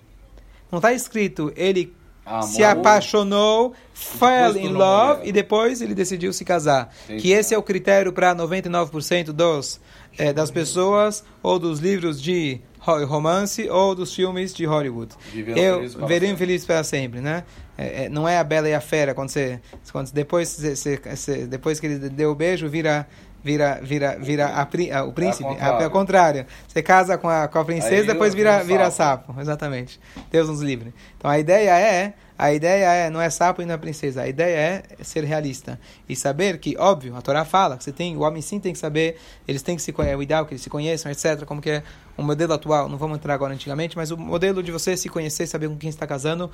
Não 0.73 0.79
está 0.79 0.93
escrito 0.93 1.53
ele 1.55 1.95
se 2.43 2.65
apaixonou, 2.65 3.75
fell 3.93 4.57
in 4.57 4.73
love 4.73 5.29
e 5.29 5.33
depois 5.33 5.81
ele 5.81 5.95
decidiu 5.95 6.33
se 6.33 6.45
casar. 6.45 6.93
Entendi. 7.05 7.23
Que 7.23 7.33
esse 7.33 7.55
é 7.55 7.59
o 7.59 7.63
critério 7.63 8.13
para 8.13 8.35
99% 8.35 9.27
dos, 9.27 9.81
é, 10.17 10.33
das 10.33 10.51
pessoas 10.51 11.25
ou 11.43 11.59
dos 11.59 11.81
livros 11.81 12.21
de 12.21 12.61
romance 12.79 13.69
ou 13.71 13.95
dos 13.95 14.15
filmes 14.15 14.53
de 14.53 14.65
Hollywood. 14.65 15.15
Eu 15.57 15.89
verei 16.07 16.35
feliz 16.37 16.67
para 16.67 16.85
sempre, 16.85 17.21
né? 17.21 17.45
É, 17.77 18.05
é, 18.05 18.09
não 18.09 18.29
é 18.29 18.39
a 18.39 18.45
Bela 18.45 18.69
e 18.69 18.75
a 18.75 18.81
Fera 18.81 19.15
quando 19.15 19.31
você, 19.31 19.61
quando 19.91 20.13
depois, 20.13 20.57
você, 20.57 20.97
você, 20.99 21.47
depois 21.47 21.81
que 21.81 21.87
ele 21.87 22.09
deu 22.09 22.31
o 22.31 22.35
beijo 22.35 22.69
vira 22.69 23.07
vira, 23.45 23.79
vira, 23.83 24.17
vira 24.19 24.47
a, 24.47 24.63
a, 24.63 25.05
o 25.05 25.13
príncipe, 25.13 25.49
é 25.61 25.85
ao 25.85 25.91
contrário. 25.91 26.47
Você 26.67 26.83
casa 26.83 27.19
com 27.19 27.29
a, 27.29 27.47
com 27.47 27.59
a 27.59 27.65
princesa, 27.65 27.95
Aí 27.95 28.07
depois 28.07 28.35
vira, 28.35 28.65
vira 28.65 28.91
sapo. 28.91 29.27
sapo. 29.27 29.41
Exatamente. 29.41 30.01
Deus 30.33 30.49
nos 30.49 30.63
livre. 30.63 30.95
Então 31.19 31.31
a 31.31 31.39
ideia 31.39 31.79
é, 31.79 32.15
a 32.39 32.55
ideia 32.55 32.87
é, 32.87 33.11
não 33.11 33.21
é 33.21 33.29
sapo 33.29 33.61
e 33.61 33.67
não 33.67 33.75
é 33.75 33.77
princesa. 33.77 34.23
A 34.23 34.29
ideia 34.29 34.57
é 34.99 35.05
ser 35.05 35.25
realista 35.25 35.79
e 36.09 36.17
saber 36.17 36.59
que, 36.59 36.75
óbvio, 36.79 37.15
a 37.15 37.21
Torá 37.21 37.45
fala 37.45 37.77
que 37.77 37.85
você 37.85 37.93
tem, 37.93 38.17
o 38.17 38.21
homem 38.21 38.41
sim 38.41 38.59
tem 38.59 38.73
que 38.73 38.79
saber, 38.79 39.19
eles 39.47 39.61
têm 39.61 39.77
que 39.77 39.83
se 39.83 39.95
é 39.99 40.17
o 40.17 40.23
ideal 40.23 40.47
que 40.47 40.55
eles 40.55 40.63
se 40.63 40.71
conheçam, 40.71 41.13
etc. 41.13 41.45
Como 41.45 41.61
que 41.61 41.69
é 41.69 41.83
o 42.17 42.23
modelo 42.23 42.55
atual. 42.55 42.89
Não 42.89 42.97
vamos 42.97 43.19
entrar 43.19 43.35
agora 43.35 43.53
antigamente, 43.53 43.95
mas 43.95 44.11
o 44.11 44.17
modelo 44.17 44.63
de 44.63 44.73
você 44.73 44.97
se 44.97 45.11
conhecer, 45.11 45.47
saber 45.47 45.69
com 45.69 45.77
quem 45.77 45.91
está 45.91 46.07
casando, 46.07 46.51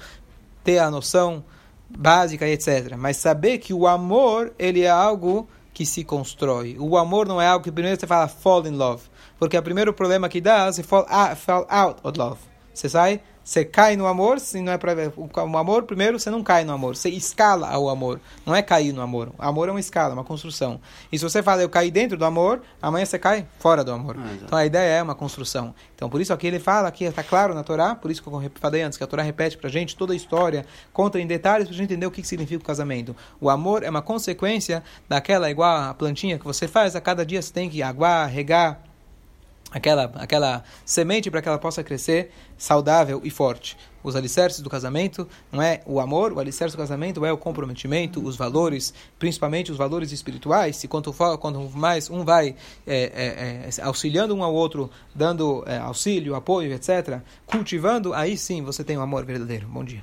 ter 0.65 0.79
a 0.79 0.91
noção 0.91 1.45
básica 1.89 2.49
etc. 2.49 2.97
Mas 2.99 3.17
saber 3.17 3.59
que 3.59 3.73
o 3.73 3.87
amor 3.87 4.53
ele 4.59 4.83
é 4.83 4.91
algo 4.91 5.49
que 5.81 5.87
se 5.87 6.05
constrói. 6.05 6.77
O 6.79 6.99
amor 6.99 7.27
não 7.27 7.41
é 7.41 7.47
algo 7.47 7.65
que 7.65 7.73
primeiro 7.73 7.99
você 7.99 8.07
fala 8.07 8.29
fall 8.29 8.67
in 8.67 8.77
love. 8.77 9.03
Porque 9.39 9.57
o 9.57 9.63
primeiro 9.63 9.95
problema 9.95 10.29
que 10.29 10.39
dá, 10.39 10.71
você 10.71 10.83
fall, 10.83 11.07
ah, 11.09 11.35
fall 11.35 11.67
out 11.71 11.99
of 12.05 12.19
love. 12.19 12.39
Você 12.75 12.87
sai 12.87 13.23
você 13.51 13.65
cai 13.65 13.97
no 13.97 14.07
amor, 14.07 14.39
se 14.39 14.63
não 14.63 14.73
é 14.73 14.79
para 14.79 14.95
o 15.19 15.59
amor, 15.59 15.83
primeiro 15.83 16.21
você 16.21 16.31
não 16.31 16.41
cai 16.41 16.65
no 16.65 16.73
amor, 16.73 16.95
você 16.95 17.09
escala 17.09 17.69
ao 17.69 17.89
amor. 17.89 18.21
Não 18.47 18.55
é 18.55 18.63
cair 18.63 18.93
no 18.93 19.03
amor. 19.03 19.33
O 19.37 19.43
amor 19.43 19.69
é 19.69 19.73
uma 19.73 19.81
escala, 19.81 20.15
uma 20.15 20.23
construção. 20.23 20.81
E 21.11 21.19
se 21.19 21.25
você 21.25 21.43
fala 21.43 21.61
eu 21.61 21.69
caí 21.69 21.91
dentro 21.91 22.17
do 22.17 22.25
amor, 22.25 22.63
amanhã 22.81 23.05
você 23.05 23.19
cai 23.19 23.45
fora 23.59 23.83
do 23.83 23.91
amor. 23.91 24.17
Ah, 24.17 24.35
então 24.41 24.57
a 24.57 24.65
ideia 24.65 24.99
é 24.99 25.03
uma 25.03 25.17
construção. 25.17 25.75
Então 25.97 26.09
por 26.09 26.21
isso 26.21 26.33
aqui 26.33 26.47
ele 26.47 26.61
fala 26.61 26.87
aqui 26.87 27.03
está 27.03 27.25
claro 27.25 27.53
na 27.53 27.65
Torá, 27.65 27.97
por 27.97 28.09
isso 28.09 28.23
que 28.23 28.29
eu 28.29 28.53
falei 28.61 28.83
antes 28.83 28.97
que 28.97 29.03
a 29.03 29.07
Torá 29.09 29.25
repete 29.25 29.59
para 29.59 29.69
gente 29.69 29.97
toda 29.97 30.13
a 30.13 30.17
história, 30.17 30.65
conta 30.93 31.19
em 31.19 31.27
detalhes 31.27 31.67
para 31.67 31.75
a 31.75 31.77
gente 31.77 31.91
entender 31.91 32.07
o 32.07 32.11
que 32.13 32.23
significa 32.23 32.63
o 32.63 32.65
casamento. 32.65 33.17
O 33.41 33.51
amor 33.51 33.83
é 33.83 33.91
uma 33.91 34.01
consequência 34.01 34.81
daquela 35.09 35.51
igual 35.51 35.77
a 35.77 35.93
plantinha 35.93 36.39
que 36.39 36.45
você 36.45 36.69
faz, 36.69 36.95
a 36.95 37.01
cada 37.01 37.27
dia 37.27 37.43
você 37.43 37.53
tem 37.53 37.69
que 37.69 37.83
aguar, 37.83 38.29
regar, 38.29 38.81
aquela, 39.71 40.05
aquela 40.17 40.65
semente 40.85 41.31
para 41.31 41.41
que 41.41 41.49
ela 41.49 41.59
possa 41.59 41.83
crescer 41.83 42.31
saudável 42.59 43.21
e 43.25 43.31
forte. 43.31 43.77
Os 44.03 44.17
alicerces 44.17 44.61
do 44.61 44.71
casamento 44.71 45.29
não 45.53 45.61
é 45.61 45.83
o 45.85 46.01
amor, 46.01 46.33
o 46.33 46.41
alicerce 46.41 46.75
do 46.75 46.81
casamento 46.81 47.25
é 47.25 47.33
o 47.33 47.37
comprometimento, 47.37 48.25
os 48.25 48.35
valores, 48.35 48.95
principalmente 49.19 49.71
os 49.71 49.77
valores 49.77 50.11
espirituais. 50.11 50.83
E 50.83 50.89
quanto, 50.89 51.13
quanto 51.13 51.61
mais 51.77 52.09
um 52.09 52.25
vai 52.25 52.57
é, 52.87 52.97
é, 52.97 53.81
é, 53.81 53.83
auxiliando 53.83 54.35
um 54.35 54.43
ao 54.43 54.55
outro, 54.55 54.91
dando 55.15 55.63
é, 55.67 55.77
auxílio, 55.79 56.35
apoio, 56.35 56.73
etc., 56.73 57.21
cultivando, 57.47 58.15
aí 58.15 58.37
sim 58.37 58.63
você 58.63 58.83
tem 58.83 58.97
o 58.97 59.03
amor 59.03 59.25
verdadeiro. 59.25 59.69
Bom 59.69 59.85
dia. 59.85 60.01